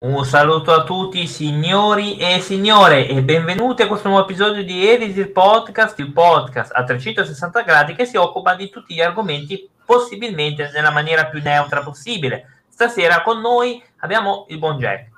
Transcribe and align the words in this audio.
Un 0.00 0.24
saluto 0.24 0.72
a 0.72 0.84
tutti 0.84 1.26
signori 1.26 2.18
e 2.18 2.38
signore 2.38 3.08
e 3.08 3.20
benvenuti 3.20 3.82
a 3.82 3.88
questo 3.88 4.06
nuovo 4.06 4.22
episodio 4.22 4.62
di 4.62 4.88
Erisir 4.88 5.32
Podcast, 5.32 5.98
il 5.98 6.12
podcast 6.12 6.70
a 6.72 6.84
360 6.84 7.62
gradi 7.62 7.96
che 7.96 8.04
si 8.04 8.16
occupa 8.16 8.54
di 8.54 8.70
tutti 8.70 8.94
gli 8.94 9.00
argomenti 9.00 9.68
possibilmente 9.84 10.70
nella 10.72 10.92
maniera 10.92 11.26
più 11.26 11.42
neutra 11.42 11.82
possibile. 11.82 12.62
Stasera 12.68 13.22
con 13.22 13.40
noi 13.40 13.82
abbiamo 13.96 14.46
il 14.50 14.58
buon 14.58 14.78
Jack. 14.78 15.08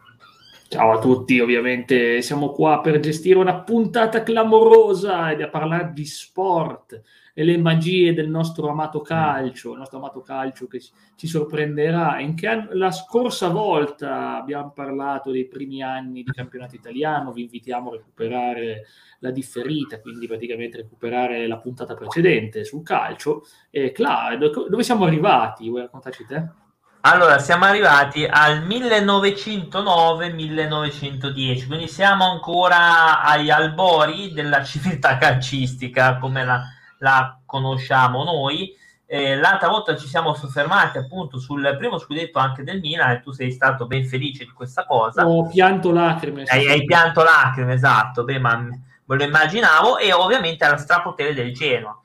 Ciao 0.73 0.93
a 0.93 1.01
tutti, 1.01 1.41
ovviamente 1.41 2.23
siamo 2.23 2.53
qua 2.53 2.81
per 2.81 3.01
gestire 3.01 3.41
una 3.41 3.61
puntata 3.65 4.23
clamorosa 4.23 5.33
e 5.33 5.43
a 5.43 5.49
parlare 5.49 5.91
di 5.93 6.05
sport 6.05 7.03
e 7.35 7.43
le 7.43 7.59
magie 7.59 8.15
del 8.15 8.29
nostro 8.29 8.69
amato 8.69 9.01
calcio, 9.01 9.73
il 9.73 9.79
nostro 9.79 9.99
amato 9.99 10.21
calcio 10.21 10.69
che 10.69 10.81
ci 11.17 11.27
sorprenderà. 11.27 12.21
In 12.21 12.37
che 12.37 12.47
anno, 12.47 12.69
la 12.75 12.93
scorsa 12.93 13.49
volta 13.49 14.37
abbiamo 14.37 14.71
parlato 14.71 15.33
dei 15.33 15.49
primi 15.49 15.83
anni 15.83 16.23
di 16.23 16.31
campionato 16.31 16.77
italiano, 16.77 17.33
vi 17.33 17.43
invitiamo 17.43 17.91
a 17.91 17.97
recuperare 17.97 18.87
la 19.19 19.33
differita, 19.33 20.01
quindi 20.01 20.29
praticamente 20.29 20.77
recuperare 20.77 21.49
la 21.49 21.59
puntata 21.59 21.95
precedente 21.95 22.63
sul 22.63 22.85
calcio. 22.85 23.43
E 23.71 23.91
Cla, 23.91 24.39
dove 24.39 24.85
siamo 24.85 25.05
arrivati? 25.05 25.69
Vuoi 25.69 25.83
raccontarci 25.83 26.27
te? 26.27 26.69
Allora, 27.03 27.39
siamo 27.39 27.65
arrivati 27.65 28.27
al 28.29 28.61
1909-1910, 28.67 31.67
quindi 31.67 31.89
siamo 31.89 32.31
ancora 32.31 33.23
agli 33.23 33.49
albori 33.49 34.35
della 34.35 34.63
civiltà 34.69 35.17
calcistica, 35.17 36.19
come 36.19 36.45
la, 36.45 36.63
la 36.99 37.39
conosciamo 37.47 38.23
noi. 38.23 38.77
Eh, 39.07 39.35
l'altra 39.37 39.69
volta 39.69 39.97
ci 39.97 40.07
siamo 40.07 40.35
soffermati 40.35 40.99
appunto 40.99 41.39
sul 41.39 41.75
primo 41.79 41.97
scudetto 41.99 42.39
anche 42.39 42.63
del 42.63 42.81
Milan 42.81 43.13
e 43.13 43.23
tu 43.23 43.33
sei 43.33 43.51
stato 43.51 43.87
ben 43.87 44.05
felice 44.05 44.45
di 44.45 44.53
questa 44.53 44.85
cosa. 44.85 45.27
Ho 45.27 45.49
pianto 45.49 45.93
lacrime. 45.93 46.45
Hai, 46.47 46.69
hai 46.69 46.85
pianto 46.85 47.23
lacrime, 47.23 47.73
esatto, 47.73 48.25
beh, 48.25 48.39
ma 48.39 48.57
me 48.57 49.17
lo 49.17 49.25
immaginavo 49.25 49.97
e 49.97 50.13
ovviamente 50.13 50.67
alla 50.67 50.77
strapotere 50.77 51.33
del 51.33 51.55
Genoa. 51.55 51.99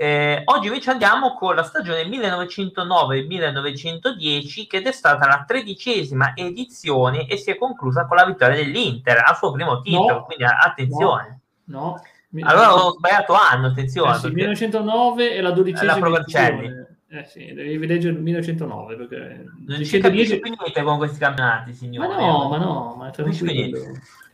Eh, 0.00 0.40
oggi 0.46 0.68
invece 0.68 0.92
andiamo 0.92 1.34
con 1.34 1.54
la 1.54 1.62
stagione 1.62 2.04
1909-1910 2.04 4.66
che 4.66 4.80
è 4.80 4.92
stata 4.92 5.26
la 5.26 5.44
tredicesima 5.46 6.32
edizione 6.34 7.26
e 7.26 7.36
si 7.36 7.50
è 7.50 7.58
conclusa 7.58 8.06
con 8.06 8.16
la 8.16 8.24
vittoria 8.24 8.56
dell'Inter 8.56 9.22
al 9.22 9.36
suo 9.36 9.52
primo 9.52 9.82
titolo, 9.82 10.10
no, 10.10 10.24
quindi 10.24 10.44
attenzione. 10.44 11.40
No, 11.64 12.00
no. 12.30 12.48
Allora 12.48 12.74
ho 12.76 12.92
sbagliato 12.92 13.34
anno, 13.34 13.66
attenzione. 13.66 14.12
Eh 14.12 14.18
sì, 14.20 14.30
1909 14.30 15.34
e 15.34 15.42
la 15.42 15.50
dodicesima 15.50 15.92
la 15.92 15.98
Provercelli. 15.98 16.86
Eh 17.10 17.24
sì, 17.24 17.52
devi 17.52 17.86
leggere 17.86 18.14
il 18.14 18.22
1909 18.22 18.96
perché 18.96 19.44
non 19.66 19.84
ci 19.84 20.00
capisce 20.00 20.38
più 20.38 20.54
niente 20.58 20.82
con 20.82 20.96
questi 20.96 21.18
campionati, 21.18 21.74
signore. 21.74 22.08
Ma 22.08 22.16
no, 22.16 22.48
ma 22.48 22.56
no, 22.56 22.94
ma 22.96 23.10
tranquillo. 23.10 23.78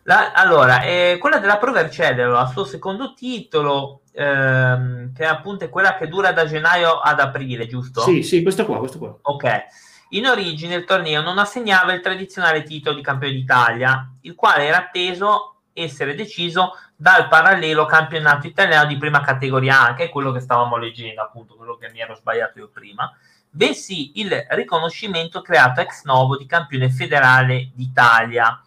La, 0.05 0.30
allora, 0.30 0.83
eh, 0.83 1.17
quella 1.19 1.39
della 1.39 1.56
Provercelli 1.56 2.23
aveva 2.23 2.42
il 2.42 2.51
suo 2.51 2.64
secondo 2.64 3.14
titolo, 3.14 4.03
ehm, 4.17 5.12
che 5.12 5.27
appunto 5.27 5.64
è 5.64 5.69
quella 5.69 5.97
che 5.97 6.09
dura 6.09 6.33
da 6.33 6.47
gennaio 6.47 6.98
ad 6.98 7.20
aprile, 7.20 7.67
giusto? 7.67 8.00
Sì, 8.00 8.23
sì, 8.23 8.42
questa 8.42 8.64
qua, 8.64 8.78
questa 8.78 8.98
qua. 8.98 9.17
Ok. 9.23 9.64
In 10.11 10.27
origine 10.27 10.77
il 10.77 10.84
torneo 10.84 11.20
non 11.20 11.39
assegnava 11.39 11.92
il 11.92 12.00
tradizionale 12.00 12.62
titolo 12.62 12.97
di 12.97 13.03
campione 13.03 13.34
d'Italia, 13.34 14.11
il 14.23 14.34
quale 14.34 14.67
era 14.67 14.78
atteso 14.78 15.56
essere 15.73 16.14
deciso 16.14 16.73
dal 16.97 17.28
parallelo 17.28 17.84
campionato 17.84 18.47
italiano 18.47 18.86
di 18.86 18.97
prima 18.97 19.20
categoria, 19.20 19.81
anche 19.81 20.08
quello 20.08 20.33
che 20.33 20.41
stavamo 20.41 20.77
leggendo, 20.78 21.20
appunto, 21.20 21.55
quello 21.55 21.77
che 21.77 21.91
mi 21.91 22.01
ero 22.01 22.14
sbagliato 22.14 22.58
io 22.58 22.70
prima, 22.73 23.12
bensì 23.51 24.19
il 24.20 24.47
riconoscimento 24.51 25.42
creato 25.42 25.80
ex 25.80 26.05
novo 26.05 26.36
di 26.36 26.47
campione 26.47 26.89
federale 26.89 27.70
d'Italia. 27.75 28.61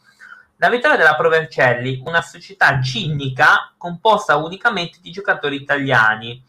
La 0.62 0.70
vittoria 0.70 0.98
della 0.98 1.16
Provercelli, 1.16 2.04
una 2.06 2.22
società 2.22 2.82
cinnica 2.82 3.72
composta 3.78 4.36
unicamente 4.36 4.98
di 5.02 5.10
giocatori 5.10 5.56
italiani, 5.56 6.44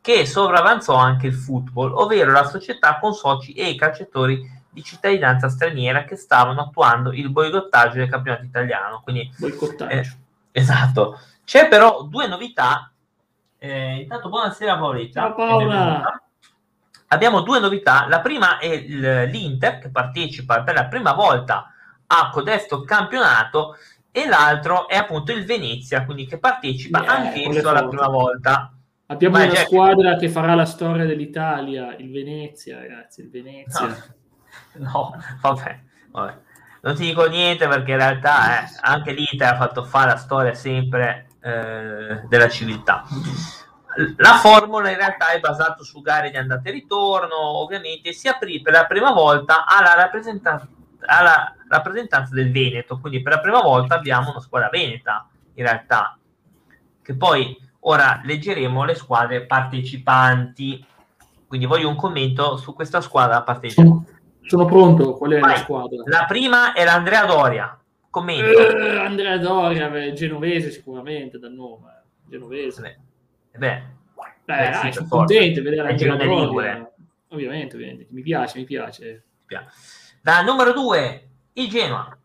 che 0.00 0.26
sovravanzò 0.26 0.94
anche 0.94 1.26
il 1.26 1.34
football, 1.34 1.92
ovvero 1.92 2.30
la 2.30 2.44
società 2.44 3.00
con 3.00 3.14
soci 3.14 3.54
e 3.54 3.74
calciatori 3.74 4.48
di 4.70 4.84
cittadinanza 4.84 5.48
straniera 5.48 6.04
che 6.04 6.14
stavano 6.14 6.60
attuando 6.60 7.12
il 7.12 7.30
boicottaggio 7.30 7.96
del 7.96 8.08
campionato 8.08 8.44
italiano. 8.44 9.00
Quindi, 9.02 9.28
boicottaggio. 9.36 9.92
Eh, 9.92 10.08
esatto. 10.52 11.18
C'è 11.44 11.66
però 11.66 12.02
due 12.04 12.28
novità. 12.28 12.92
Eh, 13.58 14.02
intanto 14.02 14.28
buonasera 14.28 14.78
Paoletta. 14.78 15.20
Ciao 15.20 15.34
Paola. 15.34 16.22
Abbiamo 17.08 17.40
due 17.40 17.58
novità. 17.58 18.06
La 18.06 18.20
prima 18.20 18.58
è 18.58 18.78
l'Inter 18.78 19.80
che 19.80 19.90
partecipa 19.90 20.62
per 20.62 20.74
la 20.76 20.84
prima 20.84 21.12
volta 21.12 21.72
a 22.08 22.30
codesto 22.30 22.82
campionato 22.82 23.76
e 24.10 24.26
l'altro 24.26 24.88
è 24.88 24.96
appunto 24.96 25.32
il 25.32 25.44
Venezia, 25.44 26.04
quindi 26.04 26.26
che 26.26 26.38
partecipa 26.38 27.02
yeah, 27.02 27.16
anch'esso 27.16 27.70
la 27.70 27.86
prima 27.86 28.08
volta. 28.08 28.72
Abbiamo 29.06 29.36
Vai, 29.36 29.46
una 29.46 29.54
Jack. 29.54 29.66
squadra 29.68 30.16
che 30.16 30.28
farà 30.28 30.54
la 30.54 30.64
storia 30.64 31.06
dell'Italia, 31.06 31.94
il 31.96 32.10
Venezia, 32.10 32.78
ragazzi, 32.78 33.20
il 33.22 33.30
Venezia. 33.30 33.86
No. 33.86 33.96
No, 34.78 35.12
vabbè, 35.40 35.80
vabbè, 36.10 36.38
Non 36.82 36.94
ti 36.94 37.06
dico 37.06 37.26
niente 37.26 37.66
perché 37.66 37.92
in 37.92 37.96
realtà 37.96 38.60
eh, 38.60 38.68
anche 38.80 39.12
l'Inter 39.12 39.54
ha 39.54 39.56
fatto 39.56 39.82
fare 39.82 40.10
la 40.10 40.16
storia 40.16 40.54
sempre 40.54 41.30
eh, 41.40 42.22
della 42.28 42.48
civiltà. 42.48 43.04
La 44.18 44.34
formula 44.34 44.90
in 44.90 44.96
realtà 44.96 45.30
è 45.30 45.40
basata 45.40 45.82
su 45.82 46.00
gare 46.00 46.30
di 46.30 46.36
andata 46.36 46.68
e 46.68 46.72
ritorno, 46.72 47.36
ovviamente 47.36 48.12
si 48.12 48.28
aprì 48.28 48.60
per 48.62 48.72
la 48.72 48.86
prima 48.86 49.10
volta 49.10 49.64
alla 49.66 49.94
rappresentanza, 49.94 50.68
alla 51.06 51.57
rappresentanza 51.68 52.34
del 52.34 52.50
Veneto, 52.50 52.98
quindi 52.98 53.22
per 53.22 53.34
la 53.34 53.40
prima 53.40 53.60
volta 53.60 53.94
abbiamo 53.94 54.30
una 54.30 54.40
squadra 54.40 54.68
veneta 54.70 55.28
in 55.54 55.64
realtà, 55.64 56.18
che 57.02 57.14
poi 57.14 57.56
ora 57.80 58.20
leggeremo 58.24 58.84
le 58.84 58.94
squadre 58.94 59.46
partecipanti, 59.46 60.84
quindi 61.46 61.66
voglio 61.66 61.88
un 61.88 61.96
commento 61.96 62.56
su 62.56 62.74
questa 62.74 63.00
squadra 63.00 63.42
partecipante. 63.42 64.16
Sono 64.42 64.64
pronto, 64.64 65.14
qual 65.14 65.32
è 65.32 65.40
Vai. 65.40 65.50
la 65.50 65.56
squadra? 65.58 66.02
La 66.06 66.24
prima 66.26 66.72
è 66.72 66.84
l'Andrea 66.84 67.26
Doria. 67.26 67.78
Commento. 68.10 68.76
Eh, 68.76 68.96
Andrea 68.96 69.36
Doria, 69.36 69.88
beh, 69.88 70.14
genovese 70.14 70.70
sicuramente 70.70 71.38
dal 71.38 71.52
nome. 71.52 72.02
Genovese. 72.26 72.80
Beh, 72.80 73.58
beh, 73.58 73.82
beh 74.44 74.70
dai, 74.70 74.92
sono 74.92 75.08
contento 75.08 75.60
di 75.60 75.68
vedere 75.68 75.90
Andrea 75.90 76.16
Doria. 76.16 76.90
Ovviamente, 77.28 77.76
ovviamente, 77.76 78.06
mi 78.10 78.22
piace, 78.22 78.58
mi 78.58 78.64
piace. 78.64 79.24
Da 80.22 80.40
numero 80.40 80.72
due, 80.72 81.27
il 81.60 81.68
Genoa. 81.68 82.18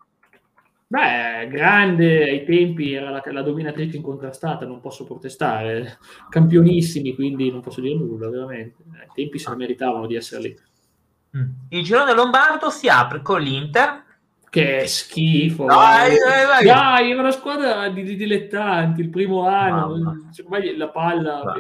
Beh, 0.94 1.48
grande, 1.48 2.24
ai 2.30 2.46
tempi 2.46 2.94
era 2.94 3.10
la, 3.10 3.24
la, 3.26 3.42
dominatrice 3.42 3.98
incontrastata, 3.98 4.66
non 4.68 4.80
posso 4.80 5.06
protestare. 5.06 5.98
Campionissimi, 6.30 7.16
quindi 7.16 7.50
non 7.50 7.62
posso 7.62 7.82
dire 7.82 7.96
nulla, 7.96 8.30
veramente. 8.30 8.84
Ai 9.00 9.08
tempi 9.12 9.40
se 9.40 9.50
lo 9.50 9.56
meritavano 9.56 10.06
di 10.06 10.16
essere 10.16 10.42
lì. 10.42 10.56
Mm. 11.36 11.50
Il 11.70 11.84
girone 11.84 12.14
lombardo 12.14 12.70
si 12.70 12.88
apre 12.90 13.24
con 13.24 13.42
l'Inter. 13.42 14.04
Che 14.52 14.86
schifo! 14.86 15.66
Dai, 15.66 16.16
dai, 16.16 16.46
dai. 16.46 16.64
dai 16.64 17.10
era 17.10 17.22
una 17.22 17.32
squadra 17.32 17.90
di, 17.90 18.04
di, 18.04 18.16
dilettanti. 18.16 19.02
Il 19.02 19.10
primo 19.10 19.48
anno, 19.48 20.30
la 20.78 20.90
palla, 20.90 21.56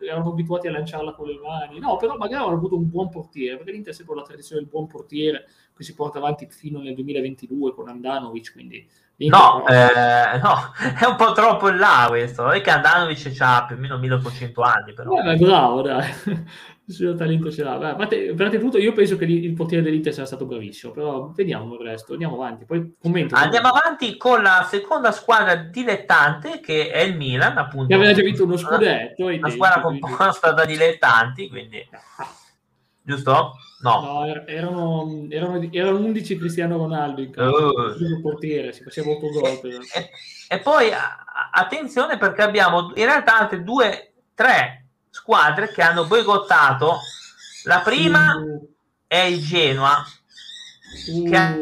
erano 0.00 0.30
abituati 0.32 0.66
a 0.66 0.72
lanciarla 0.72 1.12
con 1.12 1.28
le 1.28 1.38
mani. 1.38 1.78
No, 1.78 1.98
però 1.98 2.16
magari 2.16 2.42
avevano 2.42 2.56
avuto 2.56 2.76
un 2.76 2.90
buon 2.90 3.10
portiere. 3.10 3.58
Perché 3.58 3.70
l'Inter 3.70 3.94
sempre 3.94 4.16
la 4.16 4.22
tradizione 4.22 4.62
del 4.62 4.70
buon 4.70 4.88
portiere 4.88 5.46
che 5.82 5.88
si 5.88 5.94
porta 5.94 6.18
avanti 6.18 6.46
fino 6.48 6.80
nel 6.80 6.94
2022 6.94 7.74
con 7.74 7.88
Andanovic. 7.88 8.52
Quindi 8.52 8.88
No, 9.28 9.64
eh, 9.68 10.38
no, 10.38 10.72
è 10.98 11.04
un 11.04 11.16
po' 11.16 11.32
troppo 11.32 11.68
in 11.68 11.76
là 11.76 12.06
questo. 12.08 12.50
È 12.50 12.60
che 12.60 12.70
Andanovic 12.70 13.36
ha 13.38 13.64
più 13.66 13.76
o 13.76 13.78
meno 13.78 13.98
1800 13.98 14.62
anni. 14.62 14.94
Però. 14.94 15.12
Eh, 15.20 15.36
bravo, 15.36 15.82
dai 15.82 16.08
il 16.84 16.94
suo 16.94 17.14
talento 17.14 17.50
ce 17.50 17.62
l'ha. 17.62 17.94
Beh, 17.94 18.58
tutto, 18.58 18.78
io 18.78 18.92
penso 18.92 19.16
che 19.16 19.24
il 19.24 19.54
portiere 19.54 19.84
dell'Inter 19.84 20.12
sia 20.12 20.24
stato 20.24 20.46
bravissimo, 20.46 20.92
però 20.92 21.30
vediamo 21.34 21.74
il 21.74 21.80
resto, 21.80 22.12
andiamo 22.12 22.34
avanti. 22.34 22.64
Poi 22.64 22.96
commento. 23.00 23.36
Andiamo 23.36 23.68
avanti 23.68 24.16
con 24.16 24.42
la 24.42 24.66
seconda 24.68 25.12
squadra 25.12 25.54
dilettante 25.54 26.60
che 26.60 26.90
è 26.90 27.02
il 27.02 27.16
Milan, 27.16 27.58
appunto. 27.58 27.88
Che 27.88 27.94
aveva 27.94 28.12
già 28.12 28.22
vinto 28.22 28.44
uno 28.44 28.56
scudetto. 28.56 29.26
Una 29.26 29.50
squadra 29.50 29.80
composta 29.80 30.52
da 30.52 30.64
dilettanti, 30.64 31.48
quindi... 31.48 31.86
Giusto? 33.04 33.52
No. 33.82 34.00
no 34.00 34.24
erano, 34.46 35.26
erano, 35.28 35.68
erano 35.72 35.98
11 35.98 36.38
Cristiano 36.38 36.76
Ronaldo 36.76 37.20
in 37.20 37.32
campo, 37.32 37.72
uh. 37.72 38.20
portiere, 38.20 38.72
si 38.72 38.84
faceva 38.84 39.10
8 39.10 39.28
gol. 39.28 39.60
E, 39.92 40.10
e 40.48 40.58
poi 40.60 40.90
attenzione 41.50 42.16
perché 42.16 42.42
abbiamo 42.42 42.92
in 42.94 43.04
realtà 43.04 43.40
altre 43.40 43.64
due, 43.64 44.12
tre 44.34 44.86
squadre 45.10 45.72
che 45.72 45.82
hanno 45.82 46.06
boicottato. 46.06 46.98
La 47.64 47.80
prima 47.80 48.36
uh. 48.36 48.72
è 49.08 49.18
il 49.18 49.40
Genoa, 49.40 50.04
uh, 51.08 51.28
che, 51.28 51.36
ha, 51.36 51.58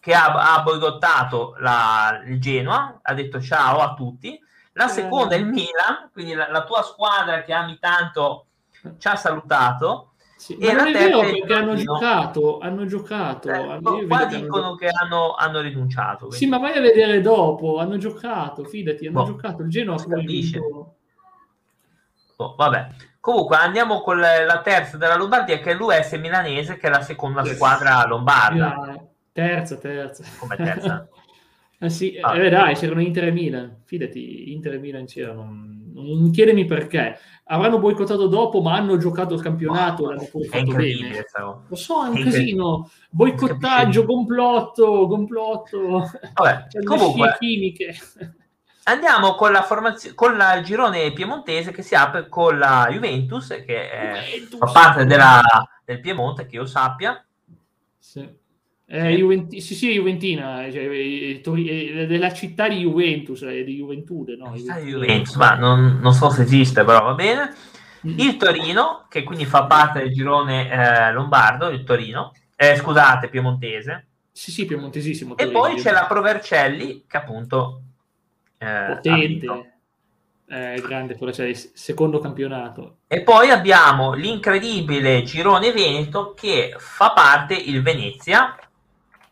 che 0.00 0.14
ha, 0.14 0.54
ha 0.54 0.62
boicottato 0.62 1.54
la, 1.58 2.22
il 2.26 2.40
Genoa, 2.40 2.98
ha 3.02 3.14
detto 3.14 3.40
ciao 3.40 3.78
a 3.78 3.94
tutti. 3.94 4.36
La 4.72 4.88
seconda 4.88 5.36
è 5.36 5.38
il 5.38 5.46
Milan, 5.46 6.10
quindi 6.12 6.34
la, 6.34 6.50
la 6.50 6.64
tua 6.64 6.82
squadra 6.82 7.44
che 7.44 7.52
ami 7.52 7.78
tanto 7.78 8.46
ci 8.98 9.08
ha 9.08 9.16
salutato. 9.16 10.12
Sì, 10.36 10.56
e 10.58 10.72
non 10.72 10.88
è 10.88 10.92
vero 10.92 11.20
perché 11.20 11.54
hanno 11.54 11.74
giocato, 11.74 12.58
hanno 12.58 12.84
giocato. 12.84 13.48
Eh, 13.48 13.54
hanno, 13.54 14.06
qua 14.06 14.26
dicono 14.26 14.74
che 14.74 14.88
hanno, 14.88 15.34
hanno 15.34 15.60
rinunciato. 15.60 16.26
Quindi. 16.26 16.36
Sì, 16.36 16.46
ma 16.46 16.58
vai 16.58 16.76
a 16.76 16.80
vedere 16.80 17.20
dopo, 17.20 17.78
hanno 17.78 17.96
giocato, 17.96 18.64
fidati, 18.64 19.06
hanno 19.06 19.22
boh, 19.22 19.28
giocato. 19.28 19.62
Il 19.62 19.70
Genoa 19.70 19.96
ha 19.96 20.16
vinto... 20.18 20.96
oh, 22.36 22.54
vabbè. 22.54 22.88
Comunque 23.18 23.56
andiamo 23.56 24.02
con 24.02 24.20
la 24.20 24.60
terza 24.62 24.96
della 24.98 25.16
Lombardia 25.16 25.58
che 25.58 25.72
è 25.72 25.74
l'US 25.74 26.12
milanese 26.12 26.76
che 26.76 26.86
è 26.86 26.90
la 26.90 27.00
seconda 27.00 27.44
squadra 27.44 28.06
lombarda. 28.06 29.04
Terza, 29.32 29.76
terza. 29.78 30.22
Come 30.38 30.54
terza? 30.54 31.08
eh 31.80 31.90
sì, 31.90 32.18
ah. 32.20 32.36
eh, 32.38 32.48
dai, 32.48 32.74
c'erano 32.74 33.00
Inter 33.00 33.24
e 33.24 33.30
Milan. 33.32 33.82
Fidati, 33.84 34.52
Inter 34.52 34.74
e 34.74 34.78
Milan 34.78 35.06
c'erano. 35.06 35.75
Non 36.02 36.30
chiedemi 36.30 36.64
perché. 36.66 37.18
Avranno 37.44 37.78
boicottato 37.78 38.26
dopo, 38.26 38.60
ma 38.60 38.74
hanno 38.74 38.96
giocato 38.98 39.34
il 39.34 39.40
campionato 39.40 40.02
oh, 40.02 40.10
l'hanno 40.10 40.28
pure 40.30 40.46
fatto 40.46 40.72
bene. 40.72 41.24
Stavo. 41.28 41.62
Lo 41.68 41.76
so, 41.76 42.04
è 42.04 42.08
un 42.08 42.16
è 42.18 42.22
casino. 42.24 42.90
Boicottaggio, 43.08 44.04
complotto, 44.04 45.06
complotto. 45.06 46.10
Vabbè, 46.34 46.66
cioè, 46.70 46.82
comunque, 46.82 47.36
chimiche. 47.38 47.94
Andiamo 48.84 49.34
con 49.34 49.52
la 49.52 49.62
formazione 49.62 50.14
con 50.14 50.36
la 50.36 50.60
girone 50.60 51.12
piemontese 51.12 51.72
che 51.72 51.82
si 51.82 51.94
apre 51.94 52.28
con 52.28 52.58
la 52.58 52.88
Juventus, 52.90 53.48
che 53.48 53.90
è, 53.90 54.22
Juventus. 54.24 54.58
fa 54.58 54.66
parte 54.66 55.04
della, 55.06 55.42
del 55.84 56.00
Piemonte, 56.00 56.46
che 56.46 56.56
io 56.56 56.66
sappia. 56.66 57.24
Sì. 57.98 58.44
Eh, 58.88 59.16
Juventi- 59.16 59.60
sì, 59.60 59.74
sì, 59.74 59.92
Juventina, 59.92 60.70
cioè, 60.70 60.88
eh, 60.88 61.42
eh, 61.42 62.06
della 62.06 62.32
città 62.32 62.68
di 62.68 62.76
Juventus, 62.76 63.42
eh, 63.42 63.64
di 63.64 63.74
Juventude, 63.74 64.36
no? 64.36 64.52
Di 64.52 64.62
Juventus, 64.62 65.34
ma 65.34 65.56
non, 65.56 65.98
non, 66.00 66.12
so 66.12 66.30
se 66.30 66.42
esiste, 66.42 66.84
però 66.84 67.02
va 67.02 67.14
bene. 67.14 67.52
Mm. 68.06 68.18
Il 68.18 68.36
Torino, 68.36 69.06
che 69.08 69.24
quindi 69.24 69.44
fa 69.44 69.64
parte 69.64 69.98
del 70.00 70.12
girone 70.12 70.70
eh, 70.70 71.12
lombardo, 71.12 71.68
il 71.70 71.82
Torino, 71.82 72.32
eh, 72.54 72.76
scusate, 72.76 73.28
piemontese. 73.28 74.06
Sì, 74.30 74.52
sì, 74.52 74.66
piemontesissimo. 74.66 75.34
Torino, 75.34 75.58
e 75.58 75.60
poi 75.60 75.82
c'è 75.82 75.90
la 75.90 76.06
Provercelli, 76.06 77.06
che 77.08 77.16
appunto 77.16 77.82
eh, 78.58 78.84
potente, 78.86 79.72
eh, 80.46 80.80
grande, 80.80 81.16
il 81.18 81.70
secondo 81.74 82.20
campionato. 82.20 82.98
E 83.08 83.22
poi 83.22 83.50
abbiamo 83.50 84.12
l'incredibile 84.12 85.24
Girone 85.24 85.72
Veneto 85.72 86.34
che 86.34 86.74
fa 86.78 87.10
parte 87.10 87.54
il 87.54 87.82
Venezia, 87.82 88.56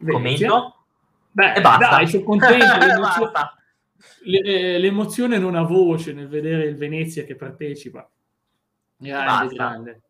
Venezia. 0.05 0.49
commento, 0.49 0.77
Beh, 1.33 1.55
e 1.55 1.61
basta. 1.61 1.89
Dai, 1.89 2.07
sono 2.07 2.23
contento. 2.23 2.65
L'emozione, 2.87 3.53
eh, 4.25 4.79
l'emozione 4.79 5.39
non 5.39 5.55
ha 5.55 5.63
voce 5.63 6.13
nel 6.13 6.29
vedere 6.29 6.65
il 6.65 6.77
Venezia 6.77 7.25
che 7.25 7.37
partecipa. 7.37 8.09
Grande, 8.97 9.55
grande. 9.55 10.03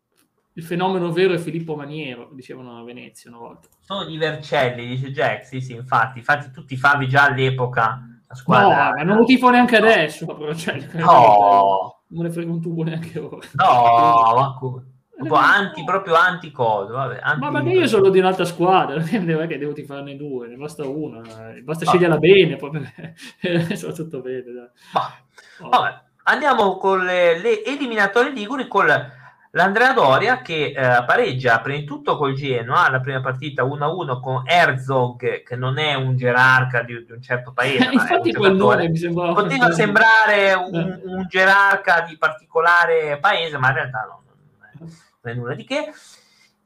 Il 0.53 0.63
fenomeno 0.63 1.11
vero 1.11 1.33
è 1.33 1.37
Filippo 1.37 1.75
Maniero, 1.75 2.29
dicevano 2.31 2.79
a 2.79 2.83
Venezia 2.83 3.29
una 3.29 3.39
volta. 3.39 3.67
Sono 3.81 4.05
di 4.05 4.17
Vercelli, 4.17 4.87
dice 4.87 5.11
Jack, 5.11 5.45
sì 5.45 5.59
sì, 5.59 5.73
infatti, 5.73 6.19
infatti 6.19 6.49
tu 6.51 6.63
ti 6.63 6.77
favi 6.77 7.09
già 7.09 7.23
all'epoca 7.23 8.21
la 8.25 8.35
squadra... 8.35 8.89
No, 8.89 8.95
ma 8.95 9.03
non 9.03 9.17
lo 9.17 9.25
tifo 9.25 9.49
neanche 9.49 9.75
adesso, 9.75 10.25
cioè, 10.55 10.87
no. 10.93 12.03
Non 12.07 12.23
ne 12.23 12.31
frega 12.31 12.51
un 12.51 12.61
tubo 12.61 12.83
neanche 12.83 13.19
ora. 13.19 13.45
No, 13.55 14.35
ma 14.63 14.83
Proprio 15.15 15.37
anti, 15.37 15.83
proprio 15.83 16.15
anti 16.15 16.51
cosa. 16.51 16.91
Vabbè, 16.91 17.19
anti... 17.21 17.39
Ma 17.39 17.51
perché 17.51 17.69
io 17.69 17.87
sono 17.87 18.09
di 18.09 18.19
un'altra 18.19 18.45
squadra, 18.45 18.95
non 18.99 19.41
è 19.41 19.47
che 19.47 19.57
devo 19.57 19.73
tifarne 19.73 20.15
due, 20.17 20.47
ne 20.47 20.55
basta 20.55 20.85
una, 20.85 21.21
basta 21.63 21.85
ah. 21.85 21.87
sceglierla 21.87 22.17
bene, 22.17 22.55
poi 22.57 22.71
sono 23.75 23.93
tutto 23.95 24.19
bene. 24.19 24.43
Dai. 24.43 24.69
Ma, 24.93 25.69
vabbè. 25.69 26.03
Andiamo 26.27 26.77
con 26.77 27.05
le, 27.05 27.39
le 27.39 27.63
eliminatorie 27.63 28.31
liguri 28.31 28.67
con 28.67 28.87
l'Andrea 29.55 29.93
Doria 29.93 30.41
che 30.41 30.73
eh, 30.75 31.03
pareggia 31.05 31.59
prima 31.59 31.79
di 31.79 31.85
tutto 31.85 32.17
col 32.17 32.33
Genoa 32.33 32.89
la 32.89 32.99
prima 32.99 33.21
partita 33.21 33.63
1-1 33.63 34.19
con 34.19 34.43
Herzog 34.45 35.43
che 35.43 35.55
non 35.55 35.77
è 35.77 35.93
un 35.93 36.17
gerarca 36.17 36.81
di, 36.81 37.05
di 37.05 37.11
un 37.13 37.21
certo 37.21 37.53
paese 37.53 37.87
infatti 37.93 38.33
quel 38.33 38.55
nome 38.55 38.89
mi 38.89 38.97
sembrava 38.97 39.33
continua 39.33 39.67
a 39.67 39.71
sembrare 39.71 40.53
un, 40.55 40.75
eh. 40.75 41.01
un 41.05 41.25
gerarca 41.27 42.01
di 42.01 42.17
particolare 42.17 43.17
paese 43.21 43.57
ma 43.57 43.69
in 43.69 43.75
realtà 43.75 44.05
no 44.09 44.23
non 44.79 44.89
è 45.21 45.33
nulla 45.33 45.55
di 45.55 45.63
che. 45.63 45.91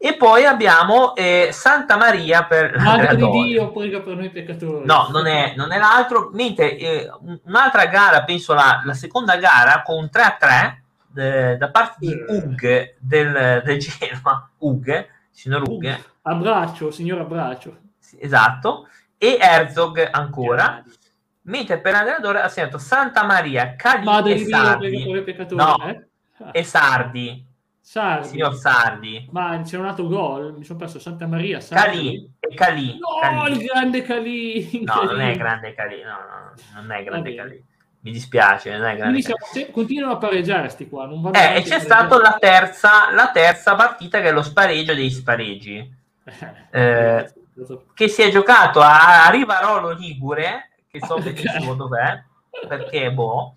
E 0.02 0.16
poi 0.16 0.46
abbiamo 0.46 1.14
eh, 1.14 1.50
Santa 1.52 1.98
Maria 1.98 2.46
per 2.46 2.80
Madre 2.80 3.18
di 3.18 3.30
Dio, 3.30 3.70
poi 3.70 3.90
per 3.90 4.16
noi 4.16 4.30
peccatori. 4.30 4.86
No, 4.86 5.10
non 5.12 5.28
è, 5.28 5.54
non 5.58 5.74
è 5.74 5.78
l'altro. 5.78 6.30
Mentre 6.32 6.78
eh, 6.78 7.10
un'altra 7.44 7.86
gara, 7.88 8.24
penso 8.24 8.54
la, 8.54 8.82
la, 8.86 8.94
seconda 8.94 9.36
gara, 9.36 9.82
con 9.82 10.10
3 10.10 10.22
a 10.22 10.38
3 10.40 10.84
de, 11.06 11.58
da 11.58 11.70
parte 11.70 11.96
di 12.00 12.14
eh. 12.14 12.26
Ug 12.30 12.96
del, 12.98 13.62
del 13.66 13.78
Genoa. 13.78 14.50
Ug, 14.60 15.08
signor 15.32 15.64
Ug. 15.64 15.84
Ug. 15.84 16.00
Abbraccio, 16.22 16.92
signor 16.92 17.20
Abbraccio. 17.20 17.78
Esatto. 18.20 18.88
E 19.18 19.38
Herzog 19.38 20.08
ancora. 20.12 20.82
Mentre 21.42 21.78
per 21.82 21.92
l'allenatore 21.92 22.40
ha 22.40 22.48
segnato 22.48 22.78
Santa 22.78 23.26
Maria, 23.26 23.76
Cali 23.76 24.32
e 24.32 24.46
Sardi. 24.46 24.90
Dio, 24.90 25.24
no, 25.58 25.76
eh? 25.90 26.08
e 26.54 26.64
Sardi 26.64 27.48
Sardi. 27.90 28.28
Signor 28.28 28.54
Sardi. 28.54 29.28
Ma 29.32 29.60
c'è 29.64 29.76
un 29.76 29.88
altro 29.88 30.06
gol, 30.06 30.54
mi 30.56 30.64
sono 30.64 30.78
perso 30.78 31.00
Santa 31.00 31.26
Maria. 31.26 31.60
Sardi. 31.60 31.98
Calì, 31.98 32.32
è 32.38 32.54
Calì. 32.54 33.00
No, 33.00 33.20
Calì. 33.20 33.52
il 33.52 33.66
grande 33.66 34.02
Calì. 34.04 34.84
No, 34.86 35.02
non 35.02 35.20
è 35.20 35.36
grande 35.36 35.74
Calì, 35.74 36.04
no, 36.04 36.12
no, 36.12 36.82
non 36.82 36.92
è 36.92 37.04
grande 37.04 37.34
Calì. 37.34 37.66
Mi 38.02 38.12
dispiace, 38.12 38.78
non 38.78 38.86
è 38.86 38.96
grande 38.96 39.24
siamo, 39.24 39.44
se, 39.52 39.72
continuano 39.72 40.14
a 40.14 40.18
pareggiare 40.18 40.70
sti 40.70 40.88
qua. 40.88 41.08
Non 41.08 41.32
eh, 41.34 41.56
e 41.56 41.62
c'è 41.64 41.80
stata 41.80 42.16
la 42.20 42.38
terza, 42.40 43.12
la 43.12 43.32
terza 43.32 43.74
partita 43.74 44.22
che 44.22 44.28
è 44.28 44.34
lo 44.34 44.44
spareggio 44.44 44.94
dei 44.94 45.10
spareggi. 45.10 45.98
Eh, 46.70 47.34
che 47.96 48.08
si 48.08 48.22
è 48.22 48.30
giocato 48.30 48.82
a, 48.82 49.28
Rivarolo 49.32 49.94
Ligure, 49.94 50.74
che 50.92 51.00
so 51.04 51.18
benissimo 51.18 51.74
dov'è, 51.74 52.24
perché 52.68 53.12
boh. 53.12 53.56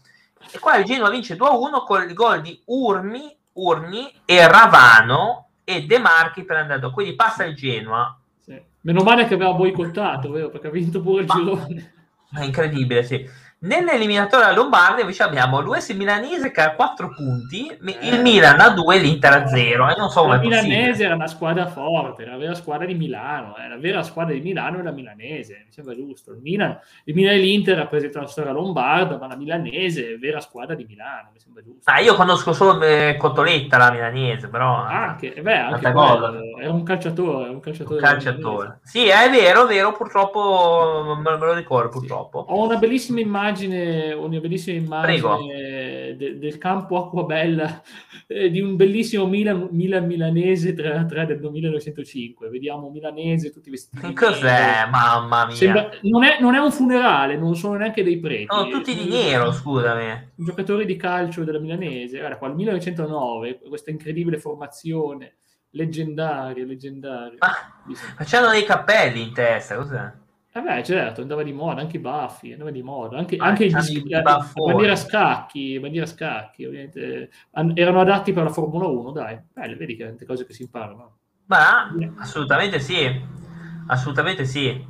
E 0.51 0.59
qua 0.59 0.79
il 0.79 0.87
Genoa 0.87 1.11
vince 1.11 1.37
2-1 1.37 1.85
con 1.85 2.03
il 2.03 2.15
gol 2.15 2.41
di 2.41 2.59
Urmi 2.65 3.41
Urni 3.55 4.13
e 4.25 4.47
Ravano 4.49 5.49
e 5.65 5.85
De 5.85 5.99
Marchi 5.99 6.45
per 6.45 6.57
andare 6.57 6.91
quindi 6.91 7.15
passa 7.15 7.45
il 7.45 7.55
Genoa 7.55 8.19
sì. 8.41 8.61
meno 8.81 9.03
male 9.03 9.27
che 9.27 9.35
aveva 9.35 9.53
boicottato 9.53 10.31
vero? 10.31 10.51
perché 10.51 10.69
ha 10.69 10.71
vinto 10.71 11.01
pure 11.01 11.23
il 11.23 11.27
ma, 11.29 11.35
girone 11.35 11.95
è 12.33 12.45
incredibile 12.45 13.03
sì 13.05 13.25
Nell'eliminatoria 13.63 14.53
lombarda 14.53 15.03
invece 15.03 15.23
abbiamo 15.23 15.61
l'US 15.61 15.91
milanese 15.91 16.51
che 16.51 16.61
ha 16.61 16.75
4 16.75 17.15
punti, 17.15 17.67
il 17.81 18.15
eh. 18.15 18.19
Milan 18.19 18.59
ha 18.59 18.71
2 18.71 18.99
l'Inter 18.99 19.33
a 19.33 19.47
0. 19.47 19.89
E 19.89 19.95
non 19.97 20.11
so 20.11 20.27
la 20.27 20.39
milanese 20.39 21.05
era 21.05 21.15
una 21.15 21.29
squadra 21.29 21.67
forte, 21.69 22.23
era 22.23 22.33
la 22.33 22.39
vera 22.39 22.55
squadra 22.55 22.87
di 22.87 22.95
Milano, 22.95 23.57
eh. 23.57 23.69
la 23.69 23.77
vera 23.77 24.03
squadra 24.03 24.35
di 24.35 24.41
Milano 24.41 24.81
è 24.81 24.83
la 24.83 24.91
milanese, 24.91 25.63
mi 25.65 25.73
sembra 25.73 25.95
giusto. 25.95 26.33
Il 26.33 26.41
Milan, 26.41 26.77
il 27.05 27.15
Milan 27.15 27.35
e 27.35 27.39
l'Inter 27.39 27.77
rappresentano 27.77 28.25
la 28.25 28.31
storia 28.31 28.51
lombarda, 28.51 29.17
ma 29.17 29.29
la 29.29 29.37
milanese 29.37 30.09
è 30.09 30.11
la 30.11 30.19
vera 30.19 30.41
squadra 30.41 30.75
di 30.75 30.85
Milano, 30.85 31.29
mi 31.33 31.39
sembra 31.39 31.63
giusto. 31.63 31.89
Ah, 31.89 32.01
io 32.01 32.17
conosco 32.17 32.53
solo 32.53 32.83
eh, 32.83 33.17
Cotoletta, 33.17 33.77
la 33.77 33.93
milanese, 33.93 34.49
però... 34.49 34.75
Anche, 34.75 35.41
beh, 35.41 35.57
anche 35.57 35.93
quello, 35.93 36.59
è 36.59 36.67
un 36.67 36.83
calciatore, 36.83 37.49
un 37.49 37.61
calciatore. 37.61 37.95
Un 37.95 38.03
calciatore. 38.03 38.81
Sì, 38.83 39.07
è 39.07 39.31
vero, 39.31 39.67
è 39.67 39.69
vero, 39.69 39.93
purtroppo 39.93 41.17
me 41.23 41.37
lo 41.39 41.53
ricordo, 41.53 41.91
purtroppo. 41.91 42.45
Ho 42.49 42.65
una 42.65 42.77
bellissima 42.77 43.21
immagine 43.21 43.51
immagine, 43.53 44.13
una 44.13 44.41
bellissima 44.41 44.79
immagine 44.79 46.17
de, 46.17 46.39
del 46.39 46.59
campo 46.59 47.05
Acquabella 47.05 47.83
eh, 48.27 48.51
di 48.51 48.61
un 48.61 48.77
bellissimo 48.77 49.27
Milan, 49.27 49.69
Milan 49.71 50.07
milanese 50.07 50.75
3-3 50.75 51.27
del 51.27 51.41
1905. 51.41 52.49
Vediamo 52.49 52.91
milanese 52.91 53.53
tutti 53.53 53.71
vestiti. 53.71 54.13
Cos'è? 54.13 54.87
Mamma 54.91 55.47
mia. 55.47 55.55
Sembra, 55.55 55.91
non, 56.03 56.25
è, 56.25 56.39
non, 56.41 56.55
è, 56.55 56.59
un 56.59 56.73
funerale, 56.73 57.37
non 57.37 57.55
sono 57.55 57.77
neanche 57.77 58.03
dei 58.03 58.19
preti. 58.19 58.47
Sono 58.49 58.69
tutti 58.69 58.95
di 58.95 59.09
nero, 59.09 59.53
scusami. 59.53 60.31
Giocatori 60.35 60.87
di 60.87 60.97
calcio 60.97 61.45
della 61.45 61.59
milanese. 61.59 62.19
Guarda 62.19 62.39
qua, 62.39 62.49
il 62.49 62.55
1909, 62.55 63.61
questa 63.69 63.91
incredibile 63.91 64.39
formazione 64.39 65.37
leggendaria, 65.75 66.65
leggendaria. 66.65 67.39
Ma, 67.39 67.53
ma 68.19 68.25
c'hanno 68.25 68.51
dei 68.51 68.65
cappelli 68.65 69.23
in 69.23 69.33
testa, 69.33 69.77
cos'è? 69.77 70.21
Eh 70.55 70.61
beh, 70.61 70.83
certo, 70.85 71.23
andava 71.23 71.43
di 71.43 71.53
moda, 71.53 71.81
anche 71.81 71.97
i 71.97 72.01
baffi, 72.01 72.53
andava 72.53 72.71
di 72.71 72.83
moda, 72.83 73.17
anche, 73.17 73.37
ah, 73.37 73.47
anche 73.47 73.69
gli, 73.69 73.97
i 73.97 74.23
bandiera 74.55 74.97
scacchi, 74.97 75.81
bandiera 75.81 76.05
scacchi, 76.05 76.67
ovviamente, 76.67 77.31
erano 77.73 78.01
adatti 78.01 78.35
per 78.35 78.43
la 78.43 78.51
Formula 78.51 78.87
1, 78.87 79.13
dai, 79.13 79.41
Belle, 79.51 79.77
vedi 79.77 79.97
che 79.97 80.05
tante 80.05 80.27
cose 80.27 80.45
che 80.45 80.53
si 80.53 80.61
imparano. 80.61 81.17
Ma 81.47 81.91
assolutamente 82.19 82.81
sì, 82.81 83.19
assolutamente 83.87 84.45
sì. 84.45 84.87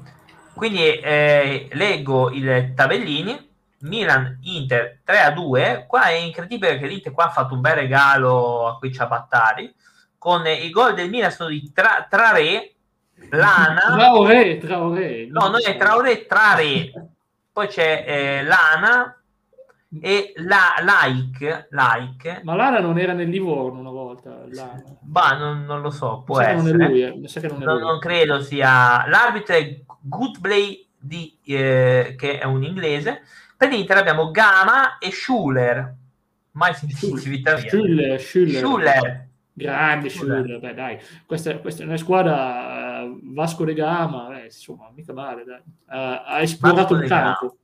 Quindi 0.52 0.96
eh, 0.98 1.68
leggo 1.74 2.30
i 2.30 2.72
tabellini, 2.74 3.50
Milan 3.82 4.38
Inter 4.42 5.00
3 5.04 5.20
a 5.20 5.30
2, 5.30 5.84
qua 5.86 6.06
è 6.06 6.14
incredibile 6.14 6.76
che 6.76 6.88
l'Inter 6.88 7.12
qua 7.12 7.26
ha 7.26 7.30
fatto 7.30 7.54
un 7.54 7.60
bel 7.60 7.76
regalo 7.76 8.66
a 8.66 8.78
quei 8.78 8.92
ciabattari, 8.92 9.72
con 10.18 10.44
i 10.44 10.70
gol 10.70 10.94
del 10.94 11.08
Milan 11.08 11.30
sono 11.30 11.50
di 11.50 11.70
tra, 11.72 12.04
Trare, 12.10 12.74
Lana. 13.30 13.94
Traoré, 13.96 14.58
Traoré. 14.58 15.26
No, 15.30 15.48
non 15.48 15.60
è 15.64 15.76
Traoré, 15.76 16.26
Trare. 16.26 17.10
Poi 17.52 17.66
c'è 17.66 18.04
eh, 18.06 18.42
Lana 18.42 19.16
e 20.00 20.32
la, 20.36 20.74
like, 20.80 21.68
like. 21.70 22.40
Ma 22.44 22.54
Lana 22.54 22.80
non 22.80 22.98
era 22.98 23.12
nel 23.12 23.28
Livorno 23.28 23.80
una 23.80 23.90
volta. 23.90 24.44
Lana. 24.48 24.82
Bah, 25.00 25.36
non, 25.36 25.64
non 25.64 25.82
lo 25.82 25.90
so, 25.90 26.22
può 26.24 26.40
essere. 26.40 26.76
non 26.76 26.82
è 26.82 26.88
lui, 26.88 27.02
eh. 27.02 27.08
Non 27.10 27.24
è 27.24 27.64
Non, 27.64 27.80
non 27.80 27.98
credo 27.98 28.40
sia 28.40 29.06
l'arbitro 29.08 29.54
è 29.54 29.80
Goodblay 30.00 30.86
di, 30.98 31.36
eh, 31.44 32.14
che 32.16 32.38
è 32.38 32.44
un 32.44 32.62
inglese. 32.64 33.22
Per 33.56 33.68
l'Inter 33.70 33.98
abbiamo 33.98 34.30
Gama 34.30 34.98
e 34.98 35.10
Schuller. 35.10 35.94
Mai 36.52 36.74
mia. 36.82 36.96
Schuller, 36.96 38.20
Schuller. 38.20 38.20
Schuller. 38.20 39.28
Grande 39.52 40.08
Schuller. 40.08 40.38
Schuller, 40.40 40.60
beh 40.60 40.74
dai, 40.74 40.98
questa, 41.26 41.56
questa 41.58 41.82
è 41.82 41.86
una 41.86 41.98
squadra 41.98 42.34
eh, 42.34 42.71
Vasco 43.22 43.64
de 43.64 43.74
Gama, 43.74 44.40
eh, 44.40 44.44
insomma, 44.46 44.90
mica 44.94 45.12
male, 45.12 45.44
dai. 45.44 45.58
Eh, 45.58 46.22
ha 46.26 46.40
esplorato 46.40 46.94
il 46.94 47.08
campo. 47.08 47.56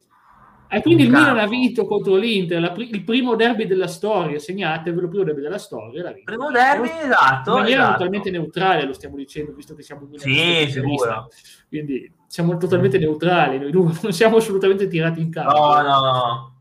E 0.71 0.83
quindi 0.83 1.05
il 1.05 1.11
Milan 1.11 1.39
ha 1.39 1.47
vinto 1.47 1.87
contro 1.87 2.17
l'Inter, 2.17 2.61
la 2.61 2.75
il 2.77 3.03
primo 3.03 3.35
derby 3.37 3.67
della 3.67 3.87
storia, 3.87 4.39
segnatevelo, 4.39 5.05
il 5.05 5.09
primo 5.09 5.25
derby 5.25 5.41
della 5.41 5.57
storia. 5.57 6.03
l'ha 6.03 6.13
vinto. 6.13 6.31
Primo 6.31 6.51
derby, 6.51 6.89
esatto. 6.89 7.53
In 7.53 7.61
maniera 7.61 7.81
esatto. 7.81 7.97
totalmente 7.97 8.31
neutrale, 8.31 8.85
lo 8.85 8.93
stiamo 8.93 9.17
dicendo, 9.17 9.53
visto 9.53 9.75
che 9.75 9.83
siamo 9.83 10.07
in 10.11 10.19
Sì, 10.19 10.71
sicuro. 10.71 11.31
Quindi 11.69 12.13
siamo 12.27 12.59
totalmente 12.59 12.99
neutrali, 12.99 13.59
noi 13.59 13.71
due 13.71 13.93
non 14.03 14.13
siamo 14.13 14.37
assolutamente 14.37 14.89
tirati 14.89 15.23
in 15.23 15.31
campo. 15.31 15.59
No, 15.59 15.81
no, 15.81 16.01
no. 16.01 16.57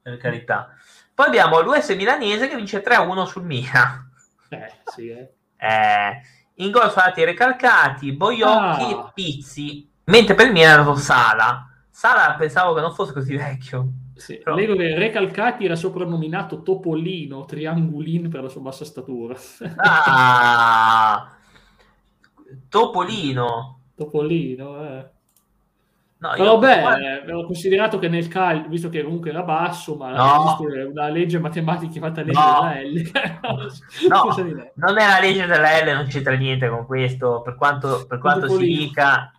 Per 0.00 0.16
carità. 0.18 0.68
Poi 1.12 1.26
abbiamo 1.26 1.60
l'US 1.60 1.90
milanese 1.96 2.48
che 2.48 2.54
vince 2.54 2.80
3-1 2.80 3.24
sul 3.24 3.44
Milan. 3.44 4.10
Eh, 4.50 4.72
sì, 4.84 5.08
eh. 5.08 5.32
Eh, 5.56 6.20
in 6.56 6.70
gol 6.70 6.90
sono 6.90 7.02
andati 7.02 7.24
Recalcati, 7.24 8.12
Boiocchi 8.12 8.82
Ah. 8.82 8.88
e 8.90 9.10
Pizzi. 9.14 9.90
Mentre 10.04 10.34
per 10.34 10.46
il 10.46 10.52
Milan 10.52 10.80
era 10.80 10.94
Sala. 10.96 11.66
Sala 11.90 12.34
pensavo 12.36 12.74
che 12.74 12.80
non 12.80 12.94
fosse 12.94 13.12
così 13.12 13.36
vecchio. 13.36 13.88
Sì, 14.14 14.38
Però- 14.38 14.54
Leggo 14.54 14.74
che 14.76 14.94
Recalcati 14.96 15.64
era 15.64 15.74
soprannominato 15.76 16.62
Topolino, 16.62 17.44
Triangulin 17.44 18.28
per 18.28 18.42
la 18.42 18.48
sua 18.48 18.60
bassa 18.60 18.84
statura. 18.84 19.34
Ah, 19.76 21.28
Topolino. 22.68 23.78
Topolino, 23.94 24.84
eh. 24.84 25.10
No, 26.22 26.30
Però 26.36 26.56
beh, 26.58 26.80
guarda- 26.80 26.98
eh, 27.00 27.20
avevo 27.22 27.44
considerato 27.46 27.98
che 27.98 28.06
nel 28.08 28.28
calcio, 28.28 28.68
visto 28.68 28.88
che 28.88 29.02
comunque 29.02 29.30
era 29.30 29.42
basso, 29.42 29.96
ma 29.96 30.12
No. 30.12 30.56
una 30.92 31.08
legge 31.08 31.40
matematica 31.40 31.90
chiamata 31.90 32.22
legge 32.22 32.38
No. 32.38 32.70
della 32.70 32.80
L. 32.80 33.10
No, 34.08 34.34
non 34.76 34.98
è 34.98 35.06
la 35.08 35.18
legge 35.20 35.46
della 35.46 35.80
L, 35.82 35.92
non 35.94 36.06
c'entra 36.06 36.34
niente 36.34 36.68
con 36.68 36.86
questo. 36.86 37.42
Per 37.42 37.56
quanto, 37.56 38.06
per 38.06 38.18
quanto 38.20 38.48
si 38.48 38.64
dica, 38.64 39.32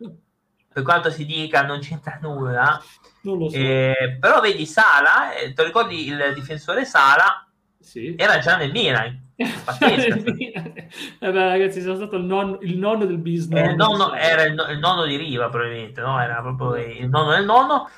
per 0.73 0.83
quanto 0.83 1.09
si 1.09 1.25
dica, 1.25 1.61
non 1.63 1.79
c'entra 1.79 2.17
nulla. 2.21 2.81
Non 3.21 3.49
so. 3.49 3.55
Eh, 3.55 4.17
però 4.19 4.41
vedi 4.41 4.65
Sala, 4.65 5.33
eh, 5.35 5.53
ti 5.53 5.63
ricordi 5.63 6.07
il 6.07 6.31
difensore 6.35 6.83
Sala? 6.83 7.47
sì. 7.79 8.13
Era 8.17 8.39
già 8.39 8.57
nel 8.57 8.71
Milan. 8.71 9.31
Beh, 11.19 11.31
ragazzi, 11.31 11.81
sono 11.81 11.95
stato 11.95 12.15
il 12.17 12.23
nonno, 12.23 12.57
il 12.61 12.77
nonno 12.77 13.05
del 13.05 13.17
business. 13.17 13.69
Eh, 13.69 13.75
nonno- 13.75 14.13
era 14.13 14.43
il, 14.43 14.55
il 14.71 14.79
nonno 14.79 15.05
di 15.05 15.15
Riva, 15.15 15.49
probabilmente, 15.49 16.01
no? 16.01 16.19
Era 16.21 16.41
proprio 16.41 16.75
il 16.83 17.09
nonno 17.09 17.31
del 17.31 17.45
nonno. 17.45 17.89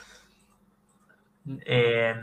Eh, 1.63 2.15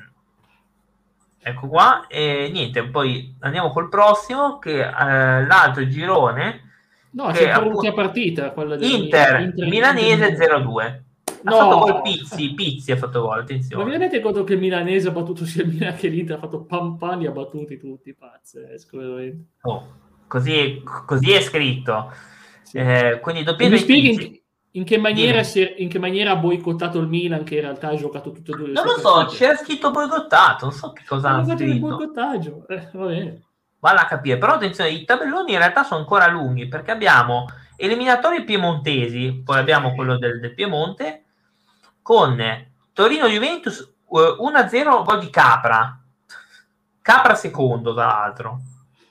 ecco 1.40 1.68
qua. 1.68 2.06
E 2.08 2.48
niente, 2.52 2.84
poi 2.88 3.34
andiamo 3.40 3.70
col 3.70 3.88
prossimo, 3.88 4.58
che 4.58 4.80
eh, 4.80 5.46
l'altro 5.46 5.86
girone, 5.86 6.70
No, 7.14 7.24
c'è 7.26 7.30
ancora 7.50 7.52
appunto- 7.56 7.68
l'ultima 7.72 7.94
partita, 7.94 8.50
quella 8.52 8.76
del 8.76 8.90
Inter, 8.90 9.52
milanese 9.56 10.34
0-2. 10.36 11.00
No. 11.44 11.56
fatto 11.56 11.78
gol 11.78 12.02
Pizzi, 12.02 12.54
Pizzi 12.54 12.92
ha 12.92 12.96
fatto 12.96 13.20
gol, 13.20 13.28
Ma 13.30 13.36
vi 13.36 13.42
attenzione. 13.42 13.90
rendete 13.90 14.20
conto 14.20 14.44
che 14.44 14.52
il 14.54 14.58
milanese 14.60 15.08
ha 15.08 15.12
battuto 15.12 15.44
sia 15.44 15.62
il 15.64 15.68
Milan 15.70 15.94
che 15.96 16.08
l'Inter, 16.08 16.36
ha 16.36 16.40
fatto 16.40 16.64
pam 16.64 16.96
pam, 16.96 17.18
li 17.20 17.26
ha 17.26 17.30
battuti 17.32 17.78
tutti, 17.78 18.14
pazzesco, 18.14 18.98
veramente. 18.98 19.44
Oh, 19.62 19.86
così, 20.26 20.82
così 21.06 21.32
è 21.32 21.40
scritto. 21.40 22.12
Sì. 22.62 22.78
Eh, 22.78 23.18
quindi 23.20 23.44
spieghi 23.78 24.42
in, 24.74 24.84
che 24.84 24.96
maniera 24.98 25.42
si 25.42 25.60
è- 25.60 25.74
in 25.78 25.88
che 25.88 25.98
maniera 25.98 26.30
ha 26.32 26.36
boicottato 26.36 26.98
il 26.98 27.08
Milan, 27.08 27.42
che 27.44 27.56
in 27.56 27.60
realtà 27.62 27.88
ha 27.88 27.94
giocato 27.96 28.30
tutte 28.32 28.52
e 28.52 28.56
due 28.56 28.66
le 28.68 28.72
Non 28.72 28.84
lo 28.84 28.98
so, 28.98 29.26
c'era 29.26 29.54
scritto 29.56 29.90
boicottato, 29.90 30.66
non 30.66 30.74
so 30.74 30.92
che 30.92 31.02
cosa 31.06 31.28
Hanno 31.30 31.44
fatto 31.44 31.62
il 31.62 31.70
scritto. 31.70 31.86
boicottaggio, 31.88 32.64
eh, 32.68 32.88
va 32.92 33.06
bene. 33.06 33.42
Vale 33.80 33.98
a 33.98 34.04
capire, 34.06 34.38
però 34.38 34.52
attenzione, 34.54 34.90
i 34.90 35.04
tabelloni 35.04 35.52
in 35.52 35.58
realtà 35.58 35.82
sono 35.82 35.98
ancora 36.00 36.28
lunghi 36.28 36.68
perché 36.68 36.92
abbiamo 36.92 37.46
eliminatori 37.76 38.44
piemontesi, 38.44 39.42
poi 39.44 39.58
abbiamo 39.58 39.92
quello 39.94 40.16
del, 40.16 40.38
del 40.38 40.54
Piemonte, 40.54 41.21
con 42.02 42.36
Torino-Juventus 42.92 43.80
eh, 43.80 44.36
1-0 44.38 45.04
gol 45.04 45.20
di 45.20 45.30
Capra. 45.30 45.98
Capra 47.00 47.34
secondo, 47.34 47.94
tra 47.94 48.06
l'altro. 48.06 48.60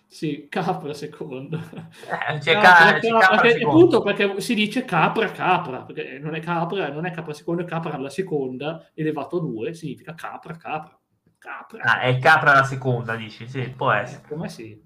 Sì, 0.07 0.47
Capra 0.49 0.93
secondo. 0.93 1.57
Eh, 1.57 2.37
c'è, 2.39 2.53
Capra, 2.59 2.93
Ca- 2.93 2.99
c'è 2.99 3.09
Capra, 3.09 3.37
perché- 3.39 3.57
secondo. 3.59 3.77
appunto 3.77 4.01
perché 4.01 4.41
si 4.41 4.53
dice 4.53 4.83
Capra, 4.85 5.31
Capra, 5.31 5.81
perché 5.83 6.19
non 6.19 6.35
è 6.35 6.41
Capra, 6.41 6.89
non 6.89 7.05
è 7.05 7.11
Capra 7.11 7.33
secondo, 7.33 7.61
è 7.61 7.65
Capra 7.65 7.93
alla 7.93 8.09
seconda, 8.09 8.89
elevato 8.93 9.37
a 9.37 9.39
due, 9.41 9.73
significa 9.73 10.13
Capra, 10.13 10.55
Capra. 10.57 10.97
Capra. 11.37 11.81
Ah, 11.81 11.99
è 12.01 12.19
Capra 12.19 12.53
la 12.53 12.63
seconda, 12.63 13.15
dici? 13.15 13.47
Sì, 13.47 13.61
può 13.69 13.91
essere. 13.91 14.21
Eh, 14.25 14.27
come 14.27 14.47
sì. 14.49 14.79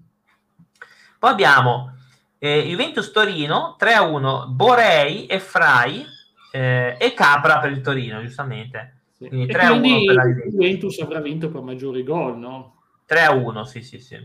Poi 1.18 1.30
abbiamo 1.30 1.92
eh, 2.38 2.62
Juventus 2.62 3.10
Torino 3.10 3.76
3-1, 3.78 4.46
Borei 4.48 5.26
e 5.26 5.38
Frai 5.40 6.04
eh, 6.56 6.96
e 6.98 7.14
Capra 7.14 7.58
per 7.58 7.70
il 7.72 7.80
Torino, 7.80 8.20
giustamente. 8.22 9.00
Sì. 9.12 9.28
Quindi 9.28 9.46
E 9.50 9.52
3 9.52 9.62
a 9.62 9.72
1 9.72 9.80
quindi 9.80 10.04
per 10.06 10.14
la 10.14 10.22
Juventus. 10.24 10.52
Juventus 10.52 10.98
avrà 11.00 11.20
vinto 11.20 11.48
per 11.50 11.60
maggiori 11.62 12.02
gol, 12.02 12.38
no? 12.38 12.74
3-1, 13.06 13.62
sì, 13.64 13.82
sì, 13.82 13.98
sì. 13.98 14.16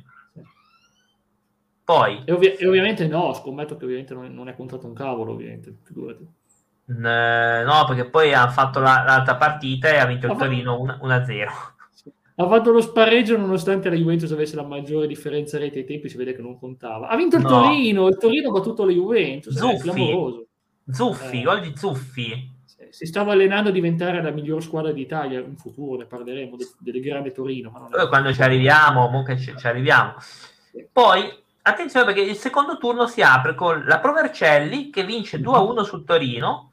Poi 1.83 2.21
E, 2.25 2.31
ovvi- 2.31 2.55
e 2.55 2.67
ovviamente 2.67 3.07
no, 3.07 3.33
scommetto 3.33 3.75
che 3.75 3.83
ovviamente 3.85 4.13
non, 4.13 4.33
non 4.33 4.47
è 4.47 4.55
contato 4.55 4.87
un 4.87 4.93
cavolo, 4.93 5.33
ovviamente, 5.33 5.75
figurati. 5.83 6.25
Eh, 6.87 6.93
no, 7.65 7.85
perché 7.87 8.09
poi 8.09 8.33
ha 8.33 8.47
fatto 8.49 8.79
la- 8.79 9.03
l'altra 9.05 9.35
partita 9.35 9.89
e 9.89 9.97
ha 9.97 10.05
vinto 10.05 10.27
il 10.27 10.37
Torino 10.37 10.77
1- 10.77 10.97
1-0. 11.01 11.51
Sì. 11.93 12.11
Ha 12.35 12.47
fatto 12.47 12.71
lo 12.71 12.81
spareggio 12.81 13.37
nonostante 13.37 13.89
la 13.89 13.95
Juventus 13.95 14.31
avesse 14.31 14.55
la 14.55 14.63
maggiore 14.63 15.05
differenza 15.07 15.57
rete 15.57 15.79
ai 15.79 15.85
tempi, 15.85 16.09
si 16.09 16.17
vede 16.17 16.33
che 16.33 16.41
non 16.41 16.57
contava. 16.57 17.07
Ha 17.07 17.15
vinto 17.15 17.35
il 17.37 17.43
No. 17.43 17.49
Torino, 17.49 18.07
il 18.07 18.17
Torino 18.17 18.49
ha 18.49 18.51
battuto 18.51 18.85
la 18.85 18.91
Juventus, 18.91 19.55
è 19.55 19.59
Zuffi. 19.59 20.15
Zuffi, 20.89 21.39
Eh. 21.39 21.43
gol 21.43 21.61
di 21.61 21.73
Zuffi. 21.75 22.49
Si 22.89 23.05
stava 23.05 23.31
allenando 23.31 23.69
a 23.69 23.71
diventare 23.71 24.21
la 24.21 24.31
miglior 24.31 24.61
squadra 24.61 24.91
d'Italia 24.91 25.39
in 25.39 25.55
futuro, 25.55 25.97
ne 25.97 26.05
parleremo 26.05 26.57
de- 26.57 26.71
del 26.79 27.01
grande 27.01 27.31
Torino. 27.31 27.69
Ma 27.69 27.79
non 27.79 27.89
è- 27.99 28.07
quando 28.09 28.33
ci 28.33 28.41
arriviamo, 28.41 29.07
mo 29.07 29.23
che 29.23 29.37
ci, 29.37 29.53
ci 29.57 29.65
arriviamo. 29.67 30.15
Poi, 30.91 31.31
attenzione 31.61 32.05
perché 32.05 32.21
il 32.21 32.35
secondo 32.35 32.77
turno 32.77 33.07
si 33.07 33.21
apre 33.21 33.55
con 33.55 33.85
la 33.85 33.99
Provercelli 33.99 34.89
che 34.89 35.05
vince 35.05 35.39
2-1 35.39 35.83
sul 35.83 36.03
Torino, 36.03 36.71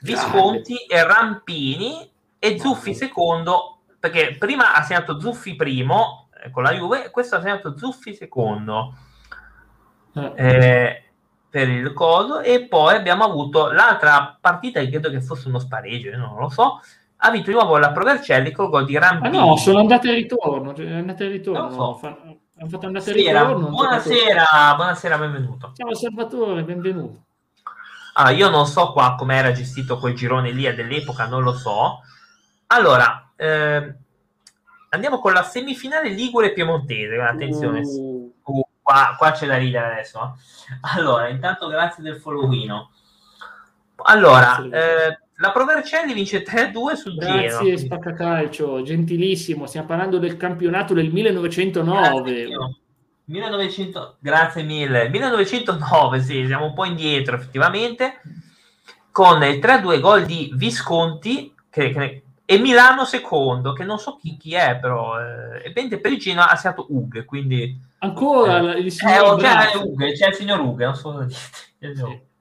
Visconti 0.00 0.76
e 0.86 1.02
Rampini 1.02 2.10
e 2.38 2.58
Zuffi 2.58 2.94
secondo, 2.94 3.78
perché 3.98 4.36
prima 4.38 4.74
ha 4.74 4.82
segnato 4.82 5.18
Zuffi 5.18 5.56
primo 5.56 6.28
eh, 6.44 6.50
con 6.50 6.62
la 6.62 6.72
Juve, 6.74 7.06
e 7.06 7.10
questo 7.10 7.36
ha 7.36 7.40
segnato 7.40 7.74
Zuffi 7.78 8.14
secondo. 8.14 8.94
Eh, 10.14 10.32
eh, 10.36 11.03
per 11.54 11.68
il 11.68 11.92
coso 11.92 12.40
e 12.40 12.66
poi 12.66 12.96
abbiamo 12.96 13.22
avuto 13.22 13.70
l'altra 13.70 14.36
partita 14.40 14.80
che 14.80 14.88
credo 14.88 15.08
che 15.08 15.20
fosse 15.20 15.46
uno 15.46 15.60
spareggio, 15.60 16.08
io 16.08 16.18
non 16.18 16.36
lo 16.36 16.48
so 16.48 16.80
ha 17.18 17.30
vinto 17.30 17.50
di 17.50 17.56
nuovo 17.56 17.78
la 17.78 17.92
Provercelli 17.92 18.50
col 18.50 18.70
gol 18.70 18.84
di 18.84 18.96
Ah 18.96 19.00
Rampini 19.00 19.38
no, 19.38 19.56
sono 19.56 19.78
andate 19.78 20.10
e 20.10 20.14
ritorno, 20.14 20.74
cioè, 20.74 20.90
andate 20.90 21.26
e 21.26 21.28
ritorno. 21.28 21.70
So. 21.70 21.94
Fa- 21.94 22.08
hanno 22.56 22.68
fatto 22.68 22.86
andate 22.86 23.12
e 23.12 23.14
Buonasera, 23.14 23.46
ritorno. 23.46 23.68
buonasera, 23.68 24.74
buonasera, 24.74 25.18
benvenuto. 25.18 25.72
Ciao 25.76 25.94
Salvatore, 25.94 26.64
benvenuto. 26.64 27.22
Allora, 28.14 28.34
io 28.34 28.48
non 28.50 28.66
so 28.66 28.90
qua 28.90 29.14
come 29.16 29.36
era 29.36 29.52
gestito 29.52 29.98
quel 29.98 30.14
girone 30.16 30.50
lì 30.50 30.62
dell'epoca, 30.74 31.28
non 31.28 31.44
lo 31.44 31.52
so. 31.52 32.00
Allora, 32.66 33.30
ehm, 33.36 33.96
andiamo 34.90 35.20
con 35.20 35.32
la 35.32 35.44
semifinale 35.44 36.08
Ligure 36.08 36.52
Piemontese. 36.52 37.14
Attenzione, 37.20 37.80
Uh, 37.80 38.34
Uh, 38.42 38.63
qua, 38.84 39.14
qua 39.18 39.30
c'è 39.32 39.46
da 39.46 39.56
ridere 39.56 39.92
adesso. 39.92 40.20
eh. 40.70 40.78
Allora, 40.96 41.28
intanto 41.28 41.66
grazie 41.68 42.02
del 42.02 42.20
followino. 42.20 42.90
Allora, 44.06 44.58
Grazie. 44.60 45.06
eh, 45.08 45.18
la 45.36 45.50
Provercelli 45.52 46.12
vince 46.12 46.42
3-2 46.42 46.94
sul 46.96 47.14
grazie 47.16 47.58
quindi- 47.58 47.78
Spaccacalcio, 47.78 48.82
gentilissimo. 48.82 49.66
Stiamo 49.66 49.86
parlando 49.86 50.18
del 50.18 50.36
campionato 50.36 50.92
del 50.94 51.10
Grazie 51.10 51.22
1909. 51.22 52.44
Dio. 52.44 52.76
1900, 53.26 54.16
grazie 54.20 54.62
mille. 54.64 55.08
1909, 55.08 56.20
sì, 56.20 56.44
siamo 56.46 56.66
un 56.66 56.74
po' 56.74 56.84
indietro 56.84 57.36
effettivamente, 57.36 58.20
con 59.10 59.42
il 59.44 59.58
3-2 59.58 60.00
gol 60.00 60.24
di 60.26 60.50
Visconti 60.54 61.54
che- 61.70 61.90
che- 61.92 62.23
e 62.46 62.58
Milano 62.58 63.04
secondo, 63.04 63.72
che 63.72 63.84
non 63.84 63.98
so 63.98 64.16
chi, 64.16 64.36
chi 64.36 64.54
è 64.54 64.76
però, 64.78 65.18
eh, 65.18 65.64
e 65.64 65.72
mentre 65.74 65.98
per 65.98 66.12
il 66.12 66.18
Genoa 66.18 66.50
ha 66.50 66.56
segnato 66.56 66.86
Ughe, 66.90 67.24
quindi... 67.24 67.80
Ancora 68.00 68.74
eh, 68.74 68.80
il 68.80 68.86
eh, 68.86 68.90
signor 68.90 69.22
oh, 69.22 69.36
c'è, 69.36 69.48
Abbraccio. 69.48 69.88
Ughe, 69.88 70.12
c'è 70.12 70.28
il 70.28 70.34
signor 70.34 70.60
Ughe, 70.60 70.84
non 70.84 70.94
so 70.94 71.12
cosa 71.12 71.24
dire. 71.24 71.94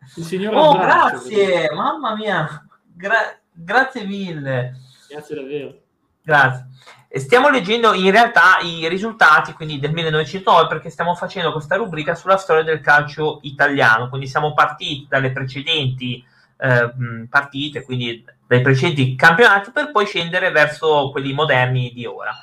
Sì, 0.05 0.19
il 0.19 0.25
signor 0.25 0.53
Oh, 0.53 0.71
Abbraccio, 0.71 1.09
grazie, 1.09 1.69
mamma 1.73 2.15
mia, 2.15 2.67
Gra- 2.93 3.39
grazie 3.51 4.03
mille. 4.03 4.79
Grazie 5.07 5.35
davvero. 5.35 5.77
Grazie. 6.21 6.67
Stiamo 7.15 7.49
leggendo 7.49 7.93
in 7.93 8.09
realtà 8.09 8.57
i 8.61 8.87
risultati 8.89 9.53
quindi 9.53 9.77
del 9.77 9.91
1909 9.91 10.67
perché 10.67 10.89
stiamo 10.89 11.13
facendo 11.13 11.51
questa 11.51 11.75
rubrica 11.75 12.15
sulla 12.15 12.37
storia 12.37 12.63
del 12.63 12.81
calcio 12.81 13.39
italiano, 13.43 14.09
quindi 14.09 14.27
siamo 14.27 14.53
partiti 14.53 15.05
dalle 15.07 15.31
precedenti 15.31 16.25
eh, 16.57 17.27
partite, 17.29 17.83
quindi 17.83 18.23
dai 18.47 18.61
precedenti 18.61 19.15
campionati 19.15 19.71
per 19.71 19.91
poi 19.91 20.05
scendere 20.05 20.51
verso 20.51 21.09
quelli 21.11 21.33
moderni 21.33 21.91
di 21.93 22.05
ora. 22.05 22.33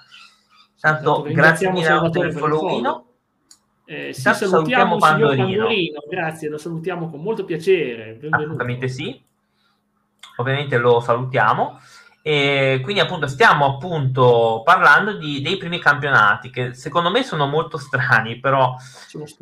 Tanto 0.80 1.24
esatto, 1.26 1.34
grazie 1.34 1.70
mille 1.70 2.10
per 2.10 2.26
il 2.26 2.32
followino. 2.32 3.06
Eh, 3.84 4.12
sì, 4.12 4.20
salutiamo, 4.20 4.50
salutiamo 4.50 4.96
Pandorino. 4.98 5.44
Pandorino. 5.44 6.00
Grazie, 6.08 6.48
lo 6.48 6.58
salutiamo 6.58 7.10
con 7.10 7.20
molto 7.20 7.44
piacere. 7.44 8.12
Benvenuto. 8.12 8.36
Assolutamente 8.36 8.88
sì. 8.88 9.22
Ovviamente 10.36 10.78
lo 10.78 11.00
salutiamo. 11.00 11.80
E 12.22 12.80
quindi 12.82 13.00
appunto 13.00 13.26
stiamo 13.26 13.64
appunto 13.64 14.62
parlando 14.64 15.16
di, 15.16 15.40
dei 15.40 15.56
primi 15.56 15.78
campionati 15.80 16.50
che 16.50 16.74
secondo 16.74 17.10
me 17.10 17.22
sono 17.22 17.46
molto 17.46 17.78
strani, 17.78 18.38
però 18.38 18.76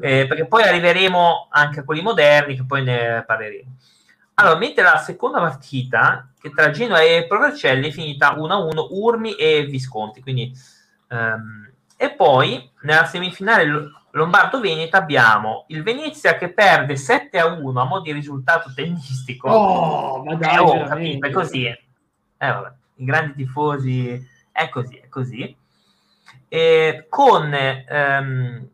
eh, 0.00 0.26
perché 0.26 0.46
poi 0.46 0.62
arriveremo 0.62 1.48
anche 1.50 1.80
a 1.80 1.84
quelli 1.84 2.02
moderni 2.02 2.56
che 2.56 2.64
poi 2.64 2.84
ne 2.84 3.24
parleremo. 3.26 3.76
Allora, 4.40 4.56
mentre 4.56 4.84
la 4.84 4.98
seconda 4.98 5.40
partita 5.40 6.30
che 6.38 6.50
tra 6.50 6.70
Genoa 6.70 7.00
e 7.00 7.26
Provercelli 7.26 7.88
è 7.88 7.90
finita 7.90 8.36
1-1 8.36 8.86
Urmi 8.90 9.34
e 9.34 9.64
Visconti, 9.64 10.20
quindi 10.20 10.52
um, 11.08 11.68
e 11.96 12.10
poi 12.10 12.70
nella 12.82 13.04
semifinale 13.04 13.90
Lombardo-Veneta 14.12 14.98
abbiamo 14.98 15.64
il 15.68 15.82
Venezia 15.82 16.36
che 16.36 16.52
perde 16.52 16.94
7-1 16.94 17.76
a 17.76 17.84
mo' 17.84 18.00
di 18.00 18.12
risultato 18.12 18.72
tennistico. 18.72 19.48
Oh, 19.50 20.22
ma 20.22 20.36
dai, 20.36 20.54
eh, 20.54 20.58
oh, 20.60 20.84
capito, 20.84 21.26
è 21.26 21.30
così. 21.30 21.66
Eh, 21.66 21.76
vabbè, 22.36 22.72
i 22.96 23.04
grandi 23.04 23.34
tifosi, 23.34 24.28
è 24.52 24.68
così, 24.68 24.96
è 24.96 25.08
così. 25.08 25.56
E 26.46 27.06
con 27.08 27.52
ehm, 27.52 28.68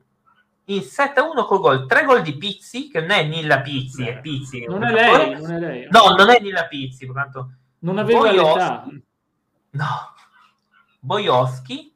il 0.66 0.80
7-1 0.80 1.46
col 1.46 1.60
gol, 1.60 1.86
tre 1.86 2.04
gol 2.04 2.22
di 2.22 2.36
Pizzi, 2.36 2.88
che 2.88 3.00
non 3.00 3.10
è 3.10 3.24
Nilla 3.24 3.60
Pizzi, 3.60 4.06
è 4.06 4.20
Pizzi. 4.20 4.64
Non 4.64 4.84
è, 4.84 4.92
lei, 4.92 5.40
non 5.40 5.52
è 5.52 5.58
lei. 5.58 5.88
No, 5.90 6.14
non 6.16 6.30
è 6.30 6.40
Nilla 6.40 6.66
Pizzi, 6.66 7.06
pertanto... 7.06 7.50
Non 7.80 7.98
aveva 7.98 8.30
l'età. 8.30 8.86
No. 9.70 10.14
Boioschi, 11.00 11.94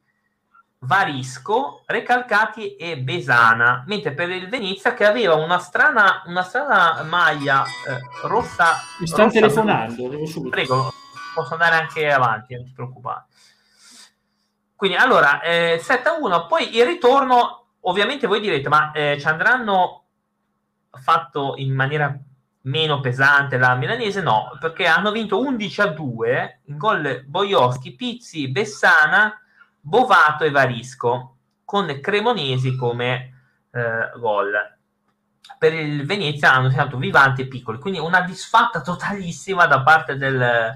Varisco, 0.79 1.83
Recalcati 1.85 2.75
e 2.75 2.99
Besana, 2.99 3.83
mentre 3.87 4.13
per 4.13 4.29
il 4.29 4.47
Venezia 4.47 4.93
che 4.93 5.05
aveva 5.05 5.33
una 5.33 5.57
strana, 5.57 6.23
una 6.27 6.43
strana 6.43 7.03
maglia 7.03 7.63
eh, 7.63 8.27
rossa. 8.27 8.75
Mi 8.99 9.07
stanno 9.07 9.31
telefonando, 9.31 10.09
Prego, 10.49 10.93
posso 11.33 11.53
andare 11.53 11.75
anche 11.75 12.09
avanti, 12.11 12.53
non 12.53 12.65
ti 12.65 12.71
preoccupare. 12.71 13.25
Quindi 14.75 14.95
allora, 14.95 15.41
eh, 15.41 15.81
7-1, 15.83 16.47
poi 16.47 16.77
il 16.77 16.85
ritorno, 16.85 17.58
ovviamente 17.81 18.27
voi 18.27 18.39
direte, 18.39 18.69
ma 18.69 18.91
eh, 18.91 19.17
ci 19.19 19.27
andranno 19.27 20.03
fatto 20.91 21.53
in 21.57 21.73
maniera 21.73 22.17
meno 22.63 22.99
pesante 22.99 23.57
la 23.57 23.75
milanese? 23.75 24.21
No, 24.21 24.57
perché 24.59 24.85
hanno 24.85 25.11
vinto 25.11 25.41
11-2, 25.41 26.57
in 26.65 26.77
gol 26.77 27.23
Boioschi, 27.25 27.95
Pizzi, 27.95 28.49
Bessana, 28.49 29.39
Bovato 29.79 30.43
e 30.43 30.51
Varisco, 30.51 31.35
con 31.63 31.99
Cremonesi 32.01 32.75
come 32.75 33.33
eh, 33.71 34.11
gol. 34.17 34.51
Per 35.57 35.73
il 35.73 36.05
Venezia 36.05 36.53
hanno 36.53 36.69
segnato 36.69 36.97
Vivanti 36.97 37.41
e 37.41 37.47
Piccoli, 37.47 37.79
quindi 37.79 37.99
una 37.99 38.21
disfatta 38.21 38.81
totalissima 38.81 39.65
da 39.65 39.81
parte 39.81 40.15
del, 40.15 40.73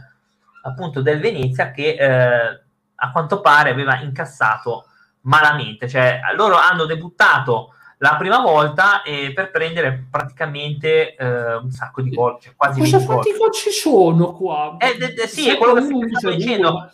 appunto, 0.63 1.01
del 1.01 1.19
Venezia 1.19 1.71
che 1.71 1.95
eh, 1.95 2.61
a 2.95 3.11
quanto 3.11 3.41
pare 3.41 3.69
aveva 3.69 3.99
incassato 4.01 4.87
malamente, 5.23 5.87
cioè 5.87 6.19
loro 6.35 6.55
hanno 6.55 6.85
debuttato 6.85 7.73
la 8.03 8.17
prima 8.17 8.39
volta 8.39 9.01
eh, 9.01 9.31
per 9.33 9.49
prendere 9.49 10.07
praticamente 10.11 11.15
eh, 11.15 11.55
un 11.55 11.71
sacco 11.71 12.01
di 12.01 12.09
gol, 12.09 12.37
cioè 12.41 12.53
quasi 12.55 12.81
Cosa 12.81 13.05
quanti 13.05 13.31
gol 13.37 13.51
ci 13.51 13.69
sono 13.69 14.33
qua? 14.33 14.75
Eh, 14.77 14.97
de, 14.97 15.13
de, 15.13 15.25
sì, 15.27 15.49
è 15.49 15.57
quello 15.57 15.75
che 15.75 16.17
sto 16.17 16.31
dicendo. 16.31 16.91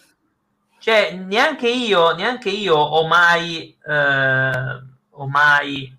Cioè, 0.77 1.13
neanche 1.13 1.67
io, 1.67 2.13
neanche 2.15 2.49
io 2.49 2.75
ho 2.75 3.07
mai, 3.07 3.75
eh, 3.85 4.51
ho 5.09 5.27
mai 5.27 5.97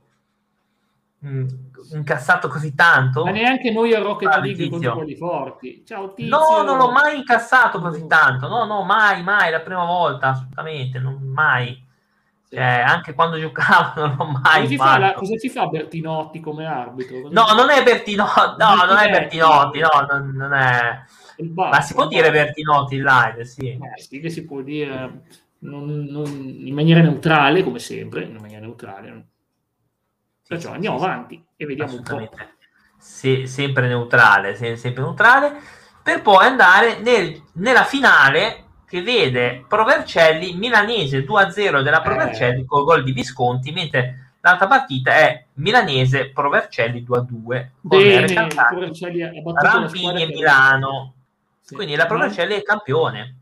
mh, 1.18 1.28
mm, 1.28 1.46
incassato 1.94 2.46
così 2.46 2.74
tanto. 2.76 3.24
Ma 3.24 3.32
neanche 3.32 3.72
noi 3.72 3.92
a 3.92 3.98
Rocket 3.98 4.32
ah, 4.32 4.38
League 4.38 4.68
contro 4.68 4.94
quelli 4.94 5.16
forti. 5.16 5.82
Ciao 5.84 6.14
Tizio. 6.14 6.38
No, 6.38 6.62
non 6.62 6.78
l'ho 6.78 6.92
mai 6.92 7.16
incassato 7.16 7.80
così 7.80 8.06
tanto. 8.06 8.46
No, 8.46 8.64
no, 8.64 8.84
mai, 8.84 9.24
mai, 9.24 9.50
la 9.50 9.60
prima 9.60 9.84
volta, 9.84 10.28
assolutamente, 10.28 11.00
non, 11.00 11.20
mai. 11.20 11.88
Cioè, 12.52 12.82
anche 12.84 13.14
quando 13.14 13.38
giocavo 13.38 13.92
non 14.06 14.16
l'ho 14.18 14.24
mai 14.42 14.62
cosa 14.64 14.76
fatto. 14.76 15.00
La, 15.00 15.12
cosa 15.12 15.36
ci 15.36 15.48
fa 15.48 15.66
Bertinotti 15.68 16.40
come 16.40 16.66
arbitro? 16.66 17.20
Cosa 17.20 17.32
no, 17.32 17.54
non 17.54 17.70
è 17.70 17.80
Bertinotti, 17.84 18.56
no, 18.58 18.74
non 18.74 18.96
è 18.96 19.08
Bertinotti, 19.08 19.78
no, 19.78 19.88
non, 20.10 20.30
non 20.34 20.52
è 20.52 21.04
Bar, 21.36 21.70
Ma 21.70 21.80
si 21.80 21.94
può 21.94 22.08
dire 22.08 22.32
Bertinotti 22.32 22.96
in 22.96 23.04
live? 23.04 23.44
Sì. 23.44 23.68
Eh, 23.68 23.78
sì, 24.00 24.18
che 24.18 24.30
si 24.30 24.44
può 24.44 24.62
dire 24.62 25.22
non, 25.60 26.06
non, 26.08 26.26
in 26.26 26.74
maniera 26.74 27.00
neutrale, 27.00 27.62
come 27.62 27.78
sempre, 27.78 28.24
in 28.24 28.38
maniera 28.40 28.62
neutrale. 28.62 29.26
Perciò 30.46 30.70
sì, 30.70 30.74
andiamo 30.74 30.98
sì, 30.98 31.04
avanti 31.04 31.44
e 31.56 31.66
vediamo 31.66 31.92
un 31.92 32.02
po'. 32.02 32.30
Se, 32.98 33.46
sempre 33.46 33.86
neutrale, 33.86 34.56
se, 34.56 34.74
sempre 34.74 35.04
neutrale, 35.04 35.52
per 36.02 36.20
poi 36.20 36.44
andare 36.44 36.98
nel, 36.98 37.40
nella 37.54 37.84
finale 37.84 38.69
che 38.90 39.02
vede 39.02 39.64
Provercelli 39.68 40.56
milanese 40.56 41.24
2-0 41.24 41.82
della 41.82 42.02
Provercelli 42.02 42.62
eh. 42.62 42.64
con 42.66 42.82
gol 42.82 43.04
di 43.04 43.12
Visconti, 43.12 43.70
mentre 43.70 44.32
l'altra 44.40 44.66
partita 44.66 45.12
è 45.12 45.44
milanese 45.54 46.30
Provercelli 46.30 47.06
2-2 47.08 47.66
Bene, 47.80 48.48
battuto 48.52 49.52
Rampini 49.62 50.22
e 50.22 50.26
Milano 50.26 51.14
quindi 51.74 51.94
la 51.94 52.06
Provercelli 52.06 52.54
è 52.54 52.62
campione. 52.62 53.36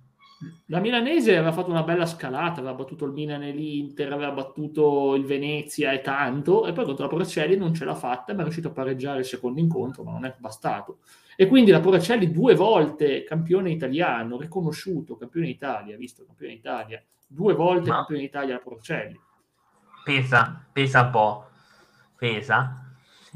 La 0.66 0.78
milanese 0.78 1.34
aveva 1.34 1.52
fatto 1.52 1.70
una 1.70 1.82
bella 1.82 2.06
scalata, 2.06 2.60
aveva 2.60 2.74
battuto 2.74 3.04
il 3.06 3.12
Milan 3.12 3.42
e 3.42 3.50
l'Inter, 3.50 4.12
aveva 4.12 4.32
battuto 4.32 5.14
il 5.14 5.24
Venezia 5.24 5.92
e 5.92 6.00
tanto, 6.00 6.66
e 6.66 6.72
poi 6.72 6.84
contro 6.84 7.04
la 7.04 7.08
Provercelli 7.08 7.56
non 7.56 7.74
ce 7.74 7.84
l'ha 7.84 7.94
fatta, 7.94 8.34
ma 8.34 8.40
è 8.40 8.42
riuscito 8.42 8.68
a 8.68 8.72
pareggiare 8.72 9.20
il 9.20 9.24
secondo 9.24 9.58
incontro, 9.58 10.04
ma 10.04 10.12
non 10.12 10.24
è 10.26 10.34
bastato. 10.36 10.98
E 11.40 11.46
quindi 11.46 11.70
la 11.70 11.78
Provercelli 11.78 12.32
due 12.32 12.56
volte 12.56 13.22
campione 13.22 13.70
italiano, 13.70 14.38
riconosciuto 14.38 15.16
campione 15.16 15.46
d'Italia, 15.46 15.96
visto 15.96 16.24
campione 16.26 16.54
d'Italia, 16.54 17.00
due 17.28 17.54
volte 17.54 17.90
ma... 17.90 17.94
campione 17.98 18.22
d'Italia 18.22 18.54
la 18.54 18.60
Provercelli. 18.60 19.20
Pesa, 20.02 20.66
pesa 20.72 21.02
un 21.02 21.10
po', 21.10 21.46
pesa. 22.16 22.82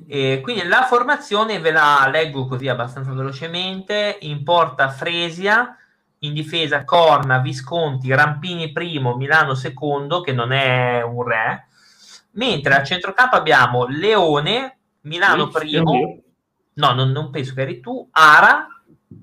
E 0.09 0.41
quindi 0.43 0.67
la 0.67 0.83
formazione 0.83 1.61
ve 1.61 1.71
la 1.71 2.09
leggo 2.11 2.47
così 2.47 2.67
abbastanza 2.67 3.13
velocemente. 3.13 4.19
In 4.23 4.43
porta 4.43 4.89
Fresia, 4.89 5.77
in 6.19 6.35
difesa 6.35 6.85
Corna, 6.85 7.39
Visconti, 7.39 8.13
Rampini 8.13 8.73
primo, 8.73 9.15
Milano 9.15 9.55
secondo, 9.55 10.23
che 10.23 10.33
non 10.33 10.51
è 10.51 11.03
un 11.03 11.23
re. 11.23 11.69
Mentre 12.33 12.75
a 12.75 12.83
centrocampo 12.83 13.37
abbiamo 13.37 13.87
Leone, 13.87 14.79
Milano 15.03 15.47
primo, 15.47 16.22
no, 16.75 16.93
non, 16.93 17.11
non, 17.11 17.31
penso 17.31 17.55
che 17.55 17.63
eri 17.63 17.81
tu, 17.81 18.09
Ara, 18.13 18.67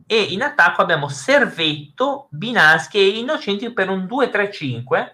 e 0.06 0.22
in 0.22 0.42
attacco 0.42 0.82
abbiamo 0.82 1.08
Servetto, 1.08 2.28
Binaschi 2.32 2.98
e 2.98 3.20
Innocenti 3.20 3.72
per 3.74 3.90
un 3.90 4.06
2-3-5, 4.06 5.12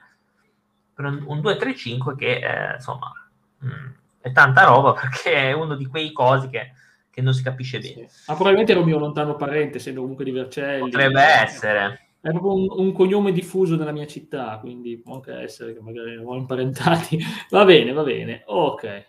per 0.93 1.05
un, 1.05 1.23
un 1.25 1.39
2-3-5 1.39 2.15
che 2.15 2.35
eh, 2.37 2.73
insomma... 2.75 3.11
Mh, 3.59 3.67
mm, 3.67 3.93
è 4.25 4.31
tanta 4.31 4.63
roba 4.63 4.93
perché 4.93 5.49
è 5.49 5.51
uno 5.51 5.75
di 5.75 5.85
quei 5.85 6.11
cosi 6.11 6.49
che, 6.49 6.71
che 7.11 7.21
non 7.21 7.31
si 7.31 7.43
capisce 7.43 7.77
bene. 7.77 8.07
Sì. 8.09 8.23
Ah, 8.25 8.33
probabilmente 8.33 8.71
era 8.71 8.81
un 8.81 8.87
mio 8.87 8.97
lontano 8.97 9.35
parente, 9.35 9.77
essendo 9.77 10.01
comunque 10.01 10.25
di 10.25 10.31
Vercelli. 10.31 10.79
Potrebbe 10.79 11.21
essere. 11.21 12.07
È 12.19 12.31
proprio 12.31 12.53
un, 12.53 12.67
un, 12.71 12.91
cognome 12.91 13.31
diffuso 13.31 13.75
nella 13.75 13.91
mia 13.91 14.07
città, 14.07 14.57
quindi 14.59 14.97
può 14.97 15.13
anche 15.13 15.31
essere 15.31 15.75
che 15.75 15.79
magari 15.79 16.13
eravamo 16.13 16.37
imparentati. 16.37 17.19
Va 17.51 17.65
bene, 17.65 17.91
va 17.91 18.01
bene. 18.01 18.41
Ok. 18.47 19.05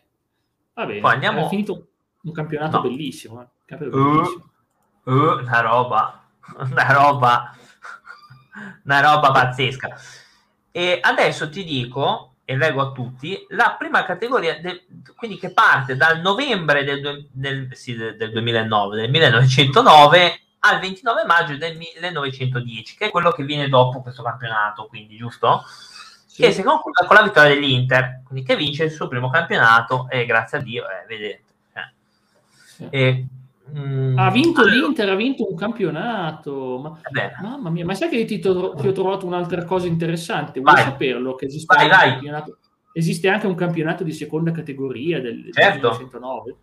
Va 0.75 0.85
bene. 0.85 1.01
Poi 1.01 1.13
andiamo... 1.15 1.47
È 1.47 1.49
finito 1.49 1.87
un 2.27 2.33
campionato 2.33 2.77
no. 2.77 2.83
bellissimo. 2.83 3.43
Eh. 3.43 3.47
Campionato 3.65 3.99
uh, 3.99 4.13
bellissimo. 4.13 4.45
Uh, 5.05 5.39
una 5.41 5.61
roba. 5.61 6.29
Una 6.59 6.93
roba. 6.93 7.57
Una 8.85 9.01
roba 9.01 9.31
pazzesca. 9.31 9.97
E 10.71 10.99
adesso 11.01 11.49
ti 11.49 11.65
dico 11.65 12.37
e 12.49 12.57
leggo 12.57 12.81
a 12.81 12.93
tutti, 12.93 13.45
la 13.49 13.75
prima 13.77 14.05
categoria, 14.05 14.61
de, 14.61 14.87
quindi 15.17 15.37
che 15.37 15.51
parte 15.51 15.97
dal 15.97 16.21
novembre 16.21 16.85
del, 16.85 17.29
del, 17.33 17.69
sì, 17.73 17.97
del, 17.97 18.31
2009, 18.31 18.97
del 18.97 19.11
1909 19.11 20.41
al 20.61 20.79
29 20.79 21.25
maggio 21.25 21.57
del 21.57 21.77
1910, 21.77 22.97
che 22.97 23.07
è 23.07 23.11
quello 23.11 23.33
che 23.33 23.43
viene 23.43 23.69
dopo 23.69 24.01
questo 24.01 24.23
campionato, 24.23 24.87
quindi 24.87 25.17
giusto? 25.17 25.65
Sì. 26.27 26.43
Che 26.43 26.53
si 26.53 26.63
conclude 26.63 27.05
con 27.05 27.17
la 27.17 27.23
vittoria 27.25 27.53
dell'Inter, 27.53 28.23
quindi 28.25 28.47
che 28.47 28.55
vince 28.55 28.85
il 28.85 28.93
suo 28.93 29.09
primo 29.09 29.29
campionato 29.29 30.07
e 30.09 30.25
grazie 30.25 30.59
a 30.59 30.61
Dio, 30.61 30.85
eh, 30.85 31.05
vedete. 31.09 31.46
Eh. 32.79 32.89
E, 32.91 33.27
Mm, 33.75 34.17
ha 34.17 34.31
vinto 34.31 34.61
allora. 34.61 34.75
l'Inter, 34.77 35.09
ha 35.09 35.15
vinto 35.17 35.49
un 35.51 35.57
campionato. 35.57 36.79
Ma, 36.79 37.01
mamma 37.43 37.69
mia, 37.71 37.85
ma 37.85 37.95
sai 37.95 38.09
che 38.09 38.25
ti, 38.25 38.39
to- 38.39 38.75
ti, 38.79 38.87
ho 38.87 38.93
trovato 38.93 39.27
un'altra 39.27 39.65
cosa 39.65 39.89
interessante? 39.89 40.61
Vuoi 40.61 40.75
vai. 40.75 40.85
saperlo? 40.85 41.35
Che 41.35 41.47
esiste, 41.47 41.75
vai, 41.75 41.91
anche 42.29 42.55
esiste, 42.93 43.29
anche 43.29 43.47
un 43.47 43.57
campionato 43.57 44.05
di 44.05 44.13
seconda 44.13 44.53
categoria 44.53 45.21
del, 45.21 45.51
certo. 45.53 45.91
1909. 45.91 46.57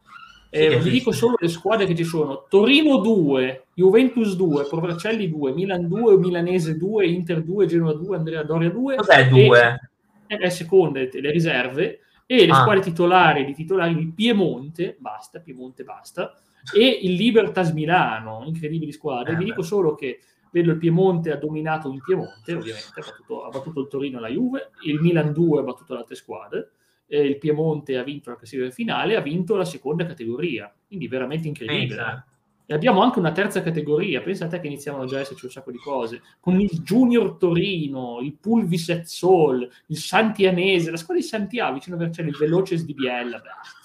Eh, 0.49 0.77
sì, 0.79 0.83
vi 0.83 0.89
dico 0.91 1.11
solo 1.11 1.35
le 1.39 1.49
squadre 1.49 1.85
che 1.85 1.95
ci 1.95 2.03
sono: 2.03 2.45
Torino 2.47 2.97
2, 2.99 3.65
Juventus 3.73 4.35
2, 4.35 4.65
Provercelli 4.65 5.29
2, 5.29 5.51
Milan 5.51 5.87
2, 5.87 6.17
Milanese 6.17 6.77
2, 6.77 7.05
Inter 7.07 7.43
2, 7.43 7.65
Genoa 7.65 7.93
2, 7.93 8.15
Andrea 8.15 8.43
Doria 8.43 8.69
2. 8.69 8.95
Cos'è 8.95 9.27
2? 9.27 9.79
E, 10.27 10.37
le 10.37 10.49
seconde, 10.49 11.09
le 11.11 11.31
riserve. 11.31 11.99
E 12.33 12.45
le 12.47 12.51
ah. 12.51 12.61
squadre 12.61 12.81
titolari 12.81 13.45
di 13.45 13.53
titolari 13.53 13.95
di 13.95 14.11
Piemonte, 14.11 14.97
basta, 14.99 15.39
Piemonte 15.39 15.83
basta, 15.83 16.33
e 16.75 16.99
il 17.03 17.13
Libertas 17.13 17.71
Milano, 17.71 18.43
incredibili 18.45 18.91
squadre. 18.91 19.33
Eh, 19.33 19.35
Vi 19.35 19.43
dico 19.43 19.61
solo 19.61 19.93
che 19.93 20.19
vedo 20.51 20.71
il 20.71 20.77
Piemonte 20.77 21.31
ha 21.31 21.37
dominato 21.37 21.91
in 21.91 22.01
Piemonte, 22.03 22.53
ovviamente, 22.53 22.99
ha 22.99 23.03
battuto, 23.03 23.45
ha 23.45 23.49
battuto 23.49 23.81
il 23.81 23.87
Torino 23.87 24.17
e 24.17 24.21
la 24.21 24.29
Juve, 24.29 24.71
il 24.85 24.99
Milan 24.99 25.31
2 25.31 25.59
ha 25.59 25.63
battuto 25.63 25.93
le 25.93 25.99
altre 25.99 26.15
squadre, 26.15 26.71
eh, 27.07 27.21
il 27.21 27.37
Piemonte 27.37 27.97
ha 27.97 28.03
vinto 28.03 28.31
la 28.31 28.35
classifica 28.37 28.69
finale, 28.71 29.15
ha 29.15 29.21
vinto 29.21 29.55
la 29.55 29.65
seconda 29.65 30.05
categoria, 30.05 30.73
quindi 30.87 31.07
veramente 31.07 31.47
incredibile. 31.47 31.95
Pensa. 31.95 32.27
E 32.65 32.73
abbiamo 32.73 33.01
anche 33.01 33.19
una 33.19 33.31
terza 33.31 33.61
categoria, 33.61 34.21
pensa 34.21 34.45
a 34.45 34.47
te 34.47 34.59
che 34.59 34.67
iniziamo 34.67 35.05
già 35.05 35.17
a 35.17 35.21
esserci 35.21 35.45
un 35.45 35.51
sacco 35.51 35.71
di 35.71 35.77
cose, 35.77 36.21
con 36.39 36.59
il 36.59 36.81
Junior 36.81 37.35
Torino, 37.37 38.19
il 38.21 38.35
Pulviset 38.35 39.03
Sol, 39.03 39.67
il 39.87 39.97
Santianese, 39.97 40.91
la 40.91 40.97
squadra 40.97 41.21
di 41.21 41.29
Santiago, 41.29 41.73
vicino 41.73 41.95
a 41.95 41.99
Vercelli, 41.99 42.29
il 42.29 42.37
Veloces 42.37 42.85
di 42.85 42.93
Biella, 42.93 43.39
beh 43.39 43.81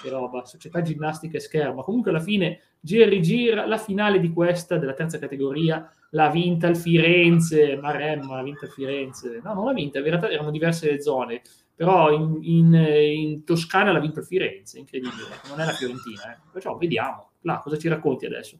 che 0.00 0.08
roba, 0.10 0.44
società 0.44 0.80
ginnastica 0.80 1.36
e 1.36 1.40
scherma. 1.40 1.82
Comunque 1.82 2.10
alla 2.10 2.20
fine 2.20 2.60
gira 2.80 3.04
e 3.04 3.08
rigira, 3.08 3.66
la 3.66 3.78
finale 3.78 4.20
di 4.20 4.32
questa, 4.32 4.78
della 4.78 4.94
terza 4.94 5.18
categoria, 5.18 5.90
l'ha 6.10 6.30
vinta 6.30 6.68
il 6.68 6.76
Firenze, 6.76 7.76
Maremma 7.76 8.38
ha 8.38 8.42
vinto 8.42 8.64
il 8.64 8.70
Firenze. 8.70 9.40
No, 9.42 9.54
non 9.54 9.66
l'ha 9.66 9.72
vinta, 9.72 9.98
in 9.98 10.04
realtà 10.04 10.30
erano 10.30 10.50
diverse 10.50 10.90
le 10.90 11.02
zone, 11.02 11.42
però 11.74 12.10
in, 12.12 12.38
in, 12.42 12.74
in 12.74 13.44
Toscana 13.44 13.92
l'ha 13.92 14.00
vinto 14.00 14.20
il 14.20 14.26
Firenze, 14.26 14.78
incredibile, 14.78 15.40
non 15.48 15.60
è 15.60 15.64
la 15.64 15.72
Fiorentina. 15.72 16.32
Eh. 16.32 16.38
Perciò 16.52 16.76
vediamo, 16.76 17.30
là, 17.48 17.58
cosa 17.58 17.78
ci 17.78 17.88
racconti 17.88 18.26
adesso? 18.26 18.56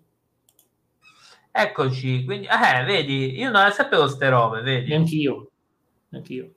Eccoci, 1.51 2.25
quindi, 2.25 2.47
eh, 2.47 2.85
vedi, 2.85 3.39
io 3.39 3.51
non 3.51 3.71
sapevo 3.73 4.07
ste 4.09 4.29
robe, 4.29 4.61
vedi? 4.61 4.89
Neanch'io, 4.89 5.51
neanch'io. 6.09 6.53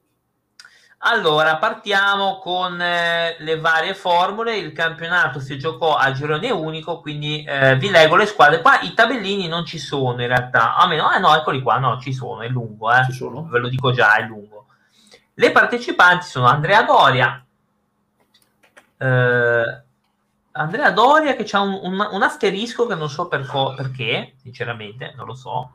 Allora, 1.03 1.57
partiamo 1.57 2.37
con 2.37 2.79
eh, 2.79 3.35
le 3.39 3.59
varie 3.59 3.95
formule. 3.95 4.57
Il 4.57 4.71
campionato 4.71 5.39
si 5.39 5.57
giocò 5.57 5.95
a 5.95 6.11
girone 6.11 6.51
unico, 6.51 6.99
quindi 7.01 7.43
eh, 7.43 7.75
vi 7.77 7.89
leggo 7.89 8.15
le 8.15 8.27
squadre. 8.27 8.61
Qua 8.61 8.81
i 8.81 8.93
tabellini 8.93 9.47
non 9.47 9.65
ci 9.65 9.79
sono 9.79 10.21
in 10.21 10.27
realtà. 10.27 10.75
A 10.75 10.85
meno, 10.85 11.11
eh 11.11 11.17
no, 11.17 11.35
eccoli 11.35 11.61
qua, 11.63 11.77
no, 11.79 11.99
ci 11.99 12.13
sono, 12.13 12.41
è 12.41 12.47
lungo, 12.49 12.91
eh. 12.93 13.03
Ci 13.05 13.13
sono. 13.13 13.47
Ve 13.47 13.57
lo 13.57 13.67
dico 13.67 13.91
già, 13.91 14.15
è 14.17 14.21
lungo. 14.25 14.67
Le 15.33 15.51
partecipanti 15.51 16.27
sono 16.27 16.45
Andrea 16.45 16.83
Doria, 16.83 17.43
eh, 18.97 19.83
Andrea 20.53 20.91
Doria 20.91 21.35
che 21.35 21.47
ha 21.55 21.61
un, 21.61 21.79
un, 21.81 22.07
un, 22.11 22.21
asterisco 22.21 22.85
che 22.85 22.95
non 22.95 23.09
so 23.09 23.27
per 23.27 23.45
co- 23.45 23.73
perché, 23.75 24.33
sinceramente, 24.41 25.13
non 25.15 25.25
lo 25.25 25.35
so. 25.35 25.71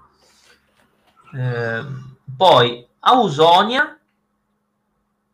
Eh, 1.35 1.85
poi 2.37 2.87
Ausonia 3.01 3.99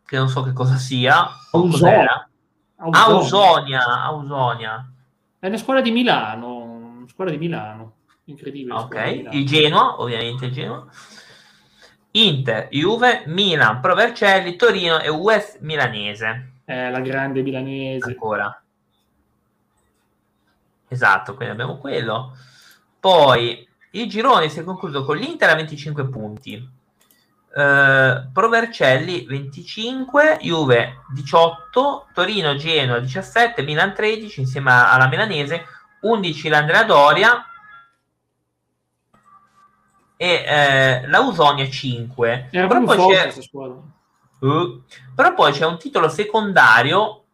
che 0.05 0.19
non 0.19 0.29
so 0.29 0.43
che 0.43 0.53
cosa 0.53 0.77
sia. 0.77 1.27
Ausonia. 1.53 2.29
Ausonia. 2.77 4.03
Ausonia. 4.03 4.93
È 5.39 5.47
una 5.47 5.57
scuola 5.57 5.81
di 5.81 5.91
Milano. 5.91 7.05
Scuola 7.11 7.31
di 7.31 7.39
Milano. 7.39 7.95
Incredibile. 8.25 8.75
Ok, 8.75 8.95
Milano. 8.95 9.37
il 9.37 9.47
Genoa, 9.47 10.01
ovviamente 10.03 10.47
il 10.47 10.53
Genoa. 10.53 10.87
Inter, 12.11 12.69
Juve, 12.71 13.23
Milan, 13.27 13.81
Provercelli, 13.81 14.55
Torino 14.57 15.01
e 15.01 15.09
US 15.09 15.57
Milanese. 15.61 16.57
Eh, 16.67 16.91
la 16.91 17.01
grande 17.01 17.43
milanese. 17.43 18.11
Ancora. 18.11 18.62
Esatto, 20.93 21.35
quindi 21.35 21.55
abbiamo 21.55 21.79
quello. 21.79 22.37
Poi 23.01 23.67
il 23.93 24.09
girone 24.09 24.49
si 24.51 24.61
è 24.61 24.65
concluso 24.65 25.05
con 25.05 25.17
l'Inter 25.17 25.49
a 25.49 25.55
25 25.55 26.09
punti, 26.09 26.81
Uh, 27.55 28.33
Provercelli 28.33 29.27
25, 29.27 30.39
Juve 30.41 31.03
18, 31.13 32.07
Torino 32.15 32.57
Genoa 32.57 32.99
17, 32.99 33.61
Milan 33.61 33.93
13 33.93 34.41
insieme 34.41 34.73
alla 34.73 35.07
Milanese, 35.07 35.67
11 36.01 36.49
l'Andrea 36.49 36.85
Doria 36.85 37.47
e 40.17 40.45
eh, 40.47 41.07
la 41.09 41.21
Usonia 41.21 41.69
5. 41.69 42.49
Era 42.53 42.67
però 42.69 42.85
poi, 42.85 43.15
c'è, 43.15 43.35
uh, 44.39 44.83
però 45.15 45.35
poi 45.35 45.53
c'è 45.53 45.67
un 45.67 45.77
titolo 45.77 46.09
secondario 46.09 47.25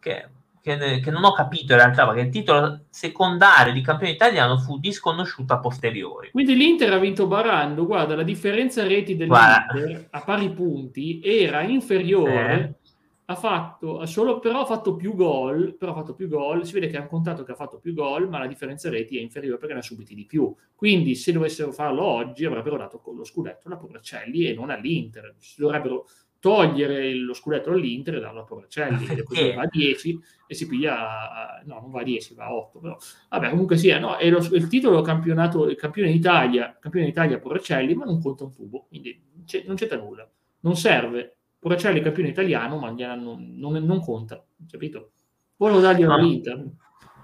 che 0.00 0.28
che, 0.62 1.00
che, 1.00 1.10
non 1.10 1.24
ho 1.24 1.32
capito 1.32 1.72
in 1.72 1.78
realtà, 1.78 2.06
perché 2.06 2.20
il 2.20 2.28
titolo 2.30 2.84
secondario 2.88 3.72
di 3.72 3.82
campione 3.82 4.12
italiano 4.12 4.56
fu 4.58 4.78
disconosciuto 4.78 5.52
a 5.52 5.58
posteriori. 5.58 6.30
Quindi 6.30 6.54
l'Inter 6.54 6.92
ha 6.92 6.98
vinto 6.98 7.26
barando, 7.26 7.84
guarda, 7.84 8.14
la 8.14 8.22
differenza 8.22 8.86
reti 8.86 9.16
dell'Inter 9.16 9.72
guarda. 9.72 10.06
a 10.10 10.20
pari 10.20 10.50
punti 10.50 11.20
era 11.20 11.62
inferiore, 11.62 12.78
eh. 12.86 12.90
ha 13.24 13.34
fatto, 13.34 14.06
solo, 14.06 14.38
però 14.38 14.60
ha 14.60 14.64
fatto 14.64 14.94
più 14.94 15.16
gol, 15.16 15.74
però 15.74 15.90
ha 15.90 15.96
fatto 15.96 16.14
più 16.14 16.28
gol, 16.28 16.64
si 16.64 16.74
vede 16.74 16.86
che 16.86 16.96
hanno 16.96 17.08
contato 17.08 17.42
che 17.42 17.50
ha 17.50 17.56
fatto 17.56 17.80
più 17.80 17.92
gol, 17.92 18.28
ma 18.28 18.38
la 18.38 18.46
differenza 18.46 18.88
reti 18.88 19.18
è 19.18 19.20
inferiore 19.20 19.58
perché 19.58 19.74
ne 19.74 19.80
ha 19.80 19.82
subiti 19.82 20.14
di 20.14 20.26
più. 20.26 20.54
Quindi 20.76 21.16
se 21.16 21.32
dovessero 21.32 21.72
farlo 21.72 22.04
oggi 22.04 22.44
avrebbero 22.44 22.76
dato 22.76 23.00
con 23.00 23.16
lo 23.16 23.24
scudetto 23.24 23.66
alla 23.66 23.76
Porracelli 23.78 24.46
e 24.46 24.54
non 24.54 24.70
all'Inter. 24.70 25.34
Si 25.38 25.60
dovrebbero 25.60 26.06
togliere 26.42 27.14
lo 27.14 27.34
scudetto 27.34 27.70
all'Inter 27.70 28.16
e 28.16 28.20
darlo 28.20 28.40
a 28.40 28.44
Porcelli, 28.44 29.06
e 29.06 29.22
così 29.22 29.52
va 29.52 29.62
a 29.62 29.68
10 29.70 30.20
e 30.48 30.54
si 30.56 30.66
piglia, 30.66 31.62
no, 31.64 31.78
non 31.80 31.92
va 31.92 32.00
a 32.00 32.02
10, 32.02 32.34
va 32.34 32.46
a 32.46 32.52
8, 32.52 32.80
però, 32.80 32.96
vabbè, 33.28 33.50
comunque 33.50 33.76
sia, 33.76 34.00
no, 34.00 34.16
è 34.16 34.28
lo, 34.28 34.38
il 34.38 34.66
titolo 34.66 35.02
campionato, 35.02 35.68
il 35.68 35.76
campione 35.76 36.10
d'Italia, 36.10 36.76
campione 36.80 37.06
d'Italia 37.06 37.38
Porcelli, 37.38 37.94
ma 37.94 38.06
non 38.06 38.20
conta 38.20 38.42
un 38.42 38.52
tubo, 38.52 38.86
quindi 38.88 39.22
c'è, 39.46 39.62
non 39.68 39.76
c'entra 39.76 39.96
nulla, 39.98 40.28
non 40.62 40.74
serve, 40.74 41.36
Porcelli 41.60 42.00
è 42.00 42.02
campione 42.02 42.30
italiano, 42.30 42.76
ma 42.76 42.90
non, 42.90 43.54
non, 43.56 43.74
non 43.74 44.00
conta, 44.00 44.44
capito? 44.68 45.12
Volevo 45.58 45.78
dargli 45.78 46.02
no. 46.02 46.14
all'Inter, 46.14 46.66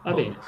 va 0.05 0.13
bene. 0.13 0.39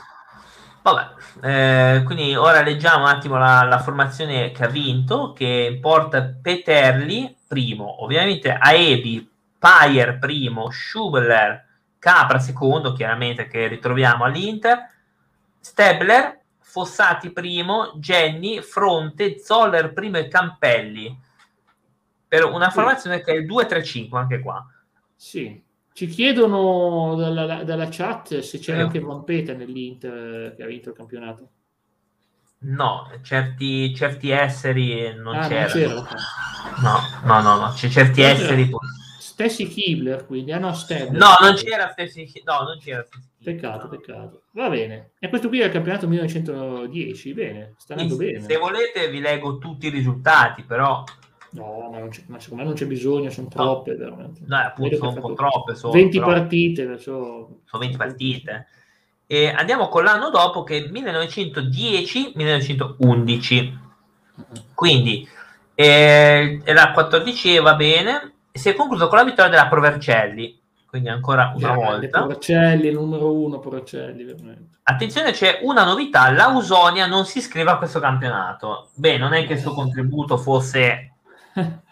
Vabbè, 0.82 1.96
eh, 1.98 2.02
quindi 2.04 2.36
ora 2.36 2.62
leggiamo 2.62 3.02
un 3.02 3.10
attimo 3.10 3.36
la, 3.36 3.64
la, 3.64 3.80
formazione 3.80 4.52
che 4.52 4.62
ha 4.62 4.68
vinto, 4.68 5.32
che 5.32 5.76
porta 5.80 6.22
Peterli 6.40 7.36
primo, 7.50 8.04
ovviamente 8.04 8.52
Aebi, 8.52 9.28
Payer 9.58 10.20
primo, 10.20 10.70
Schubler, 10.70 11.66
Capra 11.98 12.38
secondo, 12.38 12.92
chiaramente 12.92 13.48
che 13.48 13.66
ritroviamo 13.66 14.22
all'Inter, 14.22 14.86
Stebler, 15.58 16.38
Fossati 16.60 17.32
primo, 17.32 17.94
Jenny, 17.96 18.60
Fronte, 18.60 19.40
Zoller 19.40 19.92
primo 19.92 20.18
e 20.18 20.28
Campelli. 20.28 21.18
Per 22.28 22.44
una 22.44 22.70
formazione 22.70 23.20
che 23.20 23.32
è 23.32 23.36
il 23.36 23.50
2-3-5 23.50 24.16
anche 24.16 24.38
qua. 24.38 24.64
Sì, 25.16 25.60
ci 25.92 26.06
chiedono 26.06 27.16
dalla, 27.16 27.64
dalla 27.64 27.88
chat 27.90 28.38
se 28.38 28.60
c'è 28.60 28.76
eh. 28.76 28.80
anche 28.80 29.00
Vampeta 29.00 29.54
nell'Inter 29.54 30.54
che 30.54 30.62
ha 30.62 30.66
vinto 30.66 30.90
il 30.90 30.94
campionato. 30.94 31.48
No, 32.62 33.10
certi, 33.22 33.94
certi 33.94 34.30
esseri 34.30 35.14
non 35.14 35.36
ah, 35.36 35.48
c'erano. 35.48 35.94
Non 35.94 36.06
no, 36.82 37.00
no, 37.24 37.40
no, 37.40 37.56
no, 37.58 37.72
c'è 37.72 37.88
certi 37.88 38.20
c'era. 38.20 38.32
esseri. 38.32 38.70
Stessi 39.18 39.66
Kibler, 39.66 40.26
quindi, 40.26 40.52
ah 40.52 40.58
no, 40.58 40.74
Stabler. 40.74 41.12
No, 41.12 41.28
non 41.40 41.54
c'era 41.54 41.88
Stessi 41.90 42.30
No, 42.44 42.62
non 42.64 42.78
c'era 42.78 43.02
Stessi 43.02 43.28
Peccato, 43.42 43.88
peccato. 43.88 44.42
Va 44.52 44.68
bene. 44.68 45.12
E 45.18 45.30
questo 45.30 45.48
qui 45.48 45.60
è 45.60 45.64
il 45.64 45.72
campionato 45.72 46.06
1910, 46.06 47.32
bene, 47.32 47.74
sta 47.78 47.94
andando 47.94 48.16
sì, 48.16 48.26
bene. 48.26 48.40
Se 48.44 48.56
volete 48.58 49.08
vi 49.08 49.20
leggo 49.20 49.56
tutti 49.56 49.86
i 49.86 49.90
risultati, 49.90 50.62
però 50.62 51.02
No, 51.52 51.90
ma, 51.90 51.98
ma, 52.26 52.38
secondo 52.38 52.62
me 52.62 52.68
non 52.68 52.74
c'è 52.74 52.86
bisogno, 52.86 53.30
sono 53.30 53.48
troppe 53.48 53.96
veramente. 53.96 54.42
No, 54.44 54.56
appunto, 54.56 54.96
sono 54.96 55.10
un 55.10 55.20
po' 55.20 55.32
troppe. 55.32 55.74
Sono, 55.74 55.92
20 55.92 56.18
però... 56.18 56.30
partite. 56.30 56.98
So... 56.98 57.62
Sono 57.64 57.82
20 57.82 57.96
partite. 57.96 58.66
E 59.32 59.48
andiamo 59.48 59.86
con 59.86 60.02
l'anno 60.02 60.28
dopo 60.28 60.64
che 60.64 60.78
è 60.78 60.80
1910-1911. 60.88 63.72
Quindi 64.74 65.24
eh, 65.72 66.60
la 66.64 66.90
14 66.90 67.60
va 67.60 67.76
bene. 67.76 68.32
Si 68.50 68.68
è 68.68 68.74
concluso 68.74 69.06
con 69.06 69.18
la 69.18 69.24
vittoria 69.24 69.48
della 69.48 69.68
Provercelli. 69.68 70.58
Quindi 70.84 71.10
ancora 71.10 71.52
una 71.54 71.74
Grande, 71.74 72.08
volta. 72.08 72.18
Provercelli, 72.18 72.90
numero 72.90 73.32
uno 73.32 73.60
Provercelli, 73.60 74.24
veramente. 74.24 74.78
Attenzione, 74.82 75.30
c'è 75.30 75.60
una 75.62 75.84
novità, 75.84 76.28
l'Ausonia 76.32 77.06
non 77.06 77.24
si 77.24 77.38
iscrive 77.38 77.70
a 77.70 77.78
questo 77.78 78.00
campionato. 78.00 78.88
Beh, 78.94 79.16
non 79.16 79.32
è 79.32 79.46
che 79.46 79.52
il 79.52 79.60
suo 79.60 79.74
contributo 79.74 80.38
fosse 80.38 81.12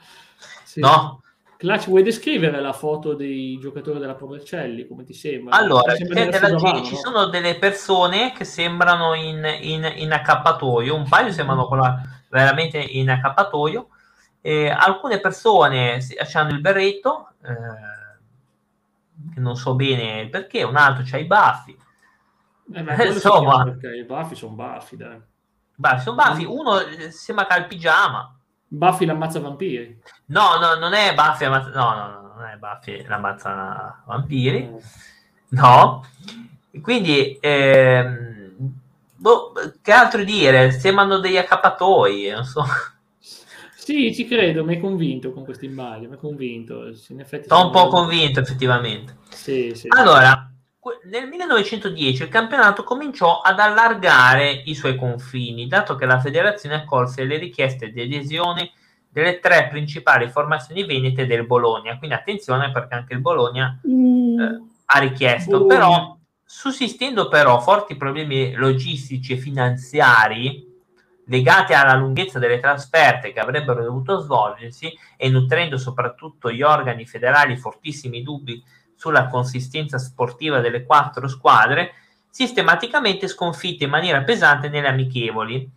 sì. 0.64 0.80
no? 0.80 1.22
Clutch, 1.58 1.88
vuoi 1.88 2.04
descrivere 2.04 2.60
la 2.60 2.72
foto 2.72 3.14
dei 3.14 3.58
giocatori 3.58 3.98
della 3.98 4.14
Provercelli? 4.14 4.86
Come 4.86 5.02
ti 5.02 5.12
sembra? 5.12 5.56
Allora, 5.56 5.92
Ti 5.94 6.04
sembra 6.06 6.24
c'è 6.26 6.30
della 6.30 6.54
Giovano, 6.54 6.72
gente- 6.74 6.88
ci 6.88 6.94
no? 6.94 7.00
sono 7.00 7.26
delle 7.26 7.58
persone 7.58 8.32
che 8.32 8.44
sembrano 8.44 9.14
in, 9.14 9.44
in- 9.60 9.92
in 9.96 10.12
accappatoio, 10.12 10.94
un 10.94 11.08
paio 11.08 11.32
sembrano 11.32 11.66
quella- 11.66 12.00
veramente 12.30 12.78
in 12.78 13.10
accappatoio, 13.10 13.88
e 14.40 14.68
alcune 14.70 15.18
persone 15.18 15.98
hanno 16.32 16.50
il 16.50 16.60
berretto, 16.60 17.32
eh, 17.42 18.16
che 19.34 19.40
non 19.40 19.56
so 19.56 19.74
bene 19.74 20.20
il 20.20 20.30
perché, 20.30 20.62
un 20.62 20.76
altro 20.76 21.02
c'ha 21.04 21.18
i 21.18 21.24
baffi, 21.24 21.76
Eh, 22.72 22.82
beh, 22.82 23.06
Insomma. 23.06 23.64
i 23.96 24.04
baffi 24.04 24.34
sono 24.36 24.54
baffi, 24.54 24.96
dai. 24.96 25.20
baffi 25.74 26.02
sono 26.02 26.16
baffi, 26.16 26.44
uno 26.44 26.78
eh, 26.80 27.10
sembra 27.10 27.46
che 27.46 27.52
ha 27.54 27.56
il 27.56 27.66
pigiama, 27.66 28.37
Buffy 28.68 29.04
l'ammazza 29.06 29.40
vampiri. 29.40 30.00
no, 30.26 30.58
no, 30.58 30.74
non 30.74 30.92
è 30.92 31.14
Buffy, 31.14 31.44
ammazza- 31.44 31.70
no, 31.70 31.94
no, 31.94 32.10
no, 32.20 32.34
non 32.36 32.46
è 32.46 32.56
Buffy, 32.56 33.04
l'ammazza 33.06 34.02
vampiri, 34.06 34.70
No, 35.50 36.04
quindi 36.82 37.38
ehm, 37.40 38.70
boh, 39.16 39.52
che 39.80 39.92
altro 39.92 40.22
dire? 40.22 40.70
Sembrano 40.72 41.18
degli 41.18 41.38
accappatoi, 41.38 42.28
non 42.30 42.44
so. 42.44 42.64
Sì, 43.74 44.14
ci 44.14 44.26
credo, 44.26 44.64
mi 44.64 44.74
hai 44.74 44.80
convinto 44.80 45.32
con 45.32 45.44
questa 45.44 45.64
immagine, 45.64 46.08
mi 46.08 46.12
hai 46.14 46.18
convinto. 46.18 46.84
In 47.08 47.20
effetti 47.20 47.48
Sono 47.48 47.66
un 47.66 47.70
po' 47.70 47.88
convinto 47.88 48.40
effettivamente. 48.40 49.16
Sì, 49.30 49.72
sì. 49.74 49.88
Allora, 49.88 50.52
nel 51.04 51.26
1910 51.28 52.22
il 52.22 52.28
campionato 52.28 52.82
cominciò 52.82 53.40
ad 53.40 53.58
allargare 53.58 54.50
i 54.50 54.74
suoi 54.74 54.96
confini, 54.96 55.66
dato 55.66 55.94
che 55.94 56.06
la 56.06 56.20
federazione 56.20 56.76
accolse 56.76 57.24
le 57.24 57.38
richieste 57.38 57.90
di 57.90 58.00
adesione 58.00 58.72
delle 59.10 59.40
tre 59.40 59.68
principali 59.68 60.28
formazioni 60.28 60.84
venete 60.84 61.26
del 61.26 61.46
Bologna. 61.46 61.98
Quindi 61.98 62.16
attenzione 62.16 62.70
perché 62.70 62.94
anche 62.94 63.14
il 63.14 63.20
Bologna 63.20 63.78
Uh, 63.82 64.40
eh, 64.40 64.62
ha 64.86 64.98
richiesto, 64.98 65.58
Bologna. 65.58 65.74
però 65.74 66.18
sussistendo 66.44 67.28
però 67.28 67.60
forti 67.60 67.96
problemi 67.96 68.52
logistici 68.54 69.34
e 69.34 69.36
finanziari 69.36 70.66
legati 71.26 71.74
alla 71.74 71.94
lunghezza 71.94 72.38
delle 72.38 72.58
trasferte 72.58 73.32
che 73.32 73.40
avrebbero 73.40 73.82
dovuto 73.82 74.18
svolgersi 74.18 74.92
e 75.16 75.28
nutrendo 75.28 75.76
soprattutto 75.76 76.50
gli 76.50 76.62
organi 76.62 77.06
federali 77.06 77.56
fortissimi 77.56 78.22
dubbi 78.22 78.62
sulla 78.98 79.28
consistenza 79.28 79.96
sportiva 79.96 80.58
delle 80.58 80.84
quattro 80.84 81.28
squadre, 81.28 81.92
sistematicamente 82.28 83.28
sconfitte 83.28 83.84
in 83.84 83.90
maniera 83.90 84.22
pesante 84.22 84.68
nelle 84.68 84.88
amichevoli. 84.88 85.70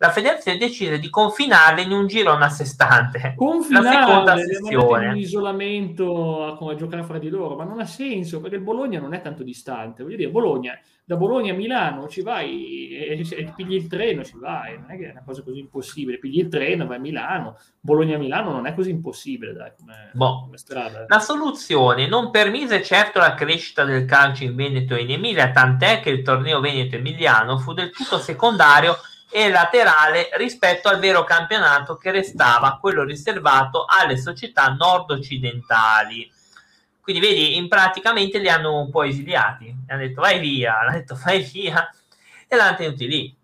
La 0.00 0.10
federazione 0.10 0.58
decise 0.58 1.00
di 1.00 1.10
confinarle 1.10 1.82
in 1.82 1.90
un 1.90 2.06
girone 2.06 2.44
a 2.44 2.48
sé 2.48 2.64
stante. 2.64 3.34
Confinare, 3.36 3.84
La 3.84 4.06
seconda 4.06 4.36
sessione. 4.36 5.04
in 5.06 5.10
un 5.10 5.16
isolamento 5.16 6.44
a, 6.44 6.56
come 6.56 6.74
a 6.74 6.76
giocare 6.76 7.02
fra 7.02 7.18
di 7.18 7.28
loro, 7.28 7.56
ma 7.56 7.64
non 7.64 7.80
ha 7.80 7.84
senso 7.84 8.40
perché 8.40 8.54
il 8.54 8.62
Bologna 8.62 9.00
non 9.00 9.12
è 9.12 9.20
tanto 9.20 9.42
distante. 9.42 10.04
Voglio 10.04 10.14
dire, 10.14 10.30
Bologna, 10.30 10.78
da 11.04 11.16
Bologna 11.16 11.52
a 11.52 11.56
Milano 11.56 12.06
ci 12.06 12.22
vai 12.22 12.90
e, 12.90 13.26
e 13.28 13.52
pigli 13.56 13.74
il 13.74 13.88
treno, 13.88 14.22
ci 14.22 14.38
vai, 14.38 14.78
non 14.78 14.88
è 14.88 14.96
che 14.96 15.08
è 15.08 15.10
una 15.10 15.24
cosa 15.26 15.42
così 15.42 15.58
impossibile. 15.58 16.18
Pigli 16.18 16.38
il 16.38 16.48
treno, 16.48 16.86
vai 16.86 16.98
a 16.98 17.00
Milano, 17.00 17.58
Bologna 17.80 18.14
a 18.14 18.18
Milano 18.20 18.52
non 18.52 18.66
è 18.66 18.74
così 18.74 18.90
impossibile, 18.90 19.52
dai, 19.52 19.72
come, 19.76 20.10
Boh. 20.12 20.42
come 20.42 20.58
strada. 20.58 21.06
La 21.08 21.18
soluzione 21.18 22.06
non 22.06 22.30
permise 22.30 22.84
certo 22.84 23.18
la 23.18 23.34
crescita 23.34 23.84
del 23.84 24.04
calcio 24.04 24.44
in 24.44 24.54
Veneto 24.54 24.94
e 24.94 25.00
in 25.00 25.10
Emilia, 25.10 25.50
tant'è 25.50 25.98
che 25.98 26.10
il 26.10 26.22
torneo 26.22 26.60
Veneto-Emiliano 26.60 27.58
fu 27.58 27.72
del 27.72 27.90
tutto 27.90 28.18
secondario 28.18 28.94
e 29.30 29.50
laterale 29.50 30.30
rispetto 30.34 30.88
al 30.88 30.98
vero 30.98 31.24
campionato 31.24 31.96
che 31.96 32.10
restava 32.10 32.78
quello 32.80 33.04
riservato 33.04 33.84
alle 33.86 34.16
società 34.16 34.68
nord-occidentali. 34.68 36.32
Quindi 37.00 37.26
vedi, 37.26 37.56
in 37.56 37.68
praticamente 37.68 38.38
li 38.38 38.48
hanno 38.48 38.80
un 38.80 38.90
po' 38.90 39.02
esiliati, 39.02 39.64
gli 39.64 39.90
hanno 39.90 40.00
detto 40.00 40.20
vai 40.20 40.38
via, 40.38 40.78
hanno 40.80 40.92
detto 40.92 41.18
vai 41.22 41.42
via 41.42 41.90
e 42.46 42.56
l'hanno 42.56 42.76
tenuti 42.76 43.06
lì. 43.06 43.36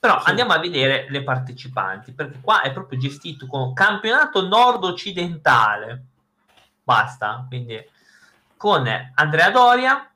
Però 0.00 0.20
Sì. 0.20 0.28
andiamo 0.28 0.52
a 0.52 0.58
vedere 0.58 1.06
le 1.08 1.24
partecipanti, 1.24 2.12
perché 2.12 2.38
qua 2.40 2.62
è 2.62 2.72
proprio 2.72 2.98
gestito 3.00 3.46
con 3.46 3.72
campionato 3.72 4.46
nord-occidentale. 4.46 6.04
Basta, 6.84 7.44
quindi 7.48 7.84
con 8.56 8.88
Andrea 9.14 9.50
Doria, 9.50 10.08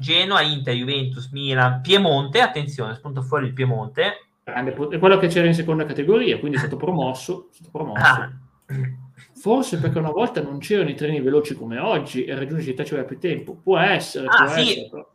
Genoa, 0.00 0.40
Inter, 0.42 0.74
Juventus, 0.74 1.30
Milan, 1.30 1.80
Piemonte, 1.82 2.40
attenzione, 2.40 2.94
spunta 2.94 3.20
fuori 3.22 3.46
il 3.46 3.52
Piemonte. 3.52 4.26
Grande 4.42 4.72
È 4.74 4.98
quello 4.98 5.18
che 5.18 5.28
c'era 5.28 5.46
in 5.46 5.54
seconda 5.54 5.84
categoria, 5.84 6.38
quindi 6.38 6.56
è 6.56 6.60
stato 6.60 6.76
promosso. 6.76 7.48
è 7.50 7.54
stato 7.54 7.70
promosso. 7.70 8.02
Ah, 8.04 8.30
Forse 9.34 9.78
perché 9.78 9.98
una 9.98 10.10
volta 10.10 10.42
non 10.42 10.58
c'erano 10.58 10.90
i 10.90 10.94
treni 10.94 11.20
veloci 11.20 11.54
come 11.54 11.78
oggi 11.78 12.24
e 12.24 12.34
raggiungere 12.34 12.62
città 12.70 12.84
ci 12.84 12.92
aveva 12.94 13.08
più 13.08 13.18
tempo. 13.18 13.54
Può 13.62 13.78
essere, 13.78 14.26
Ah, 14.26 14.44
può 14.44 14.48
sì. 14.48 14.60
essere, 14.60 14.88
però. 14.90 15.08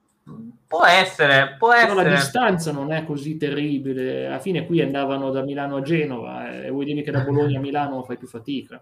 può 0.68 0.86
essere, 0.86 1.56
può 1.60 1.70
Però 1.72 1.94
la 1.94 2.02
essere. 2.02 2.16
distanza 2.16 2.72
non 2.72 2.92
è 2.92 3.04
così 3.06 3.38
terribile. 3.38 4.26
Alla 4.28 4.40
fine 4.40 4.66
qui 4.66 4.82
andavano 4.82 5.30
da 5.32 5.42
Milano 5.44 5.78
a 5.78 5.82
Genova 5.82 6.64
e 6.64 6.70
vuoi 6.70 6.86
dire 6.86 7.02
che 7.04 7.12
da 7.12 7.20
Bologna 7.26 7.60
a 7.60 7.62
Milano 7.62 8.04
fai 8.04 8.18
più 8.18 8.28
fatica. 8.28 8.82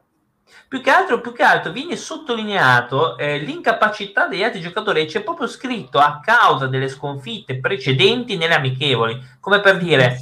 Più 0.68 0.82
che 0.82 0.90
altro, 0.90 1.22
più 1.22 1.34
che 1.34 1.44
altro 1.44 1.72
viene 1.72 1.96
sottolineato 1.96 3.18
eh, 3.18 3.38
l'incapacità 3.40 4.28
degli 4.28 4.44
altri 4.44 4.62
giocatori, 4.62 5.02
e 5.02 5.06
c'è 5.06 5.22
proprio 5.22 5.48
scritto 5.48 6.00
a 6.00 6.20
causa 6.24 6.68
delle 6.68 6.88
sconfitte 6.88 7.60
precedenti 7.60 8.38
nelle 8.38 8.56
amichevoli, 8.56 9.20
come 9.40 9.60
per 9.60 9.78
dire, 9.78 10.20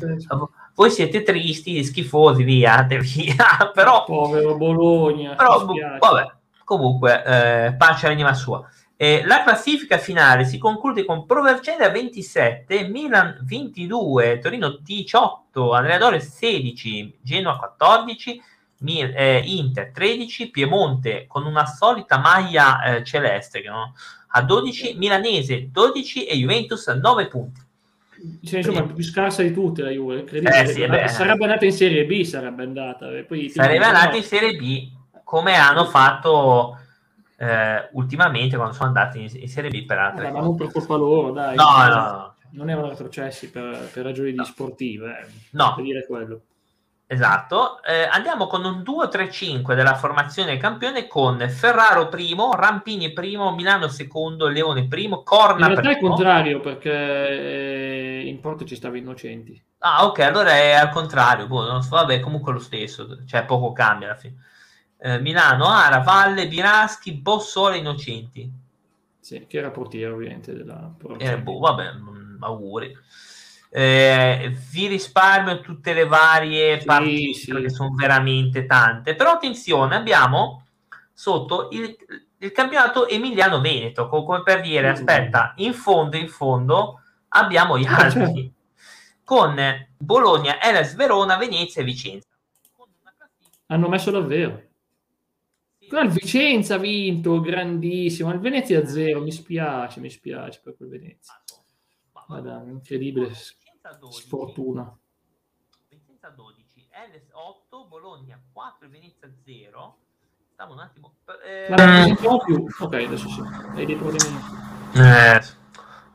voi 0.76 0.90
siete 0.90 1.24
tristi, 1.24 1.84
schifosi, 1.84 2.44
via, 2.44 2.82
via, 2.88 3.72
però 3.74 4.04
Povero 4.04 4.56
Bologna. 4.56 5.36
Però, 5.36 5.66
boh, 5.66 5.74
vabbè, 6.00 6.32
comunque, 6.64 7.24
eh, 7.24 7.74
pace 7.74 8.08
all'anima 8.08 8.34
sua. 8.34 8.68
Eh, 8.96 9.24
la 9.26 9.42
classifica 9.42 9.98
finale 9.98 10.46
si 10.46 10.60
conclude 10.60 11.06
con 11.06 11.26
Provercelli 11.26 11.84
a 11.84 11.90
27, 11.90 12.88
Milan 12.88 13.40
22, 13.42 14.38
Torino 14.38 14.78
18, 14.80 15.74
Andrea 15.74 15.98
Dore 15.98 16.20
16, 16.20 17.18
Genoa 17.20 17.58
14, 17.58 18.30
Mi- 18.30 18.38
eh, 18.38 18.44
Inter 18.84 19.92
13, 19.92 20.50
Piemonte 20.50 21.26
con 21.28 21.46
una 21.46 21.66
solita 21.66 22.18
maglia 22.18 22.84
eh, 22.84 23.04
celeste 23.04 23.62
che 23.62 23.70
no? 23.70 23.94
a 24.34 24.42
12, 24.42 24.96
Milanese 24.98 25.70
12 25.72 26.26
e 26.26 26.36
Juventus 26.38 26.88
9 26.88 27.28
punti. 27.28 27.62
Cioè, 28.44 28.60
insomma, 28.60 28.84
più 28.84 29.04
scarsa 29.04 29.42
di 29.42 29.52
tutte 29.52 29.82
la 29.82 29.90
Juve. 29.90 30.26
Eh, 30.26 30.68
sì, 30.68 30.86
sarebbe 31.08 31.46
andata 31.46 31.66
in 31.66 31.72
Serie 31.72 32.06
B, 32.06 32.22
sarebbe 32.22 32.64
andata. 32.64 33.12
E 33.12 33.24
poi 33.24 33.50
Sarebbe 33.50 33.80
no. 33.80 33.86
andati 33.86 34.18
in 34.18 34.24
Serie 34.24 34.56
B 34.56 34.92
come 35.24 35.56
hanno 35.56 35.86
fatto 35.86 36.78
eh, 37.38 37.90
ultimamente 37.94 38.56
quando 38.56 38.76
sono 38.76 38.90
andati 38.90 39.22
in, 39.22 39.30
in 39.34 39.48
Serie 39.48 39.72
B 39.72 39.86
per 39.86 39.98
altre 39.98 40.26
Vabbè, 40.26 40.36
ma 40.36 40.42
non 40.44 40.56
per 40.56 40.72
colpa 40.72 40.96
loro, 40.96 41.32
dai. 41.32 41.56
No, 41.56 41.64
no, 41.78 41.96
no. 41.96 42.36
Non 42.52 42.70
erano 42.70 42.90
retrocessi 42.90 43.50
per, 43.50 43.90
per 43.92 44.04
ragioni 44.04 44.36
sportive. 44.44 45.20
Eh. 45.20 45.32
No. 45.52 45.74
Per 45.74 45.84
dire 45.84 46.06
quello. 46.06 46.42
Esatto, 47.12 47.84
Eh, 47.84 48.04
andiamo 48.04 48.48
con 48.48 48.64
un 48.64 48.82
2-3-5 48.84 49.76
della 49.76 49.96
formazione 49.96 50.56
campione 50.58 51.08
con 51.08 51.38
Ferraro 51.50 52.08
primo, 52.08 52.54
Rampini 52.56 53.12
primo, 53.12 53.54
Milano 53.54 53.90
secondo, 53.90 54.48
Leone 54.48 54.88
primo, 54.88 55.22
In 55.58 55.66
Corna 55.66 55.68
realtà 55.68 55.90
è 55.90 55.92
il 55.92 55.98
primo. 55.98 56.16
contrario, 56.16 56.60
perché 56.62 56.90
eh, 56.92 58.28
in 58.28 58.40
porto 58.40 58.64
ci 58.66 58.76
stava 58.76 58.98
Innocenti. 58.98 59.62
Ah, 59.80 60.06
ok, 60.06 60.20
allora 60.20 60.52
è 60.52 60.72
al 60.74 60.90
contrario. 60.90 61.48
Boh, 61.48 61.66
non 61.68 61.82
so, 61.82 61.96
vabbè, 61.96 62.20
comunque 62.22 62.52
è 62.52 62.56
lo 62.56 62.62
stesso, 62.62 63.26
cioè 63.26 63.46
poco 63.46 63.72
cambia 63.74 64.08
alla 64.10 64.16
fine. 64.18 64.36
Eh, 64.98 65.20
Milano, 65.20 65.66
Ara, 65.68 66.00
Valle, 66.00 66.48
Biraschi, 66.48 67.14
Bossola, 67.14 67.76
Innocenti. 67.76 68.50
Sì, 69.20 69.46
che 69.48 69.58
era 69.58 69.70
portiere 69.72 70.12
ovviamente 70.12 70.54
della 70.54 70.94
Eh, 71.18 71.40
boh, 71.40 71.60
vabbè, 71.60 71.94
mm, 71.94 72.44
auguri. 72.44 72.96
Eh, 73.74 74.54
vi 74.72 74.88
risparmio 74.88 75.62
tutte 75.62 75.94
le 75.94 76.06
varie 76.06 76.80
Sì, 76.80 76.86
partite 76.86 77.34
sì. 77.34 77.52
perché 77.52 77.70
sono 77.70 77.94
veramente 77.96 78.66
tante. 78.66 79.16
Però 79.16 79.32
attenzione, 79.32 79.96
abbiamo 79.96 80.66
sotto 81.14 81.70
il, 81.72 81.96
il 82.40 82.52
campionato 82.52 83.08
Emiliano-Veneto, 83.08 84.08
co- 84.10 84.24
come 84.24 84.44
per 84.44 84.62
dire, 84.62 84.90
Mm. 84.90 84.92
aspetta, 84.92 85.54
in 85.58 85.74
fondo, 85.74 86.18
in 86.18 86.28
fondo 86.28 87.02
abbiamo 87.30 87.78
gli 87.78 87.86
Ah, 87.86 87.96
altri 87.98 88.10
certo. 88.12 88.52
con 89.24 89.56
Bologna, 89.98 90.62
Elas 90.62 90.96
Verona, 90.96 91.38
Venezia 91.38 91.82
e 91.82 91.86
Vicenza. 91.86 92.28
Hanno 93.68 93.88
messo 93.90 94.12
davvero. 94.12 94.62
Il 95.80 96.10
Vicenza 96.10 96.76
ha 96.76 96.78
vinto, 96.78 97.40
grandissimo. 97.42 98.32
Il 98.32 98.40
Venezia 98.40 98.80
a 98.80 98.86
zero, 98.86 99.22
mi 99.22 99.32
spiace, 99.32 100.00
mi 100.00 100.10
spiace 100.10 100.62
per 100.64 100.76
quel 100.78 100.90
Venezia. 100.90 101.34
Ma- 102.14 102.24
Guarda, 102.28 102.64
incredibile 102.68 103.32
Vicenza 103.82 103.98
12, 104.00 104.22
sfortuna. 104.22 105.00
Vicenza 105.90 106.30
12, 106.30 106.88
Eles 106.92 107.30
8, 107.32 107.88
Bologna 107.88 108.40
4 108.54 108.86
e 108.86 108.90
Venezia 108.90 109.28
0. 109.44 109.98
Stavo 110.54 110.74
un 110.74 110.80
attimo. 110.80 111.16
eh, 111.44 112.16
più. 112.46 112.68
Ok, 112.80 112.94
adesso 112.94 113.28
sì. 113.28 113.42
Hai 113.74 113.86
dei 113.88 113.96
problemi. 113.96 114.38
eh, 114.94 115.42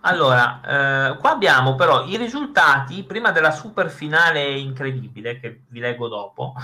Allora, 0.03 0.61
eh, 0.61 1.17
qua 1.17 1.33
abbiamo 1.33 1.75
però 1.75 2.05
i 2.05 2.17
risultati 2.17 3.03
prima 3.03 3.33
della 3.33 3.51
super 3.51 3.91
finale 3.91 4.57
incredibile, 4.57 5.41
che 5.41 5.63
vi 5.69 5.81
leggo 5.81 6.07
dopo, 6.07 6.55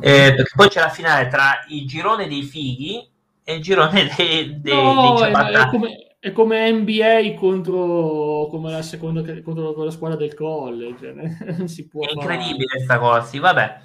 eh, 0.00 0.32
perché 0.32 0.52
poi 0.54 0.68
c'è 0.68 0.78
la 0.78 0.90
finale 0.90 1.26
tra 1.26 1.64
il 1.70 1.88
girone 1.88 2.28
dei 2.28 2.44
fighi 2.44 3.10
e 3.42 3.54
il 3.56 3.62
girone 3.62 4.14
dei, 4.16 4.60
dei, 4.60 4.74
no, 4.94 5.18
dei 5.18 5.32
è, 5.32 5.32
è, 5.32 5.68
come, 5.70 6.05
è, 6.26 6.32
come, 6.32 6.70
NBA 6.72 7.34
contro 7.38 8.48
come 8.50 8.70
la 8.70 8.82
seconda 8.82 9.22
contro 9.42 9.84
la 9.84 9.90
squadra 9.90 10.16
del 10.16 10.34
college. 10.34 11.14
Non 11.56 11.68
si 11.68 11.88
può 11.88 12.04
è 12.04 12.12
incredibile 12.12 12.66
questa 12.66 12.98
cosa, 12.98 13.22
sì, 13.22 13.38
vabbè. 13.38 13.80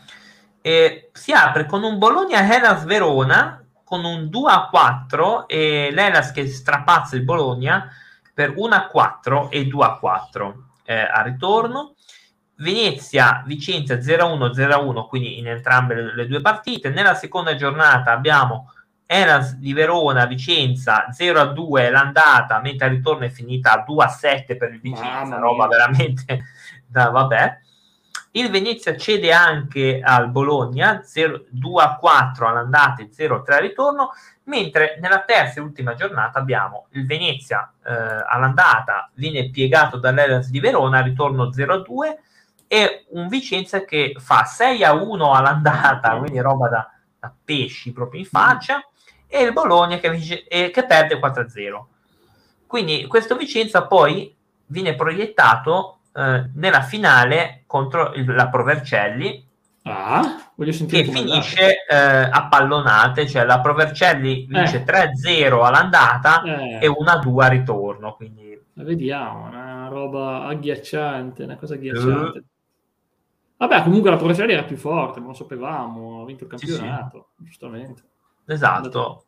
E 0.61 1.09
si 1.13 1.31
apre 1.31 1.65
con 1.65 1.83
un 1.83 1.97
Bologna-Hellas 1.97 2.85
Verona 2.85 3.63
con 3.83 4.05
un 4.05 4.29
2 4.29 4.51
a 4.51 4.67
4 4.69 5.47
e 5.47 5.89
l'Hellas 5.91 6.31
che 6.31 6.47
strapazza 6.47 7.15
il 7.15 7.23
Bologna 7.23 7.89
per 8.33 8.53
1 8.55 8.73
a 8.73 8.87
4 8.87 9.51
e 9.51 9.65
2 9.65 9.85
a 9.85 9.97
4 9.97 10.63
eh, 10.85 10.93
a 10.93 11.21
ritorno. 11.21 11.95
Venezia 12.55 13.43
Vicenza 13.45 13.95
0-1 13.95 14.51
0-1 14.51 15.07
quindi 15.07 15.39
in 15.39 15.47
entrambe 15.47 15.95
le, 15.95 16.15
le, 16.15 16.27
due 16.27 16.41
partite 16.41 16.89
nella 16.89 17.15
seconda 17.15 17.55
giornata 17.55 18.11
abbiamo 18.11 18.71
Eras 19.13 19.55
di 19.55 19.73
Verona 19.73 20.25
Vicenza 20.25 21.07
0-2 21.09 21.91
l'andata 21.91 22.61
mentre 22.61 22.87
il 22.87 22.93
ritorno 22.93 23.25
è 23.25 23.29
finita 23.29 23.83
2-7 23.85 24.55
per 24.55 24.71
il 24.71 24.79
Vicenza 24.79 25.37
roba 25.37 25.67
veramente 25.67 26.45
da 26.87 27.09
vabbè. 27.09 27.59
Il 28.31 28.49
Venezia 28.49 28.95
cede 28.95 29.33
anche 29.33 29.99
al 30.01 30.29
Bologna 30.29 31.01
2-4 31.03 32.45
all'andata 32.45 33.01
e 33.01 33.09
0-3 33.13 33.51
al 33.51 33.59
ritorno 33.59 34.11
mentre 34.43 34.97
nella 35.01 35.23
terza 35.23 35.59
e 35.59 35.63
ultima 35.63 35.93
giornata 35.93 36.39
abbiamo 36.39 36.85
il 36.91 37.05
Venezia 37.05 37.69
eh, 37.85 37.91
all'andata 37.91 39.09
viene 39.15 39.49
piegato 39.49 39.97
dall'Elas 39.97 40.49
di 40.49 40.61
Verona, 40.61 41.01
ritorno 41.01 41.49
0-2 41.49 41.83
e 42.65 43.07
un 43.09 43.27
Vicenza 43.27 43.83
che 43.83 44.15
fa 44.17 44.45
6-1 44.45 45.35
all'andata, 45.35 46.15
quindi 46.15 46.39
roba 46.39 46.69
da, 46.69 46.89
da 47.19 47.33
pesci 47.43 47.91
proprio 47.91 48.21
in 48.21 48.25
faccia, 48.25 48.81
e 49.31 49.41
il 49.43 49.53
Bologna 49.53 49.97
che, 49.97 50.09
vince, 50.09 50.45
eh, 50.47 50.71
che 50.71 50.85
perde 50.85 51.17
4-0. 51.19 51.85
Quindi 52.67 53.07
questo 53.07 53.37
Vicenza 53.37 53.87
poi 53.87 54.35
viene 54.67 54.95
proiettato 54.95 55.99
eh, 56.13 56.49
nella 56.53 56.81
finale 56.81 57.63
contro 57.65 58.13
il, 58.13 58.25
la 58.33 58.49
Provercelli 58.49 59.47
Ah, 59.83 60.51
che 60.55 61.05
finisce 61.05 61.85
eh, 61.89 61.95
a 61.95 62.47
pallonate, 62.47 63.27
cioè 63.27 63.45
la 63.45 63.61
Provercelli 63.61 64.45
vince 64.47 64.83
eh. 64.85 65.49
3-0 65.49 65.65
all'andata 65.65 66.43
eh. 66.43 66.77
e 66.81 66.87
1-2 66.87 67.41
a 67.41 67.47
ritorno. 67.47 68.13
Quindi... 68.13 68.59
Vediamo, 68.73 69.47
una 69.47 69.87
roba 69.89 70.45
agghiacciante, 70.45 71.43
una 71.43 71.55
cosa 71.55 71.73
agghiacciante. 71.73 72.37
Uh. 72.37 72.43
Vabbè, 73.57 73.83
comunque 73.83 74.11
la 74.11 74.17
Provercelli 74.17 74.53
era 74.53 74.63
più 74.63 74.77
forte, 74.77 75.19
non 75.19 75.29
lo 75.29 75.35
sapevamo, 75.35 76.21
ha 76.21 76.25
vinto 76.25 76.43
il 76.43 76.49
campionato, 76.49 77.17
sì, 77.17 77.35
sì. 77.37 77.43
giustamente. 77.45 78.03
Esatto. 78.45 79.25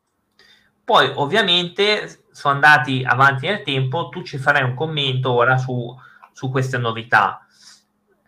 Poi 0.84 1.12
ovviamente 1.16 2.26
sono 2.32 2.56
andati 2.56 3.04
avanti 3.06 3.48
nel 3.48 3.62
tempo, 3.62 4.10
tu 4.10 4.24
ci 4.24 4.38
farai 4.38 4.64
un 4.64 4.74
commento 4.74 5.32
ora 5.32 5.58
su, 5.58 5.96
su 6.34 6.50
queste 6.50 6.78
novità. 6.78 7.46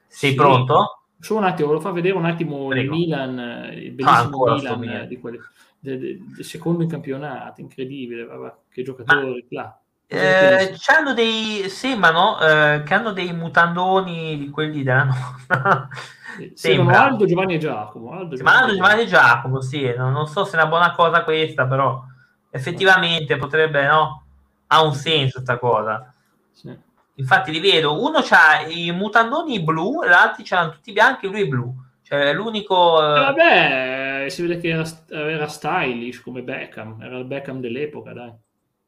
Sei 0.07 0.31
sì. 0.31 0.35
pronto? 0.35 1.01
Solo 1.19 1.39
un 1.39 1.45
attimo, 1.45 1.67
volevo 1.67 1.83
far 1.83 1.93
vedere 1.93 2.15
un 2.15 2.25
attimo 2.25 2.67
Prego. 2.67 2.93
il 2.93 2.99
Milan, 2.99 3.71
il 3.73 3.91
bellissimo 3.91 4.45
ah, 4.45 4.77
Milan 4.77 5.07
di 5.07 5.19
quelli, 5.19 5.39
de, 5.79 5.97
de, 5.97 6.21
de, 6.35 6.43
secondo 6.43 6.83
in 6.83 6.89
campionato, 6.89 7.61
incredibile, 7.61 8.25
vabbè, 8.25 8.53
che 8.69 8.83
giocatori 8.83 9.45
Ma... 9.49 9.61
là. 9.61 9.79
Eh, 10.07 10.75
c'hanno 10.77 11.13
dei 11.13 11.67
sembrano 11.67 12.39
eh, 12.39 12.83
che 12.85 12.93
hanno 12.93 13.11
dei 13.11 13.33
mutandoni 13.33 14.37
di 14.37 14.49
quelli 14.49 14.83
della 14.83 15.03
nonna. 15.03 15.89
Sembrano 16.53 17.05
Aldo, 17.05 17.25
Giovanni 17.25 17.55
e 17.55 17.57
Giacomo. 17.57 18.11
Aldo, 18.11 18.35
Giovanni, 18.35 18.59
Aldo, 18.59 18.75
Giovanni 18.75 19.01
e 19.01 19.05
Giacomo, 19.05 19.61
sì, 19.61 19.93
non, 19.95 20.11
non, 20.11 20.27
so 20.27 20.43
se 20.43 20.57
è 20.57 20.59
una 20.59 20.67
buona 20.67 20.91
cosa 20.91 21.23
questa, 21.23 21.65
però 21.65 22.03
effettivamente 22.49 23.37
potrebbe, 23.37 23.85
no? 23.87 24.23
Ha 24.67 24.83
un 24.83 24.93
senso 24.93 25.35
questa 25.35 25.57
cosa. 25.57 26.13
Sì. 26.51 26.77
Infatti 27.15 27.51
li 27.51 27.59
vedo, 27.59 28.01
uno 28.03 28.17
ha 28.17 28.65
i 28.67 28.91
mutandoni 28.91 29.61
blu, 29.61 30.03
e 30.03 30.09
l'altro 30.09 30.43
c'erano 30.43 30.71
tutti 30.71 30.91
bianchi 30.91 31.27
lui 31.27 31.47
blu. 31.47 31.73
Cioè, 32.01 32.33
l'unico... 32.33 32.99
Eh, 32.99 33.19
vabbè, 33.19 34.25
si 34.27 34.41
vede 34.41 34.59
che 34.59 34.69
era, 34.69 34.83
era, 35.09 35.47
stylish 35.47 36.21
come 36.21 36.41
Beckham, 36.43 37.01
era 37.01 37.17
il 37.17 37.25
Beckham 37.25 37.61
dell'epoca, 37.61 38.13
dai. 38.13 38.33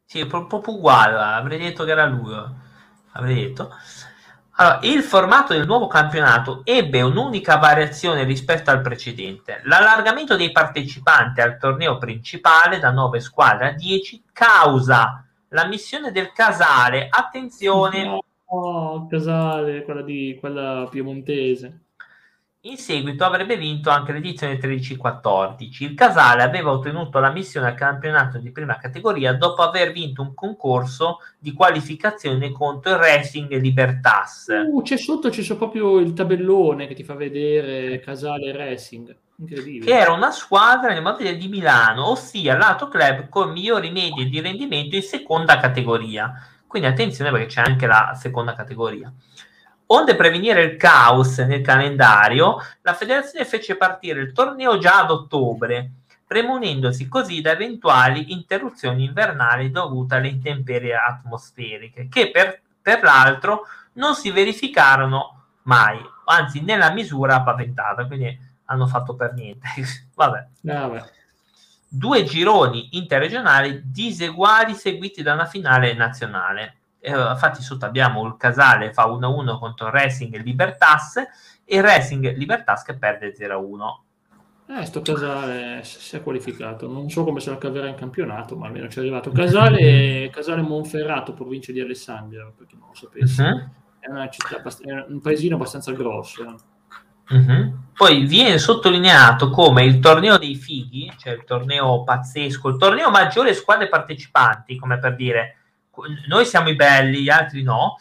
Sì, 0.09 0.25
proprio 0.25 0.73
uguale, 0.73 1.17
avrei 1.17 1.59
detto 1.59 1.83
che 1.83 1.91
era 1.91 2.05
lui, 2.05 2.33
avrei 3.11 3.35
detto. 3.35 3.69
Allora, 4.51 4.79
il 4.83 5.03
formato 5.03 5.51
del 5.51 5.65
nuovo 5.65 5.87
campionato 5.87 6.61
ebbe 6.63 7.01
un'unica 7.01 7.57
variazione 7.57 8.23
rispetto 8.23 8.71
al 8.71 8.79
precedente. 8.79 9.59
L'allargamento 9.65 10.37
dei 10.37 10.53
partecipanti 10.53 11.41
al 11.41 11.57
torneo 11.57 11.97
principale 11.97 12.79
da 12.79 12.91
9 12.91 13.19
squadre 13.19 13.67
a 13.67 13.71
10 13.73 14.23
causa 14.31 15.25
la 15.49 15.65
missione 15.65 16.13
del 16.13 16.31
Casale, 16.31 17.07
attenzione. 17.09 18.17
Oh, 18.45 19.07
Casale, 19.07 19.83
quella, 19.83 20.03
di, 20.03 20.37
quella 20.39 20.87
piemontese. 20.89 21.86
In 22.67 22.75
seguito 22.75 23.23
avrebbe 23.23 23.55
vinto 23.55 23.89
anche 23.89 24.11
l'edizione 24.11 24.59
13-14. 24.59 25.83
Il 25.85 25.93
Casale 25.93 26.43
aveva 26.43 26.71
ottenuto 26.71 27.17
la 27.19 27.31
missione 27.31 27.67
al 27.67 27.75
campionato 27.75 28.39
di 28.39 28.51
prima 28.51 28.77
categoria 28.77 29.33
dopo 29.35 29.61
aver 29.61 29.93
vinto 29.93 30.21
un 30.21 30.33
concorso 30.33 31.19
di 31.39 31.53
qualificazione 31.53 32.51
contro 32.51 32.91
il 32.91 32.97
Racing 32.97 33.53
Libertas. 33.53 34.47
Uh, 34.69 34.81
c'è 34.81 34.97
sotto 34.97 35.29
c'è 35.29 35.55
proprio 35.55 35.97
il 35.99 36.11
tabellone 36.11 36.87
che 36.87 36.93
ti 36.93 37.05
fa 37.05 37.13
vedere 37.13 38.01
Casale 38.01 38.51
Racing. 38.51 39.15
Che 39.47 39.81
era 39.85 40.11
una 40.11 40.31
squadra 40.31 40.91
nel 40.91 41.01
modello 41.01 41.37
di 41.37 41.47
Milano, 41.47 42.09
ossia 42.09 42.57
l'altro 42.57 42.89
club 42.89 43.29
con 43.29 43.49
migliori 43.49 43.91
medie 43.91 44.25
di 44.25 44.41
rendimento 44.41 44.97
in 44.97 45.03
seconda 45.03 45.57
categoria. 45.57 46.33
Quindi 46.67 46.89
attenzione 46.89 47.31
perché 47.31 47.45
c'è 47.45 47.61
anche 47.61 47.87
la 47.87 48.11
seconda 48.13 48.55
categoria. 48.55 49.09
Onde 49.87 50.15
prevenire 50.15 50.63
il 50.63 50.77
caos 50.77 51.37
nel 51.39 51.61
calendario, 51.61 52.57
la 52.81 52.93
federazione 52.93 53.45
fece 53.45 53.75
partire 53.75 54.21
il 54.21 54.33
torneo 54.33 54.77
già 54.77 54.99
ad 54.99 55.11
ottobre, 55.11 55.91
premunendosi 56.25 57.07
così 57.07 57.39
da 57.39 57.51
eventuali 57.51 58.33
interruzioni 58.33 59.05
invernali 59.05 59.71
dovute 59.71 60.15
alle 60.15 60.27
intemperie 60.27 60.95
atmosferiche, 60.95 62.09
che 62.09 62.31
per, 62.31 62.61
per 62.81 63.01
l'altro 63.01 63.61
non 63.93 64.13
si 64.13 64.29
verificarono 64.31 65.43
mai, 65.63 65.99
anzi 66.25 66.61
nella 66.61 66.91
misura 66.91 67.41
paventata. 67.41 68.05
Quindi 68.05 68.37
hanno 68.65 68.87
fatto 68.87 69.15
per 69.15 69.33
niente. 69.33 69.67
Vabbè. 70.15 70.47
Vabbè. 70.61 71.03
Due 71.89 72.23
gironi 72.25 72.89
interregionali 72.97 73.83
diseguali 73.85 74.73
seguiti 74.73 75.23
da 75.23 75.33
una 75.33 75.45
finale 75.45 75.93
nazionale. 75.93 76.76
Eh, 77.07 77.31
infatti 77.31 77.61
sotto 77.61 77.85
abbiamo 77.85 78.25
il 78.25 78.35
Casale 78.37 78.91
fa 78.91 79.05
1-1 79.05 79.57
contro 79.57 79.89
Racing 79.89 80.35
e 80.35 80.39
Libertas 80.39 81.15
e 81.63 81.77
il 81.77 81.81
Racing 81.81 82.35
Libertas 82.35 82.83
che 82.83 82.97
perde 82.97 83.33
0-1. 83.33 83.99
Eh, 84.69 84.85
sto 84.85 85.01
Casale 85.01 85.81
si 85.83 86.17
è 86.17 86.21
qualificato, 86.21 86.91
non 86.91 87.09
so 87.09 87.23
come 87.23 87.39
se 87.39 87.49
la 87.49 87.57
caverà 87.57 87.87
in 87.87 87.95
campionato, 87.95 88.57
ma 88.57 88.67
almeno 88.67 88.89
ci 88.89 88.97
è 88.97 89.01
arrivato. 89.01 89.31
Casale, 89.31 90.29
Casale 90.29 90.61
Monferrato, 90.61 91.33
provincia 91.33 91.71
di 91.71 91.79
Alessandria, 91.79 92.51
per 92.53 92.67
chi 92.67 92.75
non 92.77 92.89
lo 92.89 92.93
sapesse. 92.93 93.41
Uh-huh. 93.41 93.69
È 93.99 94.09
una 94.09 94.29
città, 94.29 94.61
è 94.61 95.05
un 95.07 95.21
paesino 95.21 95.55
abbastanza 95.55 95.93
grosso. 95.93 96.55
Uh-huh. 97.29 97.73
Poi 97.93 98.25
viene 98.25 98.57
sottolineato 98.57 99.49
come 99.49 99.85
il 99.85 99.99
torneo 99.99 100.37
dei 100.37 100.55
fighi, 100.55 101.09
cioè 101.17 101.31
il 101.31 101.45
torneo 101.45 102.03
pazzesco, 102.03 102.67
il 102.67 102.77
torneo 102.77 103.09
maggiore 103.09 103.53
squadre 103.53 103.87
partecipanti, 103.87 104.75
come 104.75 104.99
per 104.99 105.15
dire 105.15 105.56
noi 106.27 106.45
siamo 106.45 106.69
i 106.69 106.75
belli, 106.75 107.23
gli 107.23 107.29
altri 107.29 107.63
no, 107.63 107.97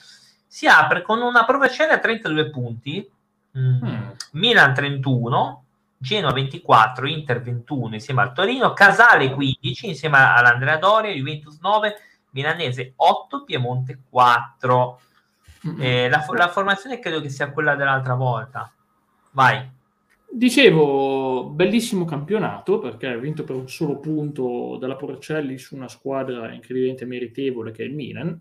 si 0.47 0.67
apre 0.67 1.03
con 1.03 1.21
una 1.21 1.45
provazione 1.45 1.93
a 1.93 1.99
32 1.99 2.51
punti, 2.51 3.11
mm. 3.59 3.85
Mm. 3.85 4.09
Milan 4.33 4.75
31, 4.75 5.65
Genoa 5.99 6.33
24, 6.33 7.07
Inter 7.07 7.43
21 7.43 7.95
insieme 7.95 8.23
al 8.23 8.33
Torino, 8.33 8.73
Casale 8.73 9.33
15 9.33 9.89
insieme 9.89 10.19
all'Andrea 10.19 10.77
Doria, 10.77 11.13
Juventus 11.13 11.59
9, 11.61 11.97
Milanese 12.31 12.93
8, 12.97 13.45
Piemonte 13.45 14.01
4. 14.09 15.01
Mm. 15.69 15.81
Eh, 15.81 16.09
la, 16.09 16.25
la 16.35 16.49
formazione 16.49 16.99
credo 16.99 17.21
che 17.21 17.29
sia 17.29 17.51
quella 17.51 17.75
dell'altra 17.75 18.15
volta. 18.15 18.71
Vai. 19.33 19.75
Dicevo, 20.37 21.49
bellissimo 21.49 22.05
campionato 22.05 22.79
perché 22.79 23.07
ha 23.07 23.17
vinto 23.17 23.43
per 23.43 23.57
un 23.57 23.71
solo 23.71 23.99
punto 24.01 24.77
dalla 24.79 24.95
Porcelli 24.95 25.57
su 25.57 25.75
una 25.75 25.89
squadra 25.89 26.53
incredibilmente 26.53 27.07
meritevole 27.07 27.71
che 27.71 27.83
è 27.83 27.87
il 27.87 27.95
Milan, 27.95 28.39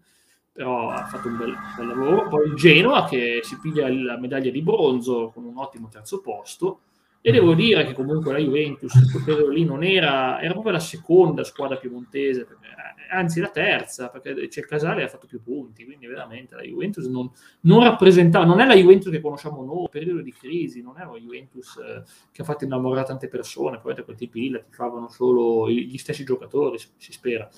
però 0.51 0.89
ha 0.89 1.05
fatto 1.05 1.29
un 1.29 1.37
bel, 1.37 1.55
bel 1.77 1.87
lavoro. 1.87 2.27
Poi 2.27 2.47
il 2.47 2.55
Genoa 2.55 3.05
che 3.05 3.39
si 3.43 3.57
piglia 3.61 3.87
la 3.87 4.19
medaglia 4.19 4.51
di 4.51 4.61
bronzo 4.61 5.31
con 5.33 5.45
un 5.45 5.55
ottimo 5.55 5.87
terzo 5.87 6.19
posto 6.19 6.81
E 7.27 7.31
devo 7.31 7.55
dire 7.55 7.87
che 7.87 7.93
comunque 7.93 8.33
la 8.33 8.37
Juventus 8.37 8.93
in 8.93 9.09
quel 9.09 9.23
periodo 9.23 9.49
lì 9.49 9.65
non 9.65 9.83
era, 9.83 10.39
era 10.39 10.51
proprio 10.51 10.73
la 10.73 10.79
seconda 10.79 11.43
squadra 11.43 11.75
piemontese, 11.75 12.45
perché, 12.45 12.67
anzi 13.09 13.39
la 13.39 13.49
terza, 13.49 14.09
perché 14.09 14.47
c'è 14.47 14.59
il 14.59 14.67
Casale 14.67 15.01
ha 15.01 15.07
fatto 15.07 15.25
più 15.25 15.41
punti, 15.41 15.85
quindi 15.85 16.05
veramente 16.05 16.53
la 16.53 16.61
Juventus 16.61 17.07
non, 17.07 17.27
non 17.61 17.83
rappresentava, 17.83 18.45
non 18.45 18.59
è 18.59 18.67
la 18.67 18.75
Juventus 18.75 19.11
che 19.11 19.21
conosciamo 19.21 19.63
noi, 19.63 19.87
periodo 19.89 20.21
di 20.21 20.31
crisi, 20.33 20.83
non 20.83 20.99
è 20.99 21.03
la 21.03 21.17
Juventus 21.17 21.77
eh, 21.77 22.03
che 22.31 22.43
ha 22.43 22.45
fatto 22.45 22.63
innamorare 22.63 23.07
tante 23.07 23.27
persone, 23.27 23.79
poi 23.79 23.95
da 23.95 24.03
quel 24.03 24.17
tipo 24.17 24.37
lì 24.37 24.51
la 24.51 24.59
tifavano 24.59 25.09
solo 25.09 25.67
gli 25.67 25.97
stessi 25.97 26.23
giocatori, 26.23 26.77
si 26.77 27.11
spera. 27.11 27.49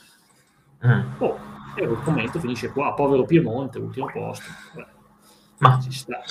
Mm. 0.88 1.02
Oh, 1.18 1.38
e 1.76 1.84
il 1.84 2.00
commento 2.06 2.40
finisce 2.40 2.72
qua, 2.72 2.94
povero 2.94 3.26
Piemonte, 3.26 3.80
ultimo 3.80 4.10
posto. 4.10 4.46
Beh, 4.74 4.86
Ma 5.58 5.78
ci 5.82 5.92
sta. 5.92 6.22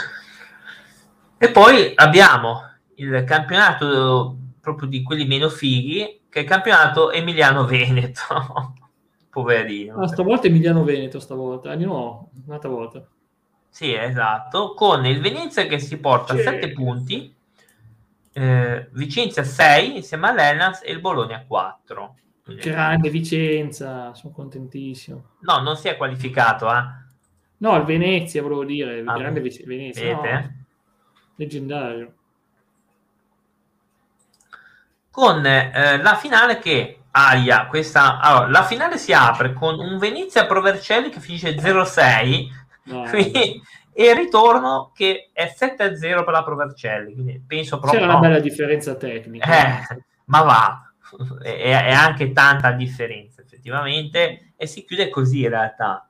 E 1.36 1.50
poi 1.50 1.92
abbiamo 1.94 2.75
il 2.96 3.24
campionato 3.24 4.36
proprio 4.60 4.88
di 4.88 5.02
quelli 5.02 5.26
meno 5.26 5.48
fighi, 5.48 6.22
che 6.28 6.40
è 6.40 6.42
il 6.42 6.48
campionato 6.48 7.10
Emiliano-Veneto. 7.10 8.74
Poverino. 9.30 10.00
Ah, 10.00 10.08
stavolta 10.08 10.46
Emiliano-Veneto, 10.46 11.20
stavolta. 11.20 11.70
Ah, 11.70 11.76
no, 11.76 12.30
un'altra 12.46 12.68
volta. 12.68 13.06
Sì, 13.68 13.94
esatto. 13.94 14.72
Con 14.74 15.04
il 15.04 15.20
Venezia 15.20 15.66
che 15.66 15.78
si 15.78 15.98
porta 15.98 16.32
a 16.32 16.38
7 16.38 16.72
punti, 16.72 17.32
eh, 18.32 18.88
Vicenza 18.92 19.44
6 19.44 19.96
insieme 19.96 20.28
all'Elnas 20.28 20.82
e 20.82 20.90
il 20.90 21.00
Bologna 21.00 21.44
4. 21.46 22.14
Grande 22.60 23.10
Vicenza, 23.10 24.14
sono 24.14 24.32
contentissimo. 24.32 25.32
No, 25.40 25.60
non 25.60 25.76
si 25.76 25.88
è 25.88 25.96
qualificato, 25.96 26.72
eh? 26.72 27.04
No, 27.58 27.76
il 27.76 27.84
Venezia, 27.84 28.42
volevo 28.42 28.64
dire, 28.64 28.98
il 28.98 29.08
ah, 29.08 29.16
grande 29.16 29.40
Venezia. 29.40 30.14
No, 30.14 30.64
leggendario 31.36 32.14
con 35.16 35.46
eh, 35.46 35.96
la 36.02 36.14
finale 36.14 36.58
che 36.58 37.04
aia, 37.12 37.68
questa 37.68 38.20
allora, 38.20 38.48
la 38.50 38.64
finale 38.64 38.98
si 38.98 39.14
apre 39.14 39.54
con 39.54 39.78
un 39.78 39.96
Venezia 39.96 40.44
Provercelli 40.44 41.08
che 41.08 41.20
finisce 41.20 41.56
0-6 41.56 42.46
no, 42.82 43.04
quindi, 43.08 43.62
e 43.94 44.10
il 44.10 44.14
ritorno 44.14 44.92
che 44.94 45.30
è 45.32 45.54
7-0 45.58 46.22
per 46.22 46.28
la 46.28 46.44
Provercelli 46.44 47.14
quindi 47.14 47.42
penso 47.46 47.78
proprio 47.78 48.00
c'era 48.00 48.12
una 48.12 48.20
bella 48.20 48.40
differenza 48.40 48.94
tecnica. 48.94 49.46
Eh, 49.88 50.04
ma 50.26 50.42
va. 50.42 50.92
È, 51.40 51.48
è, 51.48 51.92
anche 51.92 52.32
tanta 52.32 52.72
differenza 52.72 53.40
effettivamente 53.40 54.52
e 54.54 54.66
si 54.66 54.84
chiude 54.84 55.08
così 55.08 55.44
in 55.44 55.48
realtà. 55.48 56.06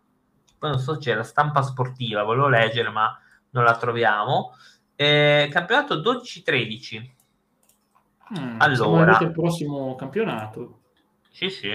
Poi 0.59 0.71
non 0.71 0.81
so 0.81 0.99
c'è 0.99 1.15
la 1.15 1.23
stampa 1.23 1.63
sportiva 1.63 2.25
volevo 2.25 2.49
leggere 2.49 2.89
ma 2.89 3.17
non 3.51 3.63
la 3.63 3.77
troviamo. 3.77 4.57
Eh, 4.97 5.49
campionato 5.53 6.01
12-13 6.01 7.15
Mm, 8.39 8.61
allora, 8.61 9.19
il 9.21 9.31
prossimo 9.31 9.95
campionato. 9.95 10.81
Sì, 11.31 11.49
sì. 11.49 11.71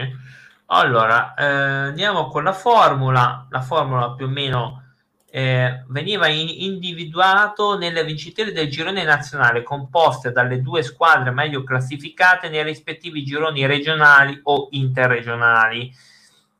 Allora, 0.67 1.33
eh, 1.33 1.45
andiamo 1.45 2.27
con 2.27 2.43
la 2.43 2.53
formula. 2.53 3.45
La 3.49 3.61
formula 3.61 4.11
più 4.13 4.25
o 4.25 4.29
meno 4.29 4.81
eh, 5.29 5.83
veniva 5.87 6.27
in- 6.27 6.49
individuato 6.49 7.77
nelle 7.77 8.03
vincitrici 8.03 8.51
del 8.51 8.69
girone 8.69 9.03
nazionale, 9.03 9.63
composte 9.63 10.31
dalle 10.31 10.61
due 10.61 10.83
squadre 10.83 11.31
meglio 11.31 11.63
classificate 11.63 12.49
nei 12.49 12.63
rispettivi 12.63 13.23
gironi 13.23 13.65
regionali 13.65 14.39
o 14.43 14.67
interregionali. 14.71 15.93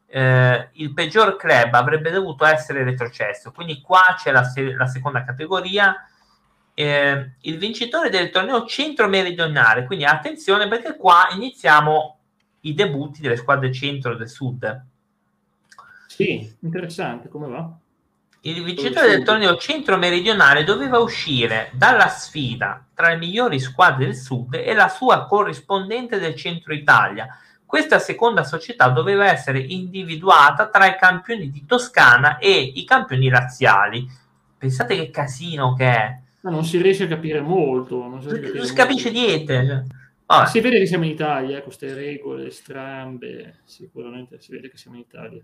Eh, 0.08 0.70
il 0.74 0.94
peggior 0.94 1.36
club 1.38 1.74
avrebbe 1.74 2.12
dovuto 2.12 2.46
essere 2.46 2.84
retrocesso, 2.84 3.52
quindi 3.52 3.82
qua 3.82 4.16
c'è 4.18 4.32
la, 4.32 4.44
se- 4.44 4.74
la 4.74 4.88
seconda 4.88 5.24
categoria 5.24 5.96
eh, 6.74 7.32
il 7.42 7.58
vincitore 7.58 8.10
del 8.10 8.30
torneo 8.30 8.66
centro 8.66 9.08
meridionale. 9.08 9.86
Quindi 9.86 10.06
attenzione 10.06 10.68
perché 10.68 10.96
qua 10.96 11.30
iniziamo 11.34 12.18
i 12.62 12.74
debutti 12.74 13.22
delle 13.22 13.38
squadre 13.38 13.72
centro 13.72 14.16
del 14.16 14.30
sud. 14.30 14.86
Sì, 16.08 16.56
interessante, 16.62 17.30
come 17.30 17.48
va? 17.48 17.72
Il 18.44 18.64
vincitore 18.64 19.08
del 19.08 19.24
torneo 19.24 19.56
centro 19.58 19.98
meridionale 19.98 20.64
doveva 20.64 20.98
uscire 20.98 21.70
dalla 21.74 22.08
sfida 22.08 22.84
tra 22.94 23.10
le 23.10 23.18
migliori 23.18 23.60
squadre 23.60 24.06
del 24.06 24.16
sud 24.16 24.56
e 24.56 24.74
la 24.74 24.90
sua 24.90 25.28
corrispondente 25.28 26.18
del 26.18 26.36
centro 26.36 26.74
Italia. 26.74 27.28
Questa 27.64 28.00
seconda 28.00 28.44
società 28.44 28.90
doveva 28.90 29.30
essere 29.30 29.60
individuata 29.60 30.70
tra 30.70 30.88
i 30.88 30.98
campioni 30.98 31.52
di 31.52 31.66
Toscana 31.66 32.40
e 32.40 32.52
i 32.52 32.84
campioni 32.84 33.30
razziali. 33.30 34.10
Pensate 34.58 34.96
che 34.96 35.12
casino 35.12 35.76
che 35.76 35.86
è 35.86 36.21
ma 36.42 36.50
non 36.50 36.64
si 36.64 36.82
riesce 36.82 37.04
a 37.04 37.08
capire 37.08 37.42
molto. 37.42 38.08
Non 38.08 38.22
si, 38.22 38.30
capire 38.30 38.54
non 38.54 38.66
si 38.66 38.74
capisce 38.74 39.12
niente. 39.12 39.88
Cioè. 40.28 40.46
Si 40.48 40.60
vede 40.62 40.80
che 40.80 40.86
siamo 40.86 41.04
in 41.04 41.12
Italia, 41.12 41.56
con 41.56 41.66
queste 41.66 41.94
regole 41.94 42.52
strambe, 42.52 43.60
sicuramente 43.66 44.40
si 44.40 44.52
vede 44.52 44.70
che 44.70 44.78
siamo 44.78 44.96
in 44.96 45.04
Italia. 45.04 45.44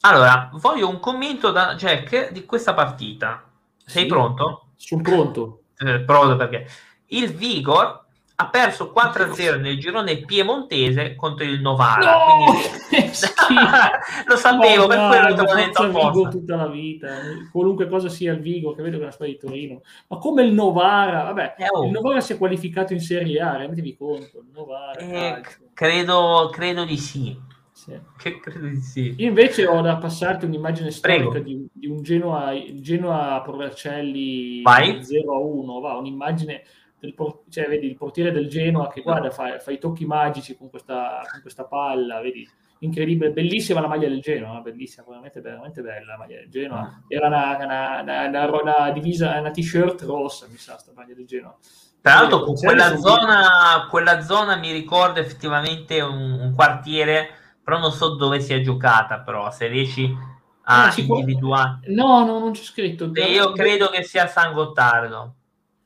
Allora, 0.00 0.50
voglio 0.54 0.88
un 0.88 0.98
commento 1.00 1.50
da 1.50 1.74
Jack 1.74 2.32
di 2.32 2.44
questa 2.44 2.72
partita. 2.72 3.50
Sei 3.84 4.02
sì, 4.02 4.08
pronto? 4.08 4.68
Sono 4.76 5.02
pronto. 5.02 5.62
Eh, 5.76 6.00
pronto 6.00 6.36
perché 6.36 6.66
il 7.08 7.32
Vigor 7.32 8.06
ha 8.40 8.50
perso 8.50 8.92
4-0 8.94 9.60
nel 9.60 9.80
girone 9.80 10.18
piemontese 10.18 11.16
contro 11.16 11.44
il 11.44 11.60
Novara. 11.60 12.12
No! 12.12 12.54
Quindi... 12.88 13.08
lo 14.28 14.36
sapevo, 14.36 14.82
no, 14.82 14.86
per 14.86 14.98
no, 14.98 15.08
quello 15.08 15.34
che 15.34 15.40
ho 15.40 15.54
detto 15.54 15.82
apposta. 15.82 16.28
tutta 16.28 16.54
la 16.54 16.68
vita, 16.68 17.16
qualunque 17.50 17.88
cosa 17.88 18.08
sia 18.08 18.32
il 18.32 18.38
Vigo, 18.38 18.74
che 18.74 18.82
vedo 18.82 18.94
che 18.94 19.02
è 19.02 19.06
una 19.06 19.10
squadra 19.10 19.34
di 19.34 19.40
Torino. 19.40 19.80
Ma 20.06 20.18
come 20.18 20.44
il 20.44 20.52
Novara, 20.52 21.24
vabbè, 21.24 21.54
eh, 21.58 21.66
oh. 21.68 21.86
il 21.86 21.90
Novara 21.90 22.20
si 22.20 22.34
è 22.34 22.38
qualificato 22.38 22.92
in 22.92 23.00
Serie 23.00 23.40
A, 23.40 23.56
rendetevi 23.56 23.96
conto, 23.96 24.38
il 24.38 24.50
Novara. 24.52 24.98
Eh, 25.00 25.42
credo, 25.74 26.48
credo 26.52 26.84
di 26.84 26.96
sì. 26.96 27.36
sì. 27.72 27.98
Che 28.16 28.38
credo 28.38 28.68
di 28.68 28.80
sì. 28.80 29.14
Io 29.18 29.26
invece 29.26 29.66
ho 29.66 29.80
da 29.80 29.96
passarti 29.96 30.44
un'immagine 30.44 30.92
storica 30.92 31.40
di, 31.40 31.66
di, 31.72 31.88
un 31.88 32.02
Genoa, 32.02 32.52
Genoa 32.74 33.40
Provercelli 33.42 34.62
0-1, 34.62 35.80
va, 35.80 35.96
un'immagine 35.96 36.62
del, 37.00 37.14
cioè, 37.48 37.68
vedi 37.68 37.86
il 37.86 37.96
portiere 37.96 38.32
del 38.32 38.48
Genoa 38.48 38.88
che 38.88 39.02
guarda, 39.02 39.30
fa, 39.30 39.58
fa 39.58 39.70
i 39.70 39.78
tocchi 39.78 40.04
magici 40.04 40.56
con 40.56 40.68
questa, 40.68 41.20
con 41.30 41.40
questa, 41.40 41.64
palla, 41.64 42.20
vedi, 42.20 42.48
incredibile, 42.80 43.30
bellissima 43.30 43.80
la 43.80 43.86
maglia 43.86 44.08
del 44.08 44.20
Genoa, 44.20 44.60
bellissima, 44.60 45.06
veramente, 45.06 45.40
veramente 45.40 45.80
bella 45.80 46.12
la 46.12 46.18
maglia 46.18 46.36
del 46.36 46.48
Genoa. 46.48 46.82
Mm. 46.82 47.04
Era 47.08 47.26
una, 47.28 47.56
una, 47.56 48.26
una, 48.26 48.60
una, 48.60 48.90
divisa, 48.90 49.38
una 49.38 49.50
t-shirt 49.50 50.02
rossa, 50.02 50.46
mi 50.48 50.56
sa, 50.56 50.76
sta 50.76 50.92
maglia 50.94 51.14
del 51.14 51.26
Genoa. 51.26 51.56
Tra 52.00 52.14
l'altro, 52.14 52.52
quella 52.52 52.96
zona, 52.96 53.86
quella 53.90 54.20
zona 54.20 54.56
mi 54.56 54.72
ricorda 54.72 55.20
effettivamente 55.20 56.00
un, 56.00 56.38
un, 56.40 56.54
quartiere, 56.54 57.28
però 57.62 57.78
non 57.78 57.92
so 57.92 58.14
dove 58.14 58.40
sia 58.40 58.60
giocata, 58.60 59.20
però 59.20 59.50
se 59.50 59.66
riesci 59.66 60.16
a 60.62 60.84
ah, 60.84 60.94
individuare... 60.96 61.80
No, 61.88 62.24
no, 62.24 62.38
non 62.38 62.52
c'è 62.52 62.62
scritto. 62.62 63.10
io 63.14 63.52
credo 63.52 63.88
che 63.88 64.04
sia 64.04 64.26
San 64.26 64.52
Gottardo 64.52 65.37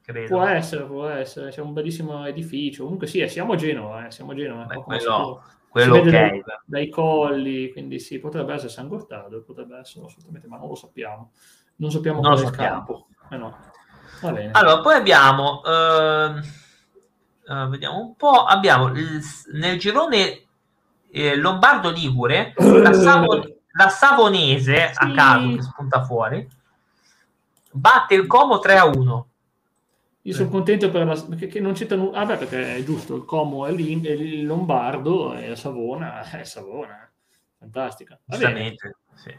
credo. 0.03 0.29
Può 0.29 0.45
essere, 0.45 0.85
può 0.85 1.07
essere, 1.09 1.51
c'è 1.51 1.61
un 1.61 1.73
bellissimo 1.73 2.27
edificio. 2.27 2.85
Comunque 2.85 3.07
sì, 3.07 3.27
siamo 3.29 3.53
a 3.53 3.57
Genova, 3.57 4.07
eh, 4.07 4.11
siamo 4.11 4.33
a 4.33 4.35
Genova. 4.35 4.65
Beh, 4.65 4.83
quello, 4.83 5.43
quello 5.69 5.97
ok. 5.97 6.11
Dai, 6.11 6.43
dai, 6.65 6.89
colli, 6.89 7.71
quindi 7.73 7.99
sì, 7.99 8.19
potrebbe 8.19 8.55
essere 8.55 8.71
San 8.71 8.89
Gottardo, 8.89 9.43
potrebbe 9.43 9.79
essere 9.79 10.05
assolutamente, 10.05 10.49
ma 10.49 10.59
non 10.59 10.69
lo 10.69 10.75
sappiamo. 10.75 11.31
Non 11.77 11.91
sappiamo 11.91 12.21
non 12.21 12.33
qual 12.33 12.45
è 12.45 12.49
il 12.49 12.55
campo. 12.55 13.07
Eh 13.31 13.37
no. 13.37 13.57
Allora, 14.53 14.81
poi 14.81 14.95
abbiamo, 14.95 15.63
uh, 15.65 16.39
uh, 17.53 17.69
vediamo 17.69 17.99
un 17.99 18.15
po', 18.15 18.45
abbiamo 18.45 18.89
il, 18.89 19.21
nel 19.55 19.79
girone 19.79 20.47
eh, 21.11 21.37
Lombardo-Ligure, 21.37 22.55
la, 22.57 22.93
Savon- 22.95 23.55
la, 23.73 23.89
Savonese, 23.89 24.93
sì. 24.93 25.05
a 25.05 25.11
caso 25.13 25.57
che 25.57 25.63
spunta 25.63 26.05
fuori, 26.05 26.49
batte 27.73 28.15
il 28.15 28.27
Como 28.27 28.59
3 28.59 28.77
a 28.77 28.85
1. 28.85 29.27
Io 30.25 30.35
sono 30.35 30.51
contento 30.51 30.89
per 30.91 31.05
la, 31.05 31.21
perché 31.37 31.59
non 31.59 31.73
c'è 31.73 31.93
nulla. 31.97 32.19
Ah, 32.19 32.25
beh, 32.25 32.37
perché 32.37 32.77
è 32.77 32.85
giusto, 32.85 33.17
il 33.17 33.25
Como 33.25 33.67
è, 33.67 33.73
lì, 33.73 34.01
è 34.01 34.13
il 34.13 34.47
Lombardo 34.47 35.35
e 35.35 35.57
Savona 35.57 36.23
è 36.31 36.45
Savona. 36.45 37.11
Fantastica. 37.59 38.19
Giustamente, 38.25 38.97
sì. 39.15 39.37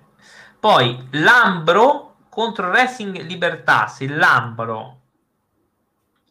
Poi 0.59 1.07
Lambro 1.11 2.15
contro 2.29 2.69
Racing 2.69 3.21
Libertas. 3.21 4.01
Il 4.01 4.17
Lambro 4.17 5.01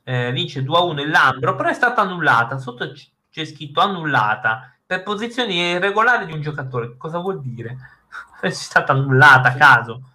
eh, 0.05 0.33
vince 0.33 0.63
2 0.63 0.77
a 0.77 0.83
1 0.83 1.01
il 1.01 1.11
Lambro, 1.11 1.55
però 1.55 1.69
è 1.69 1.75
stata 1.75 2.03
annullata. 2.03 2.59
Sotto 2.59 2.93
c'è 3.31 3.45
scritto 3.45 3.81
annullata 3.81 4.75
per 4.85 5.03
posizioni 5.03 5.57
irregolari 5.57 6.27
di 6.27 6.33
un 6.33 6.43
giocatore. 6.43 6.97
Cosa 6.99 7.19
vuol 7.19 7.41
dire? 7.41 7.77
è 8.41 8.51
stata 8.51 8.93
annullata 8.93 9.49
a 9.49 9.55
caso. 9.55 10.12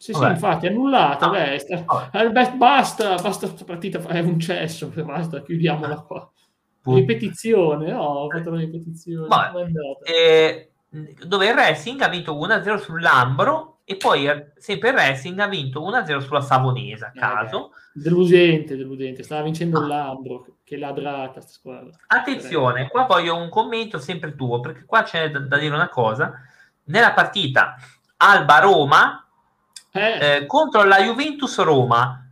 Sì, 0.00 0.12
Vabbè. 0.12 0.24
sì, 0.24 0.32
infatti, 0.32 0.66
annullata. 0.66 1.26
No. 1.26 1.32
Beh, 1.32 1.58
sta... 1.58 2.10
eh, 2.10 2.30
beh, 2.30 2.52
basta, 2.52 3.16
basta 3.16 3.46
questa 3.46 3.66
partita, 3.66 3.98
è 4.06 4.20
un 4.20 4.40
cesso, 4.40 4.88
basta, 5.04 5.42
chiudiamola 5.42 6.00
qua. 6.00 6.32
Puh. 6.80 6.94
Ripetizione, 6.94 7.90
no, 7.90 8.00
ho 8.00 8.30
fatto 8.30 8.48
una 8.48 8.60
ripetizione. 8.60 9.28
Eh, 10.04 10.70
dove 11.26 11.46
il 11.46 11.54
Racing 11.54 12.00
ha 12.00 12.08
vinto 12.08 12.34
1-0 12.34 12.78
sull'Ambro 12.78 13.80
e 13.84 13.96
poi 13.96 14.26
eh, 14.26 14.52
sempre 14.56 14.88
il 14.88 14.94
Racing 14.94 15.38
ha 15.38 15.48
vinto 15.48 15.82
1-0 15.82 16.20
sulla 16.20 16.40
Savonese 16.40 17.04
a 17.04 17.12
caso. 17.12 17.72
Eh, 17.72 18.00
deludente, 18.00 18.78
deludente, 18.78 19.22
stava 19.22 19.42
vincendo 19.42 19.80
ah. 19.80 19.82
il 19.82 19.88
Lambro, 19.88 20.46
che 20.64 20.78
ladrata 20.78 21.42
sta 21.42 21.52
squadra. 21.52 21.90
Attenzione, 22.06 22.88
qua 22.88 23.04
voglio 23.04 23.36
un 23.36 23.50
commento 23.50 23.98
sempre 23.98 24.34
tuo, 24.34 24.60
perché 24.60 24.86
qua 24.86 25.02
c'è 25.02 25.30
da, 25.30 25.40
da 25.40 25.58
dire 25.58 25.74
una 25.74 25.90
cosa. 25.90 26.32
Nella 26.84 27.12
partita 27.12 27.76
Alba-Roma 28.16 29.19
eh. 29.92 30.36
Eh, 30.36 30.46
contro 30.46 30.82
la 30.84 31.02
Juventus-Roma. 31.02 32.26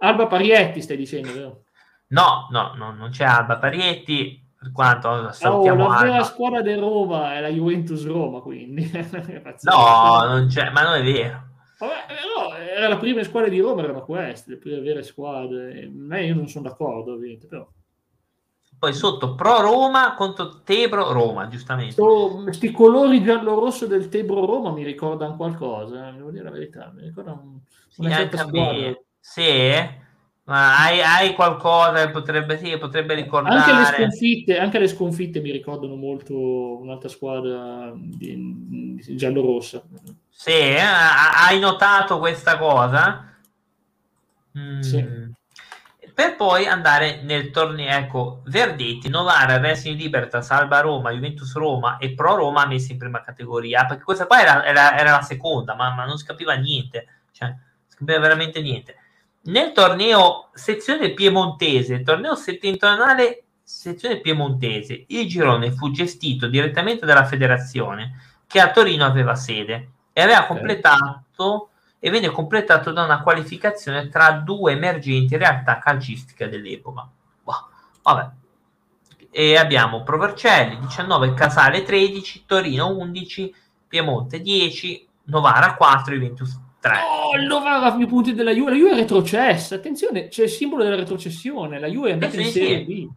Alba 0.00 0.26
Parietti 0.26 0.80
stai 0.80 0.96
dicendo, 0.96 1.32
vero? 1.32 1.62
No, 2.08 2.48
no, 2.50 2.74
no, 2.76 2.92
non 2.92 3.10
c'è 3.10 3.24
Alba 3.24 3.58
Parietti, 3.58 4.46
per 4.58 4.72
quanto 4.72 5.30
salutiamo 5.32 5.84
oh, 5.84 5.92
la 5.92 6.02
vera 6.02 6.24
squadra 6.24 6.62
di 6.62 6.74
Roma 6.74 7.34
è 7.34 7.40
la 7.40 7.48
Juventus 7.48 8.04
Roma, 8.06 8.40
quindi. 8.40 8.90
no, 9.62 10.24
non 10.24 10.46
c'è, 10.48 10.70
ma 10.70 10.82
non 10.82 10.94
è 10.94 11.02
vero. 11.02 11.46
Vabbè, 11.78 11.92
no, 12.36 12.54
era 12.56 12.88
la 12.88 12.96
prima 12.96 13.22
squadra 13.22 13.48
di 13.48 13.60
Roma, 13.60 13.82
erano 13.82 14.02
queste, 14.02 14.50
le 14.50 14.56
prime 14.56 14.80
vere 14.80 15.02
squadre. 15.02 15.90
Eh, 16.10 16.24
io 16.26 16.34
non 16.34 16.48
sono 16.48 16.68
d'accordo, 16.68 17.12
ovviamente, 17.12 17.46
però. 17.46 17.68
Poi 18.78 18.94
sotto 18.94 19.34
Pro 19.34 19.60
Roma 19.60 20.14
contro 20.14 20.62
Tebro 20.62 21.10
Roma, 21.12 21.48
giustamente. 21.48 22.00
Questi 22.00 22.70
colori 22.70 23.22
giallo-rosso 23.22 23.86
del 23.86 24.08
Tebro 24.08 24.46
Roma 24.46 24.70
mi 24.70 24.84
ricordano 24.84 25.34
qualcosa, 25.34 26.08
eh, 26.08 26.12
devo 26.12 26.30
dire 26.30 26.44
la 26.44 26.50
verità, 26.50 26.92
mi 26.94 27.02
ricordano 27.02 27.40
un, 27.42 27.58
una 27.96 28.08
sì, 28.08 28.14
certa 28.14 28.36
squadra. 28.38 29.00
Sì, 29.18 29.72
ma 30.44 30.78
hai, 30.78 31.00
hai, 31.02 31.34
qualcosa 31.34 32.06
che 32.06 32.10
potrebbe, 32.10 32.56
sì, 32.56 32.78
potrebbe 32.78 33.14
ricordare? 33.14 33.58
Anche 33.58 33.72
le, 33.72 34.06
sconfitte, 34.06 34.58
anche 34.58 34.78
le 34.78 34.88
sconfitte 34.88 35.40
mi 35.40 35.50
ricordano 35.50 35.96
molto 35.96 36.78
un'altra 36.78 37.08
squadra 37.08 37.92
di, 37.94 38.96
di 39.02 39.16
giallo-rossa. 39.16 39.82
Sì, 40.30 40.52
eh? 40.52 40.78
hai 40.78 41.58
notato 41.58 42.20
questa 42.20 42.56
cosa? 42.56 43.36
Mm. 44.56 44.80
Sì. 44.80 45.36
Per 46.18 46.34
poi 46.34 46.66
andare 46.66 47.20
nel 47.22 47.52
torneo, 47.52 47.96
ecco, 47.96 48.42
Verdetti, 48.46 49.08
Novara, 49.08 49.58
Racing 49.58 49.96
Libertas, 49.96 50.50
Alba 50.50 50.80
Roma, 50.80 51.12
Juventus 51.12 51.54
Roma 51.54 51.98
e 51.98 52.12
Pro 52.12 52.34
Roma 52.34 52.66
messi 52.66 52.90
in 52.90 52.98
prima 52.98 53.20
categoria, 53.20 53.86
perché 53.86 54.02
questa 54.02 54.26
qua 54.26 54.40
era, 54.40 54.64
era, 54.66 54.98
era 54.98 55.12
la 55.12 55.22
seconda, 55.22 55.76
ma, 55.76 55.94
ma 55.94 56.04
non 56.06 56.18
si 56.18 56.24
capiva 56.24 56.54
niente, 56.54 57.06
cioè, 57.30 57.46
non 57.46 57.60
si 57.86 57.98
capiva 57.98 58.18
veramente 58.18 58.60
niente. 58.60 58.96
Nel 59.42 59.70
torneo 59.70 60.50
sezione 60.54 61.10
piemontese, 61.10 62.02
torneo 62.02 62.34
settentrionale 62.34 63.44
sezione 63.62 64.18
piemontese, 64.18 65.04
il 65.06 65.28
girone 65.28 65.70
fu 65.70 65.92
gestito 65.92 66.48
direttamente 66.48 67.06
dalla 67.06 67.26
federazione 67.26 68.40
che 68.48 68.58
a 68.58 68.72
Torino 68.72 69.04
aveva 69.04 69.36
sede 69.36 69.90
e 70.12 70.20
aveva 70.20 70.46
completato 70.46 71.68
e 71.98 72.10
venne 72.10 72.28
completato 72.28 72.92
da 72.92 73.04
una 73.04 73.22
qualificazione 73.22 74.08
tra 74.08 74.32
due 74.32 74.72
emergenti 74.72 75.36
realtà 75.36 75.78
calcistiche 75.78 76.48
dell'epoca. 76.48 77.08
Wow. 77.44 77.56
Vabbè. 78.02 78.28
E 79.30 79.56
abbiamo 79.56 80.02
Provercelli 80.02 80.78
19, 80.78 81.34
Casale 81.34 81.82
13, 81.82 82.44
Torino 82.46 82.96
11, 82.96 83.54
Piemonte 83.86 84.40
10, 84.40 85.06
Novara 85.24 85.74
4, 85.74 86.14
Juventus 86.14 86.58
3. 86.80 86.98
Oh, 87.02 87.36
il 87.36 87.46
Novara 87.46 87.92
più 87.92 88.06
punti 88.06 88.34
della 88.34 88.52
Juve. 88.52 88.70
La 88.70 88.76
Juve 88.76 88.90
è 88.92 88.94
retrocessa. 88.94 89.74
Attenzione, 89.74 90.28
c'è 90.28 90.44
il 90.44 90.48
simbolo 90.48 90.82
della 90.82 90.96
retrocessione. 90.96 91.78
La 91.78 91.88
Juve 91.88 92.10
è 92.10 92.12
andata 92.12 92.40
in 92.40 92.46
Serie 92.46 92.84
B. 92.84 93.08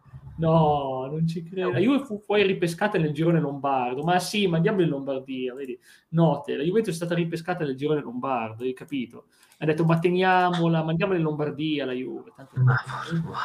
No, 0.42 1.06
non 1.08 1.26
ci 1.28 1.44
credo. 1.44 1.70
La 1.70 1.78
Juve 1.78 2.04
fu 2.04 2.20
poi 2.26 2.44
ripescata 2.44 2.98
nel 2.98 3.12
girone 3.12 3.38
lombardo. 3.38 4.02
Ma 4.02 4.18
sì, 4.18 4.48
mandiamo 4.48 4.82
in 4.82 4.88
Lombardia, 4.88 5.54
vedi? 5.54 5.78
Note, 6.10 6.56
la 6.56 6.64
Juventus 6.64 6.92
è 6.92 6.96
stata 6.96 7.14
ripescata 7.14 7.64
nel 7.64 7.76
girone 7.76 8.00
lombardo, 8.00 8.64
hai 8.64 8.72
capito? 8.72 9.26
Ha 9.58 9.64
detto, 9.64 9.84
ma 9.84 10.00
teniamola, 10.00 10.82
mandiamola 10.82 11.16
in 11.16 11.24
Lombardia 11.24 11.86
la 11.86 11.92
Juve. 11.92 12.32
Tanto... 12.34 12.56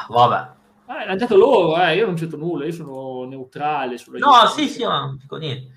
vabbè. 0.08 0.56
Ah, 0.86 1.04
l'hanno 1.04 1.16
detto 1.16 1.36
loro, 1.36 1.80
eh. 1.80 1.94
io 1.94 2.06
non 2.06 2.16
c'entro 2.16 2.38
nulla, 2.38 2.64
io 2.64 2.72
sono 2.72 3.24
neutrale 3.24 3.96
sulla 3.96 4.18
No, 4.18 4.32
Juve. 4.32 4.48
sì, 4.48 4.68
sì, 4.68 4.84
ma 4.84 4.98
non 4.98 5.18
dico 5.20 5.36
niente. 5.36 5.74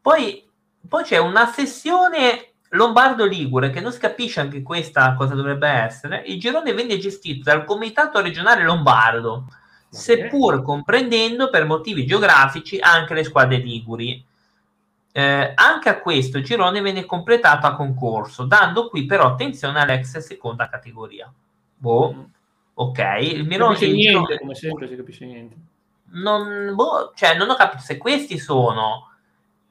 Poi, 0.00 0.48
poi 0.86 1.02
c'è 1.02 1.18
una 1.18 1.46
sessione 1.46 2.52
Lombardo 2.70 3.24
Ligure, 3.24 3.70
che 3.70 3.80
non 3.80 3.90
si 3.90 3.98
capisce 3.98 4.38
anche 4.38 4.62
questa 4.62 5.14
cosa 5.14 5.34
dovrebbe 5.34 5.68
essere, 5.68 6.22
il 6.26 6.38
girone 6.38 6.72
venne 6.74 6.98
gestito 6.98 7.42
dal 7.42 7.64
Comitato 7.64 8.20
regionale 8.20 8.62
lombardo, 8.62 9.46
seppur 9.90 10.62
comprendendo 10.62 11.50
per 11.50 11.66
motivi 11.66 12.06
geografici 12.06 12.78
anche 12.78 13.14
le 13.14 13.24
squadre 13.24 13.56
liguri. 13.56 14.24
Eh, 15.12 15.52
anche 15.54 15.88
a 15.88 15.98
questo 15.98 16.38
il 16.38 16.44
girone 16.44 16.80
venne 16.80 17.04
completato 17.04 17.66
a 17.66 17.74
concorso, 17.74 18.44
dando 18.44 18.88
qui 18.88 19.06
però 19.06 19.26
attenzione 19.26 19.80
all'ex 19.80 20.18
seconda 20.18 20.68
categoria. 20.68 21.30
Boh, 21.76 22.12
mm. 22.12 22.22
ok. 22.74 23.18
Il 23.20 23.46
Mirone 23.46 23.78
non 23.80 23.90
niente, 23.90 24.10
girone... 24.10 24.38
come 24.38 24.54
sempre 24.54 24.86
si 24.86 24.96
capisce 24.96 25.24
niente. 25.24 25.56
Non, 26.12 26.74
boh, 26.74 27.12
cioè, 27.14 27.36
non 27.36 27.50
ho 27.50 27.54
capito 27.56 27.82
se 27.82 27.96
questi 27.96 28.38
sono... 28.38 29.08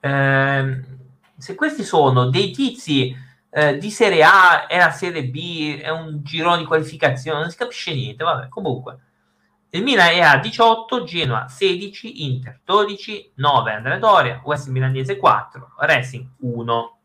Eh, 0.02 0.98
se 1.38 1.56
questi 1.56 1.84
sono 1.84 2.26
dei 2.30 2.52
tizi 2.52 3.16
eh, 3.50 3.78
di 3.78 3.90
Serie 3.90 4.24
A 4.24 4.66
e 4.68 4.78
la 4.78 4.92
Serie 4.92 5.24
B, 5.24 5.80
è 5.80 5.90
un 5.90 6.20
girone 6.22 6.60
di 6.60 6.66
qualificazione, 6.66 7.40
non 7.40 7.50
si 7.50 7.58
capisce 7.58 7.94
niente, 7.94 8.24
vabbè, 8.24 8.50
comunque. 8.50 8.98
Il 9.72 9.84
Milan 9.84 10.08
è 10.10 10.20
a 10.22 10.38
18, 10.38 11.04
Genoa 11.04 11.48
16, 11.48 12.26
Inter 12.26 12.60
12, 12.64 13.34
9 13.36 13.72
Andrea 13.72 14.00
Doria, 14.00 14.42
West 14.44 14.68
Milanese 14.70 15.18
4, 15.18 15.74
Racing 15.78 16.26
1. 16.40 16.98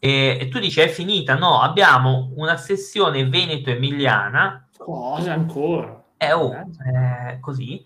E, 0.00 0.38
e, 0.40 0.48
tu 0.48 0.58
dici 0.58 0.80
è 0.80 0.88
finita? 0.88 1.36
No, 1.36 1.60
abbiamo 1.60 2.32
una 2.34 2.56
sessione 2.56 3.28
veneto-emiliana. 3.28 4.68
Cosa 4.76 5.32
ancora? 5.32 6.02
È 6.16 6.32
oh, 6.34 6.52
eh, 6.52 7.38
così 7.40 7.84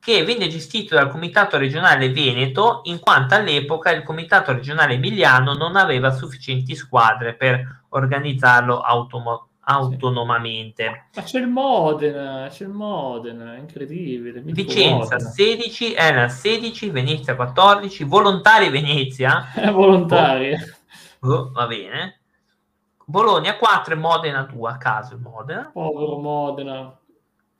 che 0.00 0.24
venne 0.24 0.48
gestito 0.48 0.94
dal 0.94 1.10
Comitato 1.10 1.58
regionale 1.58 2.10
Veneto 2.10 2.80
in 2.84 2.98
quanto 2.98 3.34
all'epoca 3.34 3.90
il 3.90 4.02
Comitato 4.02 4.52
regionale 4.52 4.94
Emiliano 4.94 5.52
non 5.52 5.76
aveva 5.76 6.12
sufficienti 6.12 6.74
squadre 6.74 7.34
per 7.34 7.82
organizzarlo 7.90 8.80
automo- 8.80 9.47
autonomamente. 9.68 11.08
Ma 11.14 11.22
c'è 11.22 11.40
il 11.40 11.46
Modena, 11.46 12.48
c'è 12.48 12.64
il 12.64 12.70
Modena, 12.70 13.54
è 13.54 13.58
incredibile. 13.58 14.40
Vicenza 14.40 15.14
Modena. 15.14 15.30
16, 15.30 15.94
era 15.94 16.28
16, 16.28 16.90
Venezia 16.90 17.36
14, 17.36 18.04
Volontari 18.04 18.70
Venezia. 18.70 19.44
volontari. 19.70 20.54
Oh, 21.20 21.32
oh, 21.32 21.50
va 21.52 21.66
bene. 21.66 22.20
Bologna 23.04 23.56
4 23.56 23.94
e 23.94 23.96
Modena 23.96 24.42
2 24.42 24.70
a 24.70 24.76
caso 24.78 25.18
Modena. 25.18 25.70
Povero 25.70 26.18
Modena. 26.18 26.98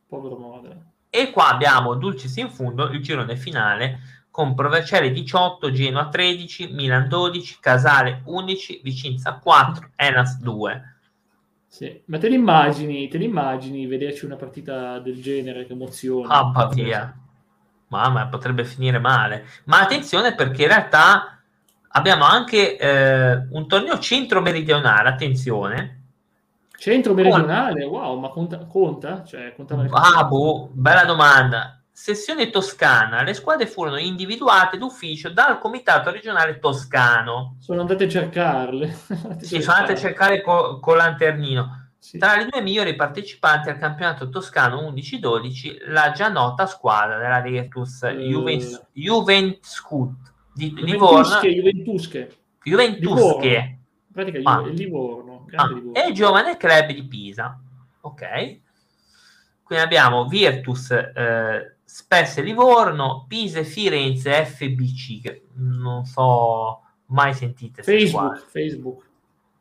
Povero 0.07 0.37
Modena. 0.37 0.77
E 1.11 1.31
qua 1.31 1.49
abbiamo 1.49 1.95
Dulcis 1.95 2.37
in 2.37 2.51
fondo 2.51 2.89
il 2.89 3.03
girone 3.03 3.37
finale 3.37 4.01
con 4.31 4.55
Provercelli 4.55 5.11
18, 5.11 5.73
Genoa 5.73 6.09
13, 6.09 6.73
Milan 6.73 7.09
12, 7.09 7.59
Casale 7.61 8.23
11, 8.25 8.81
Vicenza 8.83 9.39
4, 9.39 9.91
Enas 9.97 10.39
2. 10.39 10.98
Sì, 11.69 12.03
ma 12.07 12.19
te 12.19 12.29
l'immagini, 12.29 13.09
te 13.09 13.19
l'immagini 13.19 13.87
vederci 13.87 14.25
una 14.25 14.37
partita 14.37 14.99
del 14.99 15.21
genere, 15.21 15.67
che 15.67 15.75
emozione. 15.75 16.27
Ah, 16.29 16.69
via. 16.73 17.15
Mamma, 17.89 18.27
potrebbe 18.27 18.65
finire 18.65 18.99
male. 18.99 19.47
Ma 19.65 19.81
attenzione 19.81 20.35
perché 20.35 20.63
in 20.63 20.69
realtà 20.69 21.41
abbiamo 21.89 22.25
anche 22.25 22.77
eh, 22.77 23.47
un 23.51 23.69
torneo 23.69 23.99
centro-meridionale, 23.99 25.09
attenzione, 25.09 25.99
Centro 26.79 27.13
meridionale, 27.13 27.85
wow, 27.85 28.17
ma 28.21 28.29
conta? 28.29 28.59
conta? 28.59 29.25
Cioè, 29.25 29.53
ah, 29.91 30.25
boh, 30.25 30.71
bella 30.73 31.05
domanda. 31.05 31.78
Sessione 32.01 32.49
toscana, 32.49 33.25
le 33.25 33.35
squadre 33.35 33.67
furono 33.67 33.99
individuate 33.99 34.79
d'ufficio 34.79 35.31
dal 35.31 35.59
comitato 35.59 36.13
regionale 36.13 36.61
toscano. 36.61 37.57
Sono 37.59 37.81
andate 37.81 38.05
a 38.05 38.09
cercarle. 38.09 38.97
sì, 39.43 39.61
sono 39.61 39.79
andate 39.79 39.95
a 39.95 39.97
cercare 39.97 40.41
co- 40.41 40.79
con 40.79 40.97
lanternino. 40.97 41.91
Sì. 41.99 42.17
Tra 42.17 42.37
le 42.37 42.47
due 42.47 42.63
migliori 42.63 42.95
partecipanti 42.95 43.69
al 43.69 43.79
campionato 43.79 44.29
toscano 44.29 44.89
11-12, 44.93 45.91
la 45.91 46.13
già 46.13 46.29
nota 46.29 46.67
squadra 46.67 47.19
della 47.19 47.41
Virtus 47.41 48.03
uh, 48.03 48.17
Juventus, 48.17 48.87
Juventus 48.93 49.83
di 50.55 50.73
Livorno. 50.77 51.41
Juventusche. 51.41 52.37
Juventusche. 52.63 53.49
In 53.49 54.13
pratica 54.13 54.39
ah. 54.45 54.67
Livorno. 54.69 55.47
Ah, 55.57 55.69
e 55.95 56.09
il 56.09 56.15
giovane 56.15 56.57
club 56.57 56.93
di 56.93 57.05
Pisa. 57.09 57.61
Ok. 58.03 58.61
Quindi 59.65 59.85
abbiamo 59.85 60.29
Virtus, 60.29 60.93
eh, 60.93 61.78
Spesse 61.91 62.43
Livorno, 62.43 63.25
Pisa 63.27 63.61
e 63.61 63.65
Firenze 63.65 64.45
FBC, 64.45 65.23
che 65.23 65.47
non 65.55 66.05
so 66.05 66.83
mai 67.07 67.33
sentite. 67.33 67.83
Facebook, 67.83 68.45
Facebook. 68.47 69.07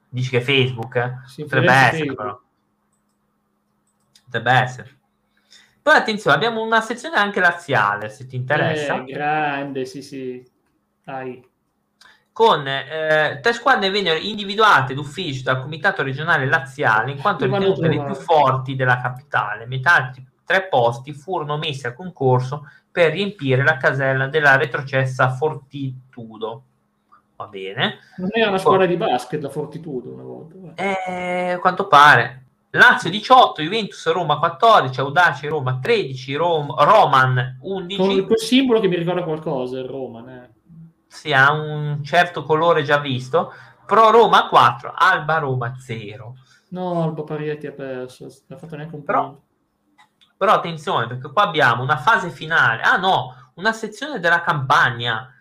Dici 0.09 0.31
che 0.31 0.41
Facebook? 0.41 0.95
Eh? 0.97 1.13
Sì, 1.25 1.43
Potrebbe 1.43 1.71
essere 1.71 1.89
Facebook. 1.89 2.17
però. 2.17 2.41
Potrebbe 4.25 4.51
essere. 4.51 4.97
Poi 5.81 5.95
attenzione, 5.95 6.35
abbiamo 6.35 6.61
una 6.61 6.81
sezione 6.81 7.15
anche 7.15 7.39
laziale, 7.39 8.09
se 8.09 8.25
ti 8.25 8.35
interessa. 8.35 9.01
Eh, 9.05 9.05
grande, 9.05 9.85
sì, 9.85 10.01
sì. 10.01 10.45
Dai 11.05 11.41
con 12.33 12.67
eh, 12.67 13.39
tre 13.41 13.53
squadre 13.53 13.89
vennero 13.89 14.19
individuate 14.19 14.93
d'ufficio 14.93 15.41
dal 15.41 15.59
comitato 15.59 16.03
regionale 16.03 16.45
laziale 16.45 17.09
in 17.09 17.19
quanto 17.19 17.45
ritenute 17.45 17.87
le 17.87 18.03
più 18.03 18.13
forti 18.13 18.75
della 18.75 19.01
capitale. 19.01 19.65
Metà 19.65 20.11
tre 20.47 20.63
posti 20.63 21.11
furono 21.11 21.57
messi 21.57 21.87
a 21.87 21.93
concorso 21.93 22.69
per 22.89 23.11
riempire 23.11 23.63
la 23.63 23.75
casella 23.75 24.27
della 24.27 24.55
retrocessa 24.55 25.29
Fortitudo. 25.29 26.63
Va 27.35 27.47
bene. 27.47 27.99
Non 28.15 28.29
era 28.31 28.47
una 28.47 28.57
squadra 28.57 28.85
di 28.85 28.95
basket 28.95 29.41
la 29.41 29.49
Fortitudo 29.49 30.13
una 30.13 30.23
volta? 30.23 30.55
Eh, 30.75 31.57
quanto 31.59 31.87
pare. 31.87 32.43
Lazio 32.71 33.09
18, 33.09 33.61
Juventus 33.61 34.09
Roma 34.11 34.39
14, 34.39 34.99
Audace 35.01 35.49
Roma 35.49 35.79
13, 35.81 36.35
Rom- 36.35 36.73
Roman 36.75 37.57
11. 37.61 37.97
Con 37.97 38.25
quel 38.25 38.39
simbolo 38.39 38.79
che 38.79 38.87
mi 38.87 38.95
ricorda 38.95 39.23
qualcosa, 39.23 39.77
il 39.77 39.85
Roman. 39.85 40.29
Eh 40.29 40.49
sì, 41.07 41.33
ha 41.33 41.51
un 41.51 42.03
certo 42.03 42.43
colore 42.43 42.83
già 42.83 42.99
visto. 42.99 43.51
Pro 43.85 44.11
Roma 44.11 44.47
4, 44.47 44.93
Alba 44.95 45.39
Roma 45.39 45.73
0. 45.77 46.35
No, 46.69 47.03
Alba 47.03 47.23
Parietti 47.23 47.67
ha 47.67 47.71
perso, 47.71 48.25
non 48.47 48.57
ha 48.57 48.61
fatto 48.61 48.75
neanche 48.75 48.95
un 48.95 49.03
però, 49.03 49.35
però 50.37 50.53
attenzione, 50.53 51.07
perché 51.07 51.31
qua 51.31 51.43
abbiamo 51.43 51.83
una 51.83 51.97
fase 51.97 52.29
finale. 52.29 52.81
Ah 52.83 52.97
no, 52.97 53.51
una 53.55 53.73
sezione 53.73 54.19
della 54.19 54.41
campagna. 54.41 55.33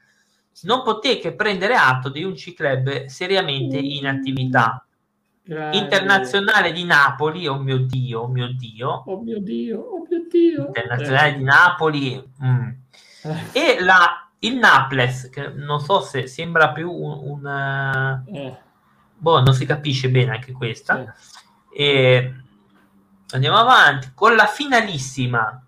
Non 0.62 0.82
poté 0.82 1.18
che 1.18 1.34
prendere 1.34 1.74
atto 1.74 2.08
di 2.08 2.24
un 2.24 2.32
C-Club 2.32 3.04
seriamente 3.06 3.76
in 3.76 4.06
attività. 4.06 4.80
Grande. 5.42 5.76
Internazionale 5.76 6.72
di 6.72 6.84
Napoli, 6.84 7.46
oh 7.46 7.58
mio 7.58 7.78
Dio, 7.78 8.22
oh 8.22 8.28
mio 8.28 8.52
Dio. 8.54 9.04
Oh 9.06 9.20
mio 9.20 9.38
Dio, 9.38 9.80
oh 9.80 10.06
mio 10.08 10.26
Dio. 10.28 10.66
Internazionale 10.66 11.28
eh. 11.28 11.36
di 11.36 11.44
Napoli. 11.44 12.32
Mm. 12.42 12.68
Eh. 13.22 13.76
E 13.76 13.80
la 13.80 14.26
il 14.40 14.56
Naples, 14.56 15.28
che 15.30 15.48
non 15.48 15.80
so 15.80 16.00
se 16.00 16.26
sembra 16.26 16.72
più 16.72 16.90
un... 16.90 17.42
un 17.44 18.24
eh. 18.32 18.58
Boh, 19.18 19.40
non 19.40 19.54
si 19.54 19.64
capisce 19.66 20.10
bene 20.10 20.32
anche 20.32 20.52
questa. 20.52 21.14
E 21.72 22.34
andiamo 23.30 23.56
avanti 23.56 24.10
con 24.14 24.34
la 24.34 24.46
finalissima, 24.46 25.62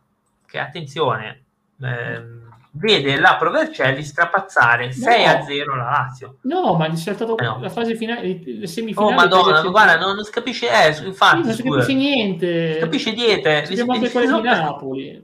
che 0.47 0.59
attenzione, 0.59 1.45
ehm, 1.81 2.39
vede 2.73 3.19
la 3.19 3.37
Provercelli 3.37 4.03
strapazzare 4.03 4.87
no. 4.87 4.93
6 4.93 5.25
a 5.25 5.43
0 5.43 5.77
la 5.77 5.85
Lazio. 5.85 6.37
No, 6.43 6.75
ma 6.75 6.87
è 6.87 6.97
saltato 6.97 7.37
eh 7.37 7.45
no. 7.45 7.59
la 7.61 7.71
fase 7.71 7.97
finale, 7.97 8.41
le 8.45 8.67
semifinali. 8.67 9.13
Oh 9.13 9.15
madonna, 9.15 9.63
guarda, 9.63 9.99
non, 9.99 10.15
non 10.15 10.25
si 10.25 10.31
capisce, 10.31 10.69
eh, 10.69 11.05
infatti, 11.05 11.47
non 11.47 11.55
si 11.55 11.63
capisce 11.63 11.95
niente. 11.95 12.73
Si 12.75 12.79
capisce 12.79 13.13
dietro. 13.13 13.75
Si 13.75 13.81
anche 13.81 14.11
quelle 14.11 14.27
di 14.27 14.43
Napoli. 14.43 15.23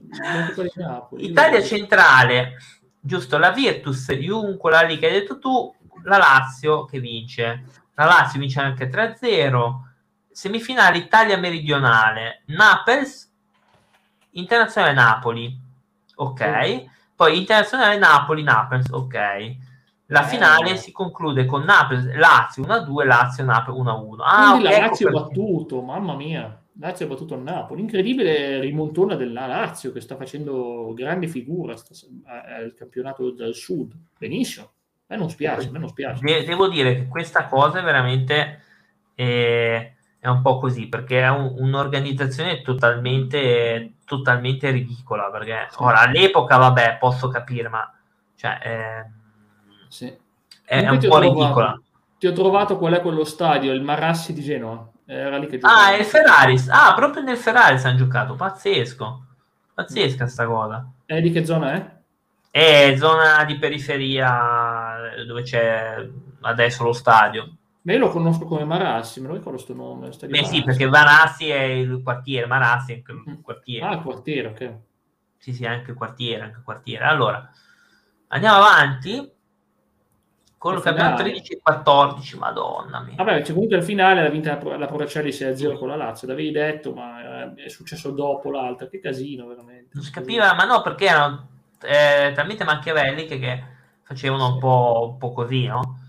Italia 1.17 1.61
centrale 1.61 2.57
giusto 3.05 3.37
la 3.37 3.51
Virtus, 3.51 4.11
Jun, 4.13 4.57
quella 4.57 4.81
lì 4.81 4.97
che 4.97 5.05
hai 5.05 5.13
detto 5.13 5.37
tu, 5.37 5.73
la 6.03 6.17
Lazio 6.17 6.85
che 6.85 6.99
vince. 6.99 7.63
La 7.93 8.05
Lazio 8.05 8.39
vince 8.39 8.59
anche 8.59 8.89
3-0. 8.89 9.93
Semifinale 10.35 10.97
Italia 10.97 11.37
meridionale, 11.37 12.41
Naples, 12.47 13.33
Internazionale 14.31 14.93
Napoli, 14.93 15.57
ok. 16.15 16.65
Sì. 16.65 16.89
Poi 17.15 17.37
Internazionale 17.37 17.97
Napoli, 17.97 18.43
Naples, 18.43 18.89
ok. 18.89 19.55
La 20.07 20.25
eh. 20.25 20.27
finale 20.27 20.75
si 20.75 20.91
conclude 20.91 21.45
con 21.45 21.63
Naples, 21.63 22.13
Lazio 22.15 22.63
1-2, 22.63 23.05
Lazio 23.05 23.45
Napoli 23.45 23.79
1-1. 23.79 24.15
Ah, 24.19 24.49
Quindi 24.51 24.67
okay, 24.67 24.79
la 24.81 24.85
Lazio 24.87 25.07
ecco 25.07 25.19
battuto, 25.21 25.81
mamma 25.81 26.15
mia. 26.15 26.61
Lazio 26.79 27.05
ha 27.05 27.09
battuto 27.09 27.35
il 27.35 27.41
Napoli, 27.41 27.79
incredibile 27.79 28.59
rimontona 28.59 29.15
della 29.15 29.45
Lazio 29.45 29.93
che 29.93 30.01
sta 30.01 30.17
facendo 30.17 30.91
grande 30.93 31.29
figura 31.29 31.75
al 32.25 32.73
campionato 32.77 33.31
del 33.31 33.55
sud, 33.55 33.93
benissimo, 34.19 34.65
a 34.65 34.71
me 35.07 35.15
non 35.15 35.29
spiace, 35.29 35.69
a 35.69 35.71
me 35.71 35.79
non 35.79 35.87
spiace. 35.87 36.21
devo 36.43 36.67
dire 36.67 36.93
che 36.93 37.07
questa 37.07 37.45
cosa 37.45 37.79
è 37.79 37.83
veramente 37.83 38.59
eh, 39.15 39.94
è 40.25 40.29
un 40.29 40.41
po' 40.41 40.57
così, 40.57 40.87
perché 40.87 41.21
è 41.21 41.29
un, 41.29 41.53
un'organizzazione 41.57 42.63
totalmente, 42.63 43.97
totalmente 44.05 44.71
ridicola, 44.71 45.29
perché 45.29 45.67
ora 45.75 45.99
all'epoca 45.99 46.57
vabbè 46.57 46.97
posso 46.99 47.27
capire, 47.27 47.69
ma 47.69 47.93
cioè, 48.35 48.59
eh, 48.63 49.05
sì. 49.87 50.07
è, 50.65 50.81
è 50.81 50.89
un 50.89 50.97
po' 50.97 51.19
trovato, 51.19 51.31
ridicola. 51.31 51.81
Ti 52.17 52.25
ho 52.25 52.33
trovato 52.33 52.77
qual 52.79 52.93
è 52.93 53.01
quello 53.01 53.23
stadio, 53.23 53.71
il 53.71 53.83
Marassi 53.83 54.33
di 54.33 54.41
Genoa. 54.41 54.89
Era 55.05 55.37
lì 55.37 55.45
che 55.45 55.59
ah, 55.61 55.93
è 55.93 55.99
il 55.99 56.05
Ferrari. 56.05 56.59
Ah, 56.69 56.95
proprio 56.95 57.21
nel 57.21 57.37
Ferrari 57.37 57.79
hanno 57.83 57.97
giocato. 57.97 58.33
Pazzesco. 58.33 59.25
Pazzesca 59.75 60.25
sta 60.25 60.47
cosa. 60.47 60.89
E 61.05 61.21
di 61.21 61.29
che 61.29 61.45
zona 61.45 61.73
è? 61.73 61.93
È 62.49 62.95
zona 62.97 63.43
di 63.43 63.59
periferia 63.59 64.97
dove 65.27 65.43
c'è 65.43 66.03
adesso 66.41 66.83
lo 66.83 66.93
stadio. 66.93 67.57
Ma 67.85 67.93
io 67.93 67.99
lo 67.99 68.09
conosco 68.09 68.45
come 68.45 68.63
Marassi, 68.63 69.21
me 69.21 69.27
lo 69.27 69.33
ricordo 69.33 69.61
questo 69.61 69.75
nome. 69.75 70.09
Beh 70.09 70.27
Marassi. 70.27 70.55
sì, 70.55 70.63
perché 70.63 70.89
Marassi 70.89 71.49
è 71.49 71.61
il 71.61 72.01
quartiere, 72.03 72.47
Marassi 72.47 72.93
è 72.93 72.95
il 72.95 73.23
mm. 73.29 73.41
quartiere. 73.41 73.85
Ah, 73.85 73.93
il 73.93 74.01
quartiere, 74.01 74.47
ok. 74.47 74.73
Sì, 75.37 75.53
sì, 75.53 75.65
anche 75.67 75.91
il 75.91 75.97
quartiere, 75.97 76.41
anche 76.41 76.57
il 76.57 76.63
quartiere. 76.63 77.03
Allora, 77.05 77.47
andiamo 78.29 78.57
avanti 78.57 79.31
quello 80.57 80.79
che 80.79 80.89
abbiamo 80.89 81.15
13 81.15 81.53
e 81.53 81.59
14, 81.61 82.37
madonna 82.39 83.01
mia. 83.01 83.13
Vabbè, 83.17 83.43
cioè, 83.43 83.53
comunque 83.53 83.77
al 83.77 83.83
finale 83.83 84.23
l'ha 84.23 84.29
vinta 84.29 84.59
la, 84.63 84.77
la 84.77 84.87
Proracelli 84.87 85.29
6-0 85.29 85.77
con 85.77 85.87
la 85.87 85.95
Lazio, 85.95 86.27
l'avevi 86.27 86.49
detto, 86.49 86.91
ma 86.91 87.51
eh, 87.53 87.65
è 87.65 87.69
successo 87.69 88.09
dopo 88.09 88.49
l'altra, 88.49 88.87
che 88.87 88.99
casino 88.99 89.45
veramente. 89.45 89.89
Non 89.91 90.03
si 90.03 90.09
capiva, 90.09 90.55
ma 90.55 90.63
no, 90.63 90.81
perché 90.81 91.05
erano 91.05 91.49
eh, 91.83 92.31
talmente 92.33 92.63
machiavelliche 92.63 93.37
che 93.37 93.63
facevano 94.01 94.47
sì. 94.47 94.53
un, 94.53 94.59
po', 94.59 95.09
un 95.11 95.17
po' 95.19 95.33
così, 95.33 95.67
no? 95.67 95.99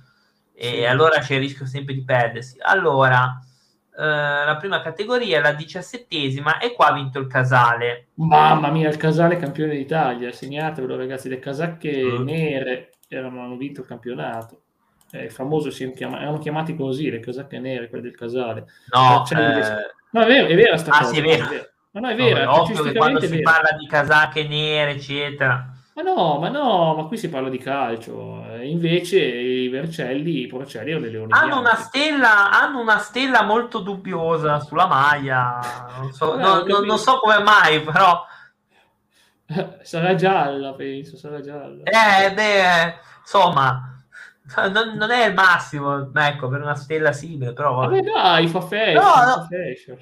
E 0.58 0.68
sì. 0.68 0.84
allora 0.84 1.18
c'è 1.18 1.34
il 1.34 1.40
rischio 1.40 1.66
sempre 1.66 1.92
di 1.92 2.02
perdersi. 2.02 2.56
Allora, 2.60 3.38
eh, 3.98 4.02
la 4.02 4.56
prima 4.58 4.80
categoria 4.80 5.38
è 5.38 5.42
la 5.42 5.52
diciassettesima 5.52 6.58
e 6.58 6.72
qua 6.72 6.86
ha 6.86 6.92
vinto 6.94 7.18
il 7.18 7.26
Casale. 7.26 8.08
Mamma 8.14 8.70
mia, 8.70 8.88
il 8.88 8.96
Casale 8.96 9.36
campione 9.36 9.74
d'Italia, 9.74 10.32
segnatevelo 10.32 10.96
ragazzi, 10.96 11.28
le 11.28 11.38
casacche 11.38 12.02
mm. 12.02 12.22
nere 12.22 12.90
erano, 13.08 13.42
hanno 13.42 13.56
vinto 13.56 13.82
il 13.82 13.86
campionato. 13.86 14.62
È 15.10 15.24
eh, 15.24 15.30
famoso, 15.30 15.70
si 15.70 15.90
chiama, 15.92 16.20
erano 16.20 16.38
chiamati 16.38 16.74
così 16.74 17.10
le 17.10 17.20
casacche 17.20 17.58
nere, 17.58 17.88
quelle 17.88 18.04
del 18.04 18.16
casale. 18.16 18.64
No, 18.92 19.24
eh... 19.30 19.92
no 20.10 20.20
è 20.22 20.26
vero, 20.26 20.46
è 20.46 20.54
vera 20.54 20.76
sta 20.78 20.92
ah, 20.92 20.98
cosa. 21.00 21.12
Sì, 21.12 21.20
è 21.20 21.22
vero. 21.22 21.44
No, 21.92 22.00
no, 22.00 22.08
è 22.08 22.14
vero. 22.14 22.44
No, 22.44 22.62
ovvio 22.62 22.82
che 22.82 22.94
quando 22.94 23.20
si 23.20 23.40
parla 23.40 23.76
di 23.78 23.86
casacche 23.86 24.48
nere, 24.48 24.92
eccetera. 24.92 25.75
Ma 25.96 26.02
no, 26.02 26.38
ma 26.38 26.50
no, 26.50 26.94
ma 26.94 27.04
qui 27.04 27.16
si 27.16 27.30
parla 27.30 27.48
di 27.48 27.56
calcio. 27.56 28.44
Invece 28.60 29.18
i 29.18 29.68
Vercelli, 29.68 30.42
i 30.42 30.46
Porcelli 30.46 30.90
erano 30.90 31.04
dei 31.04 31.12
leoni. 31.12 31.32
Hanno 31.32 31.58
una, 31.58 31.74
stella, 31.74 32.50
hanno 32.50 32.80
una 32.80 32.98
stella 32.98 33.42
molto 33.44 33.78
dubbiosa 33.78 34.60
sulla 34.60 34.86
maglia. 34.86 35.58
Non 35.96 36.12
so, 36.12 36.36
Vabbè, 36.36 36.70
no, 36.70 36.80
non 36.80 36.98
so 36.98 37.18
come 37.18 37.38
mai, 37.42 37.80
però 37.80 38.26
sarà 39.80 40.14
gialla, 40.14 40.74
penso, 40.74 41.16
sarà 41.16 41.40
gialla. 41.40 41.84
Eh, 41.84 42.30
beh, 42.30 42.94
insomma, 43.20 44.04
non, 44.70 44.96
non, 44.96 45.10
è 45.10 45.28
il 45.28 45.32
massimo, 45.32 46.10
ecco, 46.14 46.48
per 46.48 46.60
una 46.60 46.74
stella 46.74 47.12
simile, 47.12 47.54
però... 47.54 47.74
Vabbè, 47.74 48.02
dai, 48.02 48.48
fa 48.48 48.60
fashion. 48.60 49.02
No, 49.02 49.24
no. 49.24 49.32
Fa 49.32 49.48
fashion. 49.48 49.98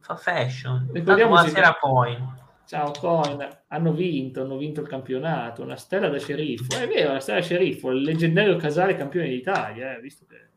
Fa 0.00 0.16
fashion. 0.16 0.88
Buonasera 0.90 1.78
poi. 1.80 2.42
Ciao 2.66 2.92
Coin, 2.98 3.46
hanno 3.68 3.92
vinto, 3.92 4.42
hanno 4.42 4.56
vinto 4.56 4.80
il 4.80 4.88
campionato, 4.88 5.62
una 5.62 5.76
stella 5.76 6.08
da 6.08 6.18
sceriffo. 6.18 6.76
È 6.76 6.88
vero, 6.88 7.12
la 7.12 7.20
stella 7.20 7.38
da 7.38 7.44
sceriffo, 7.44 7.90
il 7.90 8.02
leggendario 8.02 8.56
Casale 8.56 8.96
campione 8.96 9.28
d'Italia, 9.28 9.96
eh, 9.96 10.00
visto 10.00 10.24
che 10.28 10.48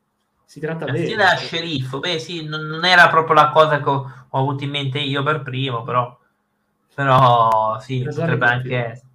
si 0.45 0.59
tratta 0.59 0.85
la 0.85 0.93
bene. 0.93 1.03
La 1.03 1.11
stella 1.11 1.29
da 1.29 1.35
sceriffo, 1.35 1.99
beh 1.99 2.19
sì, 2.19 2.45
non, 2.45 2.61
non, 2.61 2.85
era 2.85 3.09
proprio 3.09 3.35
la 3.35 3.49
cosa 3.49 3.81
che 3.81 3.89
ho, 3.89 4.27
ho 4.29 4.39
avuto 4.39 4.63
in 4.63 4.69
mente 4.69 4.99
io 4.99 5.21
per 5.21 5.41
primo, 5.41 5.83
però 5.83 6.17
però 6.97 7.77
sì, 7.79 8.01
esatto, 8.01 8.21
potrebbe 8.21 8.45
anche 8.47 8.75
essere. 8.75 9.07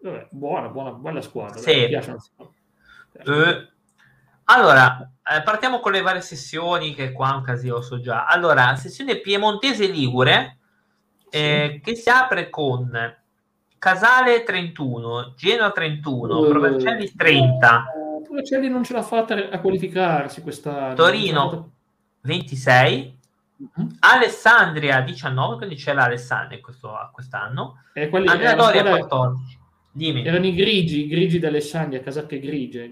Vabbè, 0.00 0.28
buona, 0.30 0.68
buona, 0.68 0.92
bella 0.92 1.20
squadra. 1.20 1.58
Sì. 1.58 1.70
Eh, 1.72 3.68
allora, 4.44 5.10
eh, 5.24 5.42
partiamo 5.42 5.80
con 5.80 5.92
le 5.92 6.00
varie 6.00 6.22
sessioni, 6.22 6.94
che 6.94 7.12
qua 7.12 7.34
un 7.34 7.42
casino 7.42 7.82
so 7.82 8.00
già. 8.00 8.24
Allora, 8.24 8.76
sessione 8.76 9.16
piemontese 9.16 9.88
Ligure, 9.88 10.57
eh, 11.30 11.70
sì. 11.74 11.80
che 11.80 11.94
si 11.96 12.08
apre 12.08 12.50
con 12.50 13.16
Casale 13.78 14.42
31, 14.42 15.34
Genoa 15.36 15.70
31, 15.70 16.38
uh, 16.38 16.48
Provercelli 16.48 17.12
30. 17.14 17.84
Uh, 17.94 18.22
Provercelli 18.22 18.68
non 18.68 18.84
ce 18.84 18.92
l'ha 18.92 19.02
fatta 19.02 19.50
a 19.50 19.60
qualificarsi 19.60 20.42
questa 20.42 20.92
Torino 20.94 21.72
26, 22.22 23.16
Mm-hmm. 23.60 23.88
Alessandria 24.00 25.00
19, 25.00 25.56
quindi 25.56 25.74
c'è 25.74 25.92
l'Alessandria 25.92 26.60
questo, 26.60 26.92
quest'anno. 27.12 27.82
E 27.92 28.08
quelli 28.08 28.28
Andrea 28.28 28.54
14. 28.54 29.58
Dimmi. 29.90 30.24
Erano 30.24 30.46
i 30.46 30.54
grigi, 30.54 31.06
i 31.06 31.08
grigi 31.08 31.40
d'Alessandria, 31.40 32.00
casacche 32.00 32.38
grigie. 32.38 32.88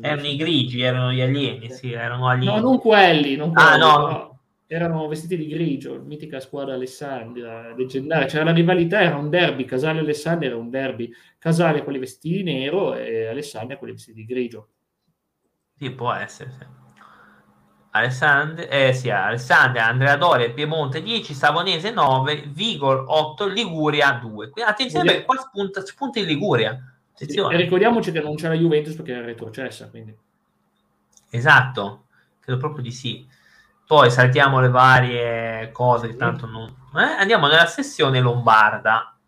Erano 0.00 0.26
i 0.26 0.36
grigi, 0.36 0.80
erano 0.80 1.12
gli 1.12 1.20
alieni, 1.20 1.70
sì, 1.70 1.92
erano 1.92 2.26
alieni. 2.26 2.56
No, 2.56 2.60
non 2.60 2.78
quelli, 2.80 3.36
non 3.36 3.52
ah, 3.54 3.68
quelli, 3.68 3.82
ah, 3.82 3.98
no. 3.98 4.29
Erano 4.72 5.08
vestiti 5.08 5.36
di 5.36 5.48
grigio, 5.48 6.00
mitica 6.00 6.38
squadra 6.38 6.74
Alessandria, 6.74 7.74
leggendaria. 7.74 8.26
C'era 8.26 8.44
la 8.44 8.52
rivalità, 8.52 9.02
era 9.02 9.16
un 9.16 9.28
derby, 9.28 9.64
Casale 9.64 9.98
Alessandria 9.98 10.50
era 10.50 10.58
un 10.58 10.70
derby. 10.70 11.12
Casale 11.38 11.82
quelli 11.82 11.98
vestiti 11.98 12.36
di 12.36 12.42
nero 12.44 12.94
e 12.94 13.26
Alessandria 13.26 13.78
quelli 13.78 13.94
vestiti 13.94 14.20
di 14.20 14.26
grigio. 14.26 14.68
Sì, 15.76 15.90
può 15.90 16.12
essere. 16.12 16.50
Sì. 16.56 16.64
Alessandria, 17.90 18.68
eh, 18.68 18.92
sì, 18.92 19.10
Alessandria, 19.10 19.86
Andrea 19.86 20.14
Doria, 20.14 20.52
Piemonte 20.52 21.02
10, 21.02 21.34
Savonese 21.34 21.90
9, 21.90 22.44
Vigor 22.52 23.06
8, 23.08 23.48
Liguria 23.48 24.20
2. 24.22 24.50
Quindi 24.50 24.70
attenzione 24.70 25.04
perché 25.04 25.24
qua 25.24 25.36
spunta, 25.36 25.84
spunta 25.84 26.20
in 26.20 26.26
Liguria. 26.26 26.80
Attenzione. 27.12 27.54
E 27.54 27.56
ricordiamoci 27.56 28.12
che 28.12 28.20
non 28.20 28.36
c'è 28.36 28.46
la 28.46 28.54
Juventus 28.54 28.94
perché 28.94 29.10
era 29.14 29.26
retrocessa. 29.26 29.90
Quindi. 29.90 30.16
Esatto, 31.28 32.04
credo 32.38 32.60
proprio 32.60 32.84
di 32.84 32.92
sì. 32.92 33.38
Poi 33.90 34.08
saltiamo 34.08 34.60
le 34.60 34.68
varie 34.68 35.72
cose 35.72 36.06
che 36.06 36.14
tanto 36.14 36.46
non... 36.46 36.72
Eh? 36.94 37.18
Andiamo 37.18 37.48
nella 37.48 37.66
sessione 37.66 38.20
lombarda. 38.20 39.18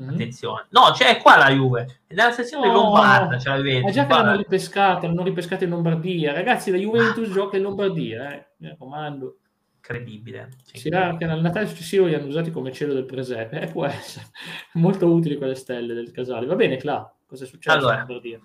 Mm-hmm. 0.00 0.08
Attenzione. 0.08 0.66
No, 0.68 0.92
c'è 0.92 1.18
qua 1.20 1.36
la 1.36 1.50
Juve. 1.50 2.02
È 2.06 2.14
nella 2.14 2.30
sessione 2.30 2.68
no, 2.68 2.74
lombarda 2.74 3.38
c'è 3.38 3.56
la. 3.56 3.80
Ma 3.80 3.90
già 3.90 4.06
che 4.06 4.12
l'hanno 4.12 4.36
ripescata, 4.36 5.08
l'hanno 5.08 5.24
ripescata 5.24 5.64
in 5.64 5.70
Lombardia. 5.70 6.32
Ragazzi, 6.32 6.70
la 6.70 6.76
Juventus 6.76 7.28
ah. 7.28 7.32
gioca 7.32 7.56
in 7.56 7.64
Lombardia, 7.64 8.32
eh. 8.32 8.46
Mi 8.58 8.68
raccomando. 8.68 9.38
Incredibile. 9.78 10.50
Si 10.62 10.88
che 10.88 11.26
nel 11.26 11.40
Natale 11.40 11.66
successivo 11.66 12.06
li 12.06 12.14
hanno 12.14 12.28
usati 12.28 12.52
come 12.52 12.70
cielo 12.70 12.94
del 12.94 13.04
presepe. 13.04 13.62
Eh, 13.62 13.66
può 13.66 13.84
essere. 13.84 14.26
Molto 14.74 15.12
utili 15.12 15.36
quelle 15.36 15.56
stelle 15.56 15.92
del 15.92 16.12
casale. 16.12 16.46
Va 16.46 16.54
bene, 16.54 16.76
Cla, 16.76 17.12
cosa 17.26 17.42
è 17.42 17.46
successo 17.48 17.78
allora, 17.78 17.94
in 17.94 17.98
Lombardia? 17.98 18.40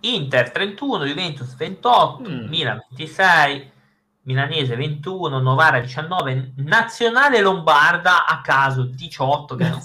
Inter 0.00 0.50
31, 0.50 1.04
Juventus 1.04 1.54
28, 1.54 2.30
mm. 2.30 2.48
Milan 2.48 2.82
26, 2.88 3.72
Milanese 4.22 4.76
21, 4.76 5.38
Novara 5.40 5.80
19, 5.80 6.52
Nazionale 6.56 7.40
Lombarda 7.40 8.26
a 8.26 8.40
caso 8.40 8.84
18, 8.84 9.54
che, 9.54 9.68
non, 9.68 9.80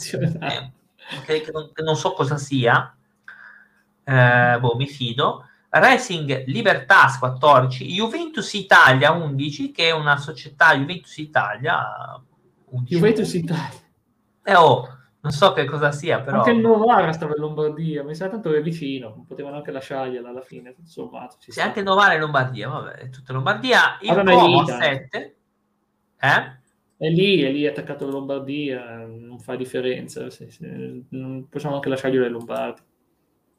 che, 1.25 1.41
che, 1.41 1.51
non, 1.51 1.71
che 1.73 1.81
non, 1.81 1.95
so 1.95 2.13
cosa 2.13 2.37
sia, 2.37 2.95
eh, 4.03 4.57
boh, 4.59 4.75
mi 4.75 4.87
fido. 4.87 5.47
Racing 5.69 6.45
Libertas 6.45 7.17
14, 7.19 7.85
Juventus 7.85 8.53
Italia 8.53 9.11
11, 9.11 9.71
che 9.71 9.89
è 9.89 9.91
una 9.91 10.17
società 10.17 10.73
Juventus 10.75 11.17
Italia 11.17 12.21
11. 12.65 12.93
Juventus 12.93 13.33
Italia. 13.33 13.83
Eh, 14.43 14.55
oh, 14.55 14.94
non 15.25 15.33
so 15.33 15.53
che 15.53 15.65
cosa 15.65 15.91
sia, 15.91 16.21
però. 16.21 16.37
Anche 16.37 16.51
il 16.51 16.59
Novara 16.59 17.11
stava 17.11 17.33
in 17.35 17.41
Lombardia, 17.41 18.03
mi 18.03 18.13
sa 18.13 18.29
tanto 18.29 18.51
che 18.51 18.57
è 18.57 18.61
vicino, 18.61 19.25
potevano 19.27 19.55
anche 19.55 19.71
lasciargliela 19.71 20.29
alla 20.29 20.41
fine. 20.41 20.75
Insomma, 20.77 21.27
sì, 21.39 21.51
sta. 21.51 21.63
anche 21.63 21.81
Novara 21.81 22.13
in 22.13 22.19
Lombardia, 22.19 22.69
vabbè, 22.69 22.91
è 22.91 23.09
tutta 23.09 23.33
Lombardia. 23.33 23.97
Il 24.01 24.11
allora, 24.11 24.35
Como 24.35 24.61
a 24.61 24.65
7, 24.65 25.35
eh? 26.19 26.63
È 26.97 27.07
lì, 27.09 27.41
è 27.41 27.51
lì 27.51 27.65
attaccato 27.65 28.03
alla 28.03 28.13
Lombardia, 28.13 29.03
non 29.07 29.39
fa 29.39 29.55
differenza. 29.55 30.29
Sì, 30.29 30.49
sì. 30.51 31.03
Possiamo 31.49 31.75
anche 31.75 31.89
lasciargliela 31.89 32.27
in 32.27 32.31
Lombardia. 32.31 32.83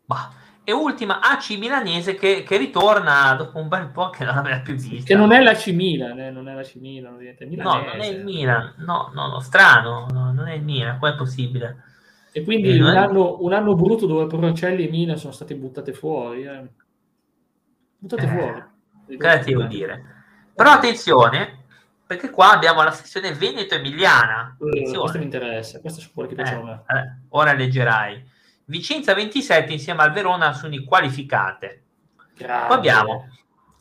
Bah. 0.05 0.33
E 0.69 0.73
ultima 0.73 1.21
AC 1.21 1.51
milanese 1.59 2.17
che, 2.17 2.43
che, 2.43 2.57
ritorna 2.57 3.35
dopo 3.35 3.61
un 3.61 3.69
bel 3.69 3.87
po' 3.87 4.11
che 4.11 4.25
non 4.25 4.37
aveva 4.37 4.59
più 4.59 4.75
visto. 4.75 5.05
Che 5.05 5.15
non 5.15 5.31
è 5.31 5.41
la 5.41 5.55
C 5.55 5.69
Milan, 5.69 6.19
eh? 6.19 6.33
non 6.33 6.49
è 6.49 6.55
la 6.55 6.63
C 6.63 6.75
Milan, 6.75 7.15
No, 7.51 7.85
non 7.85 8.01
è 8.01 8.07
il 8.07 8.25
Milan, 8.25 8.75
no, 8.79 9.13
no, 9.15 9.29
no 9.29 9.39
strano, 9.39 10.09
no, 10.11 10.33
non 10.33 10.49
è 10.49 10.55
il 10.55 10.65
Milan, 10.65 10.99
come 10.99 11.13
è 11.13 11.15
possibile? 11.15 11.85
E 12.33 12.43
quindi 12.43 12.71
e 12.71 12.83
un, 12.83 12.89
è... 12.89 12.97
anno, 12.97 13.37
un, 13.43 13.53
anno, 13.53 13.77
brutto 13.77 14.07
dove 14.07 14.27
Procelli 14.27 14.89
e 14.89 14.91
Milan 14.91 15.17
sono 15.19 15.33
state 15.33 15.55
buttate 15.55 15.93
fuori. 15.93 16.43
Eh. 16.43 16.67
Buttate 17.99 18.25
eh, 18.25 18.29
fuori. 18.29 18.65
Ti 19.07 19.45
devo 19.45 19.63
dire? 19.69 20.03
Però 20.53 20.71
attenzione, 20.73 21.65
perché 22.05 22.29
qua 22.29 22.51
abbiamo 22.51 22.83
la 22.83 22.91
sezione 22.91 23.33
Veneto-Emiliana. 23.33 24.57
Uh, 24.59 24.69
questo 24.99 25.19
mi 25.19 25.25
interessa, 25.25 25.79
questo 25.81 26.01
è 26.01 26.11
quello 26.13 26.29
che 26.29 26.35
piace. 26.35 26.55
Eh, 26.57 27.17
ora 27.29 27.53
leggerai. 27.53 28.35
Vicenza 28.69 29.15
27 29.15 29.73
insieme 29.73 30.03
al 30.03 30.13
Verona 30.13 30.53
sono 30.53 30.75
i 30.75 30.85
qualificate. 30.85 31.85
Grande. 32.35 32.67
Poi 32.67 32.77
abbiamo 32.77 33.29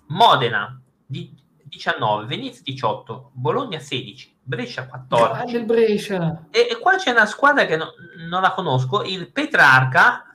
Modena 0.07 0.79
19, 1.07 2.25
Venezia 2.25 2.61
18, 2.63 3.31
Bologna 3.33 3.79
16, 3.79 4.37
Brescia 4.41 4.87
14. 4.87 5.63
Brescia. 5.63 6.45
E, 6.51 6.67
e, 6.69 6.77
qua 6.77 6.97
c'è 6.97 7.11
una 7.11 7.25
squadra 7.25 7.65
che 7.65 7.77
no, 7.77 7.93
non 8.27 8.41
la 8.41 8.51
conosco, 8.51 9.03
il 9.03 9.31
Petrarca. 9.31 10.25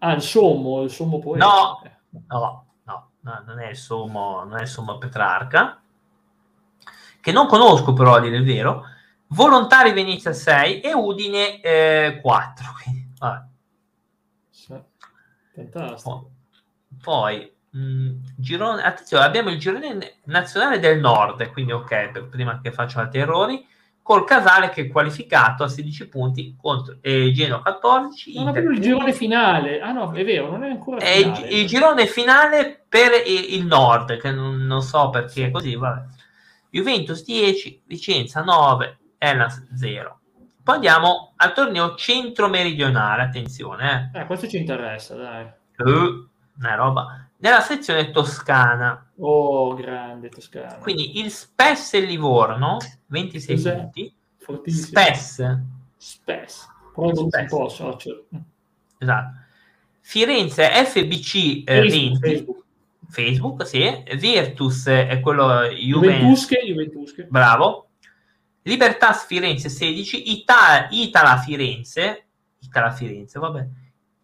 Ah, 0.00 0.12
il 0.12 0.22
Sommo, 0.22 0.82
il 0.82 0.90
Sommo 0.90 1.20
Poeta. 1.20 1.44
No, 1.44 1.82
no, 2.26 2.66
no, 2.84 3.10
no, 3.20 3.42
non 3.46 3.60
è 3.60 3.70
il 3.70 3.76
Sommo, 3.76 4.42
non 4.44 4.58
è 4.58 4.62
il 4.62 4.68
Sommo 4.68 4.98
Petrarca, 4.98 5.80
che 7.20 7.32
non 7.32 7.46
conosco 7.46 7.92
però 7.92 8.16
a 8.16 8.20
dire 8.20 8.36
il 8.36 8.44
vero. 8.44 8.84
Volontari 9.28 9.92
Venezia 9.92 10.32
6 10.32 10.80
e 10.80 10.92
Udine 10.92 11.60
eh, 11.60 12.18
4. 12.20 12.66
Quindi 12.82 12.97
Ah. 13.18 13.46
Fantastico. 15.54 16.30
Poi, 17.02 17.52
mh, 17.70 17.78
mm, 17.78 18.10
girone, 18.36 18.82
attenzione, 18.82 19.24
abbiamo 19.24 19.50
il 19.50 19.58
girone 19.58 20.18
nazionale 20.24 20.78
del 20.78 21.00
nord, 21.00 21.50
quindi 21.50 21.72
ok, 21.72 22.28
prima 22.28 22.60
che 22.60 22.72
faccio 22.72 22.98
altri 23.00 23.20
errori, 23.20 23.66
col 24.08 24.24
Casale 24.24 24.70
che 24.70 24.82
è 24.82 24.88
qualificato 24.88 25.64
a 25.64 25.68
16 25.68 26.08
punti 26.08 26.56
contro 26.58 26.96
eh, 27.02 27.30
Genoa 27.30 27.60
14. 27.60 28.42
Non 28.42 28.52
più 28.54 28.70
il 28.70 28.80
girone 28.80 29.12
finale. 29.12 29.80
Ah 29.80 29.92
no, 29.92 30.10
è 30.12 30.24
vero, 30.24 30.50
non 30.50 30.64
è 30.64 30.70
ancora 30.70 30.98
è 30.98 31.10
il, 31.10 31.46
il, 31.50 31.66
girone 31.66 32.06
finale 32.06 32.84
per 32.88 33.10
il, 33.26 33.66
nord, 33.66 34.18
che 34.18 34.30
non, 34.30 34.64
non 34.64 34.80
so 34.80 35.10
perché 35.10 35.48
è 35.48 35.50
così, 35.50 35.74
vabbè. 35.74 36.04
Juventus 36.70 37.22
10, 37.22 37.82
Vicenza 37.84 38.42
9, 38.42 38.98
Elas 39.18 39.74
0. 39.74 40.17
Poi 40.68 40.76
andiamo 40.76 41.32
al 41.36 41.54
torneo 41.54 41.94
centro-meridionale, 41.94 43.22
attenzione. 43.22 44.10
Eh. 44.12 44.20
eh, 44.20 44.26
questo 44.26 44.46
ci 44.46 44.58
interessa, 44.58 45.14
dai. 45.14 45.46
Uh, 45.78 46.28
una 46.58 46.74
roba. 46.74 47.26
Nella 47.38 47.62
sezione 47.62 48.10
toscana. 48.10 49.10
Oh, 49.16 49.72
grande 49.72 50.28
Toscana. 50.28 50.74
Quindi 50.74 51.20
il 51.20 51.30
Spes 51.30 51.94
e 51.94 52.00
Livorno, 52.00 52.76
26 53.06 53.56
Cos'è? 53.56 53.76
punti. 53.76 54.14
Fortissimo. 54.36 55.00
Spes. 55.00 55.60
Spes. 55.96 56.68
Proprio 56.92 57.22
un 57.22 57.46
po' 57.48 57.68
socio. 57.70 58.26
Esatto. 58.98 59.38
Firenze 60.00 60.68
FBC 60.84 61.62
eh, 61.64 61.64
Facebook, 61.64 62.18
20. 62.18 62.18
Facebook. 62.20 62.64
Facebook, 63.08 63.66
sì. 63.66 64.02
Virtus 64.18 64.86
è 64.86 65.18
quello 65.20 65.62
Juventus. 65.68 66.46
Juventusche. 66.46 67.26
Bravo. 67.30 67.87
Libertas 68.68 69.24
Firenze 69.24 69.70
16, 69.70 70.30
Ita- 70.30 70.88
Itala 70.90 71.38
Firenze, 71.38 72.26
Itala 72.60 72.90
Firenze, 72.90 73.38
vabbè, 73.38 73.66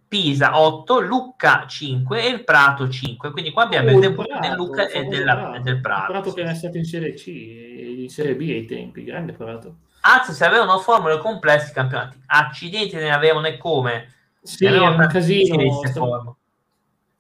Pisa 0.07 0.61
8, 0.61 1.01
Lucca 1.01 1.65
5 1.67 2.23
e 2.23 2.29
il 2.29 2.45
Prato 2.45 2.87
5. 2.87 3.31
Quindi 3.31 3.51
qua 3.53 3.65
abbiamo 3.65 3.89
oh, 3.89 3.95
il 3.95 4.01
debutto 4.01 4.39
del 4.39 4.53
Lucca 4.53 4.87
e, 4.87 5.05
della, 5.05 5.59
del 5.63 5.81
Prato. 5.81 6.13
Il 6.13 6.21
Prato 6.21 6.33
che 6.35 6.41
era 6.43 6.55
stato 6.55 6.77
in 6.77 6.85
Serie 6.85 7.15
C, 7.15 7.27
in 7.29 8.09
Serie 8.11 8.37
B 8.37 8.43
ai 8.43 8.67
tempi, 8.67 9.03
grande 9.03 9.33
Prato. 9.33 9.77
Anzi, 10.03 10.35
se 10.35 10.45
avevano 10.45 10.79
formule 10.79 11.19
complesse 11.19 11.71
i 11.71 11.75
campionati, 11.75 12.21
accidenti 12.27 12.97
ne 12.97 13.11
avevano 13.11 13.47
e 13.47 13.57
come. 13.57 14.13
Sì, 14.43 14.67
è 14.67 14.79
un 14.79 15.09
casino. 15.11 15.83
Stiamo... 15.87 16.37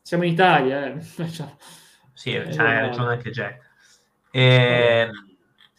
Siamo 0.02 0.24
in 0.24 0.32
Italia, 0.32 0.84
eh. 0.84 1.00
sì, 2.12 2.34
eh, 2.34 2.48
c'hai 2.50 2.80
ragione 2.80 3.14
anche 3.14 3.30
Jack. 3.30 3.58
Eh, 4.30 5.08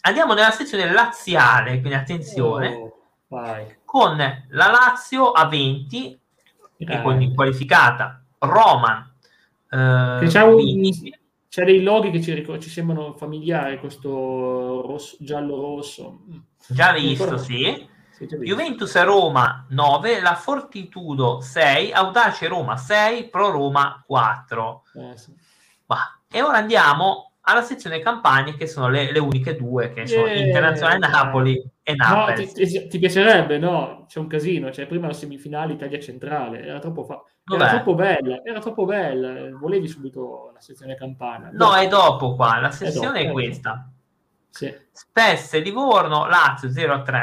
Andiamo 0.07 0.33
nella 0.33 0.51
sezione 0.51 0.91
laziale, 0.91 1.79
quindi 1.79 1.95
attenzione, 1.95 2.75
oh, 2.75 2.95
con 3.83 4.17
la 4.17 4.67
Lazio 4.67 5.31
a 5.31 5.47
20, 5.47 6.19
e 6.77 7.01
quindi 7.01 7.33
qualificata, 7.33 8.23
Roma. 8.39 9.11
Eh, 9.67 10.25
c'è, 10.27 10.43
un, 10.43 10.61
c'è, 11.49 11.65
dei 11.65 11.81
loghi 11.81 12.11
che 12.11 12.21
ci, 12.21 12.45
ci 12.59 12.69
sembrano 12.69 13.13
familiari, 13.13 13.79
questo 13.79 14.95
giallo-rosso. 15.19 16.19
Già 16.67 16.93
visto, 16.93 17.37
sì. 17.37 17.93
Juventus 18.41 19.01
Roma 19.03 19.65
9, 19.69 20.21
la 20.21 20.35
Fortitudo 20.35 21.41
6, 21.41 21.91
Audace 21.91 22.47
Roma 22.47 22.77
6, 22.77 23.29
Pro 23.29 23.49
Roma 23.49 24.03
4. 24.05 24.83
Eh, 24.93 25.17
sì. 25.17 25.33
E 26.35 26.41
ora 26.41 26.57
andiamo 26.57 27.31
alla 27.47 27.61
sezione 27.61 27.99
campagne 27.99 28.55
che 28.55 28.67
sono 28.67 28.89
le, 28.89 29.11
le 29.11 29.19
uniche 29.19 29.55
due 29.55 29.91
che 29.91 30.07
sono 30.07 30.25
yeah. 30.25 30.45
Internazionale 30.45 30.97
Napoli 30.97 31.71
e 31.83 31.93
Napoli. 31.93 32.45
No, 32.45 32.51
ti, 32.51 32.87
ti, 32.87 32.99
piacerebbe, 32.99 33.57
no? 33.59 34.05
C'è 34.07 34.19
un 34.19 34.27
casino, 34.27 34.71
cioè 34.71 34.87
prima 34.87 35.07
la 35.07 35.13
semifinale 35.13 35.73
Italia 35.73 35.99
Centrale, 35.99 36.63
era 36.63 36.79
troppo, 36.79 37.03
fa... 37.03 37.21
era 37.53 37.69
troppo 37.69 37.93
bella, 37.93 38.41
era 38.43 38.59
troppo 38.59 38.85
bella, 38.85 39.55
volevi 39.57 39.87
subito 39.87 40.51
la 40.53 40.59
sezione 40.59 40.95
campana. 40.95 41.49
No, 41.53 41.67
no, 41.67 41.75
è 41.75 41.87
dopo 41.87 42.35
qua, 42.35 42.59
la 42.59 42.71
sezione 42.71 43.21
è, 43.21 43.27
è 43.27 43.31
questa. 43.31 43.91
Sì. 44.49 44.73
Spesse 44.91 45.59
Livorno, 45.59 46.27
Lazio 46.27 46.69
0-3, 46.69 47.21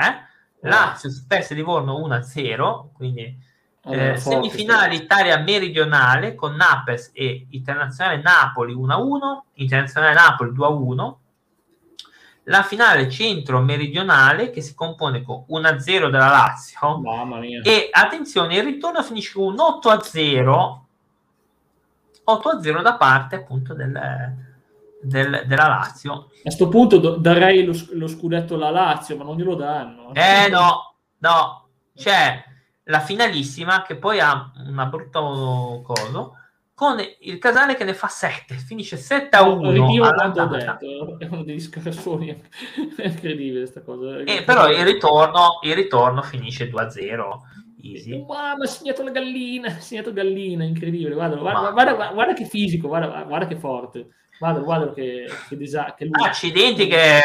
Lazio 0.60 1.10
Spesse 1.10 1.54
Livorno 1.54 1.98
1-0, 1.98 2.92
quindi 2.92 3.36
eh, 3.84 4.16
semifinale 4.16 4.94
Italia 4.94 5.38
meridionale 5.38 6.34
con 6.34 6.54
Napes 6.54 7.10
e 7.12 7.46
Internazionale 7.50 8.22
Napoli 8.22 8.74
1-1, 8.74 9.40
Internazionale 9.54 10.14
Napoli 10.14 10.50
2-1. 10.52 11.14
La 12.46 12.62
finale 12.62 13.08
centro 13.08 13.60
meridionale 13.60 14.50
che 14.50 14.60
si 14.60 14.74
compone 14.74 15.22
con 15.22 15.44
1-0 15.48 16.10
della 16.10 16.28
Lazio. 16.28 16.78
E 17.62 17.88
attenzione, 17.90 18.56
il 18.56 18.64
ritorno 18.64 19.02
finisce 19.02 19.34
con 19.34 19.44
un 19.44 19.56
8-0 19.56 20.80
8-0 22.24 22.82
da 22.82 22.94
parte 22.94 23.36
appunto 23.36 23.74
del, 23.74 23.92
del, 25.02 25.44
della 25.46 25.66
Lazio. 25.66 26.12
A 26.12 26.42
questo 26.42 26.68
punto 26.68 26.98
do, 26.98 27.16
darei 27.16 27.64
lo, 27.64 27.74
lo, 27.92 28.06
scudetto 28.06 28.54
alla 28.54 28.70
Lazio, 28.70 29.16
ma 29.16 29.24
non 29.24 29.36
glielo 29.36 29.54
danno. 29.54 30.14
Eh 30.14 30.48
no, 30.48 30.94
no, 31.18 31.68
c'è 31.96 32.44
la 32.84 33.00
finalissima 33.00 33.82
che 33.82 33.96
poi 33.96 34.20
ha 34.20 34.52
una 34.66 34.86
brutta 34.86 35.20
cosa 35.82 36.30
con 36.74 36.98
il 37.20 37.38
Casale 37.38 37.76
che 37.76 37.84
ne 37.84 37.94
fa 37.94 38.08
7, 38.08 38.56
finisce 38.56 38.96
7 38.96 39.36
a 39.36 39.42
1. 39.42 39.70
Ritiro 39.70 40.12
quanto 40.12 40.42
ho 40.42 40.46
detto, 40.46 41.18
è 41.18 41.26
uno 41.26 41.44
degli 41.44 41.60
scarsoni, 41.60 42.28
è 42.96 43.06
incredibile 43.06 43.60
questa 43.60 43.82
cosa. 43.82 44.18
Eh, 44.24 44.42
però 44.42 44.68
il 44.68 44.84
ritorno, 44.84 45.60
il 45.62 45.74
ritorno 45.74 46.22
finisce 46.22 46.68
2 46.68 46.82
a 46.82 46.90
0. 46.90 47.42
Easy. 47.84 48.12
Wow, 48.12 48.26
ma 48.28 48.52
ha 48.62 48.66
segnato 48.66 49.02
la 49.02 49.10
gallina, 49.10 49.68
ha 49.68 49.80
segnato 49.80 50.12
gallina, 50.12 50.64
incredibile. 50.64 51.14
Guarda, 51.14 51.36
guarda, 51.36 51.70
guarda, 51.70 52.12
guarda, 52.12 52.32
che 52.32 52.46
fisico, 52.46 52.88
guarda, 52.88 53.22
guarda 53.22 53.46
che 53.46 53.56
forte. 53.56 54.08
Guarda, 54.38 54.60
guarda 54.60 54.92
che, 54.92 55.26
che, 55.48 55.56
desa- 55.56 55.94
che 55.96 56.04
lui... 56.04 56.24
Accidenti 56.24 56.86
che, 56.86 57.20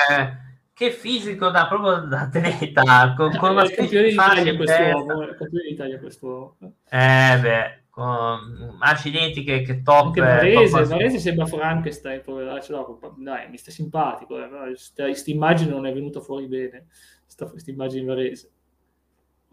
che 0.78 0.92
fisico 0.92 1.50
da 1.50 1.66
proprio 1.66 2.02
da 2.02 2.22
atleta, 2.22 3.16
con, 3.18 3.36
con 3.36 3.50
una 3.50 3.68
campione 3.68 4.10
d'Italia 4.10 4.56
quest'uomo, 4.56 5.26
campione 5.36 5.70
d'Italia 5.70 6.00
quest'uomo. 6.00 6.56
Eh 6.88 7.40
beh, 7.42 7.84
con 7.90 8.78
accidenti 8.82 9.44
che, 9.44 9.64
che 9.64 9.82
top. 9.82 10.06
Anche 10.06 10.22
Varese, 10.22 10.78
top 10.78 10.86
Varese 10.86 11.18
sembra 11.18 11.48
Frankenstein, 11.48 12.22
poveraccio, 12.22 12.76
no, 12.76 13.16
dai, 13.18 13.50
mi 13.50 13.58
sta 13.58 13.72
simpatico, 13.72 14.38
eh, 14.38 14.76
questa 14.94 15.32
immagine 15.32 15.72
non 15.72 15.88
è 15.88 15.92
venuta 15.92 16.20
fuori 16.20 16.46
bene, 16.46 16.86
questa 17.26 17.72
immagine 17.72 18.02
in 18.02 18.08
Varese. 18.08 18.52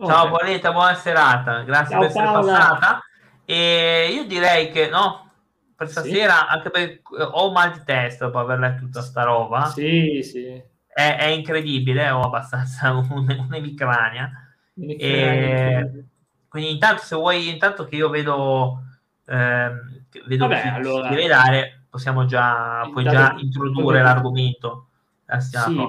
Ciao 0.05 0.31
okay. 0.31 0.61
buona 0.61 0.95
serata, 0.95 1.63
grazie 1.63 1.93
Ciao, 1.93 2.01
per 2.01 2.09
essere 2.11 2.25
Paola. 2.25 2.53
passata. 2.53 3.03
E 3.47 4.11
io 4.13 4.27
direi 4.27 4.71
che 4.71 4.91
no, 4.91 5.33
per 5.75 5.89
stasera, 5.89 6.35
sì. 6.35 6.47
anche 6.49 6.69
perché 6.69 7.01
ho 7.19 7.51
mal 7.51 7.73
di 7.73 7.81
testa 7.83 8.27
dopo 8.27 8.41
aver 8.41 8.59
letto 8.59 8.81
tutta 8.81 9.01
sta 9.01 9.23
roba. 9.23 9.65
Sì, 9.65 10.21
sì. 10.23 10.73
È, 10.95 11.17
è 11.19 11.27
incredibile, 11.27 12.09
ho 12.11 12.23
abbastanza 12.23 12.93
un'emicrania. 13.11 14.31
E... 14.77 16.05
Quindi 16.49 16.71
intanto 16.71 17.03
se 17.03 17.17
vuoi, 17.17 17.49
intanto 17.49 17.85
che 17.85 17.97
io 17.97 18.09
vedo, 18.09 18.85
ehm, 19.27 20.05
vedo 20.27 20.47
Vabbè, 20.47 20.63
chi, 20.63 20.69
allora, 20.69 21.09
deve 21.09 21.27
dare, 21.27 21.87
possiamo 21.91 22.27
già, 22.27 22.89
puoi 22.93 23.03
già 23.03 23.35
introdurre 23.39 24.03
l'argomento. 24.03 24.91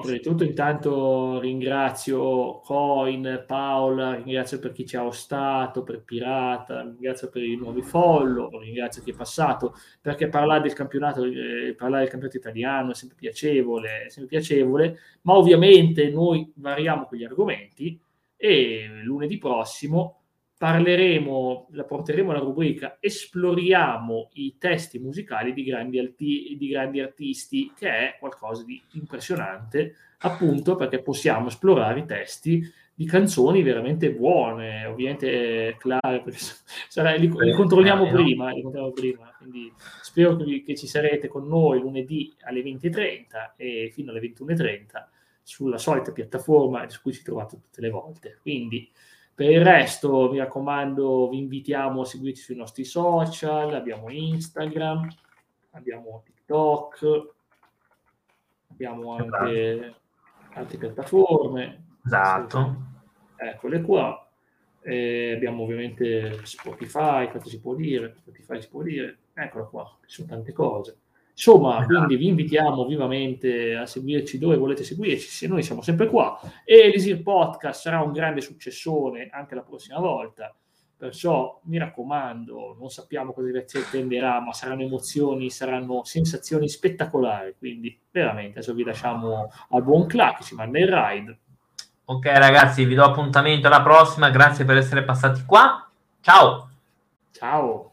prima 0.00 0.16
di 0.16 0.20
tutto 0.20 0.44
intanto 0.44 1.38
ringrazio 1.40 2.60
Coin, 2.60 3.44
Paola, 3.46 4.14
ringrazio 4.14 4.58
per 4.58 4.72
chi 4.72 4.86
ci 4.86 4.96
ha 4.96 5.04
ostato, 5.04 5.82
per 5.82 6.02
Pirata, 6.02 6.80
ringrazio 6.80 7.28
per 7.28 7.42
i 7.42 7.54
nuovi 7.54 7.82
follow, 7.82 8.58
ringrazio 8.58 9.02
chi 9.02 9.10
è 9.10 9.14
passato, 9.14 9.74
perché 10.00 10.28
parlare 10.28 10.62
del 10.62 10.72
campionato, 10.72 11.24
eh, 11.24 11.74
parlare 11.76 12.02
del 12.02 12.10
campionato 12.10 12.38
italiano 12.38 12.92
è 12.92 12.94
sempre 12.94 13.18
piacevole, 13.18 14.04
è 14.04 14.08
sempre 14.08 14.38
piacevole, 14.38 14.98
ma 15.22 15.34
ovviamente 15.34 16.08
noi 16.08 16.50
variamo 16.56 17.04
con 17.04 17.18
gli 17.18 17.24
argomenti 17.24 18.00
e 18.36 18.88
lunedì 19.02 19.36
prossimo 19.36 20.15
parleremo, 20.56 21.68
la 21.72 21.84
porteremo 21.84 22.30
alla 22.30 22.40
rubrica 22.40 22.96
Esploriamo 22.98 24.30
i 24.34 24.56
testi 24.58 24.98
musicali 24.98 25.52
di 25.52 25.64
grandi, 25.64 25.98
alti, 25.98 26.56
di 26.58 26.68
grandi 26.68 27.00
artisti, 27.00 27.72
che 27.76 27.88
è 27.88 28.16
qualcosa 28.18 28.64
di 28.64 28.80
impressionante, 28.92 29.94
appunto 30.18 30.76
perché 30.76 31.02
possiamo 31.02 31.48
esplorare 31.48 32.00
i 32.00 32.06
testi 32.06 32.62
di 32.98 33.04
canzoni 33.04 33.62
veramente 33.62 34.10
buone, 34.10 34.86
ovviamente 34.86 35.76
claro, 35.78 36.22
perché 36.22 36.38
sarà, 36.88 37.14
li, 37.14 37.30
li, 37.30 37.52
controlliamo 37.52 38.08
prima, 38.08 38.50
li 38.50 38.62
controlliamo 38.62 38.94
prima, 38.94 39.34
quindi 39.36 39.70
spero 40.00 40.36
che, 40.36 40.62
che 40.64 40.74
ci 40.74 40.86
sarete 40.86 41.28
con 41.28 41.46
noi 41.46 41.78
lunedì 41.78 42.34
alle 42.44 42.62
20.30 42.62 43.52
e 43.56 43.90
fino 43.92 44.10
alle 44.12 44.20
21.30 44.20 44.84
sulla 45.42 45.76
solita 45.76 46.10
piattaforma 46.10 46.88
su 46.88 47.02
cui 47.02 47.12
ci 47.12 47.22
trovate 47.22 47.56
tutte 47.56 47.82
le 47.82 47.90
volte. 47.90 48.38
Quindi 48.40 48.90
per 49.36 49.50
il 49.50 49.62
resto, 49.62 50.30
mi 50.30 50.38
raccomando, 50.38 51.28
vi 51.28 51.36
invitiamo 51.36 52.00
a 52.00 52.04
seguirci 52.06 52.40
sui 52.40 52.56
nostri 52.56 52.84
social, 52.84 53.74
abbiamo 53.74 54.10
Instagram, 54.10 55.06
abbiamo 55.72 56.22
TikTok, 56.24 57.34
abbiamo 58.70 59.14
anche 59.14 59.94
altre 60.54 60.78
piattaforme. 60.78 61.84
Esatto. 62.02 62.76
Eccole 63.36 63.82
qua. 63.82 64.26
E 64.80 65.34
abbiamo 65.34 65.64
ovviamente 65.64 66.46
Spotify, 66.46 67.30
cosa 67.30 67.44
si 67.44 67.60
può 67.60 67.74
dire? 67.74 68.14
Spotify 68.16 68.62
si 68.62 68.70
può 68.70 68.80
dire. 68.82 69.18
Eccola 69.34 69.64
qua, 69.64 69.98
ci 70.06 70.14
sono 70.14 70.28
tante 70.28 70.52
cose. 70.54 70.98
Insomma, 71.36 71.80
esatto. 71.80 71.86
quindi 71.86 72.16
vi 72.16 72.28
invitiamo 72.28 72.86
vivamente 72.86 73.76
a 73.76 73.84
seguirci 73.84 74.38
dove 74.38 74.56
volete 74.56 74.84
seguirci, 74.84 75.28
se 75.28 75.46
noi 75.46 75.62
siamo 75.62 75.82
sempre 75.82 76.08
qua. 76.08 76.40
E 76.64 76.88
l'Easy 76.88 77.14
Podcast 77.22 77.82
sarà 77.82 78.00
un 78.00 78.12
grande 78.12 78.40
successone 78.40 79.28
anche 79.30 79.54
la 79.54 79.60
prossima 79.60 79.98
volta. 79.98 80.54
Perciò 80.96 81.60
mi 81.64 81.76
raccomando, 81.76 82.74
non 82.78 82.88
sappiamo 82.88 83.34
cosa 83.34 83.66
ci 83.66 83.76
attenderà, 83.76 84.40
ma 84.40 84.54
saranno 84.54 84.80
emozioni, 84.80 85.50
saranno 85.50 86.04
sensazioni 86.04 86.70
spettacolari. 86.70 87.54
Quindi, 87.58 88.00
veramente, 88.10 88.58
adesso 88.58 88.72
vi 88.72 88.82
lasciamo 88.82 89.52
al 89.68 89.82
buon 89.82 90.06
Clark, 90.06 90.42
ci 90.42 90.54
manda 90.54 90.78
il 90.78 90.88
ride. 90.88 91.38
Ok, 92.06 92.24
ragazzi, 92.24 92.86
vi 92.86 92.94
do 92.94 93.04
appuntamento 93.04 93.66
alla 93.66 93.82
prossima. 93.82 94.30
Grazie 94.30 94.64
per 94.64 94.78
essere 94.78 95.02
passati 95.02 95.44
qua. 95.44 95.86
Ciao. 96.22 96.70
Ciao. 97.30 97.90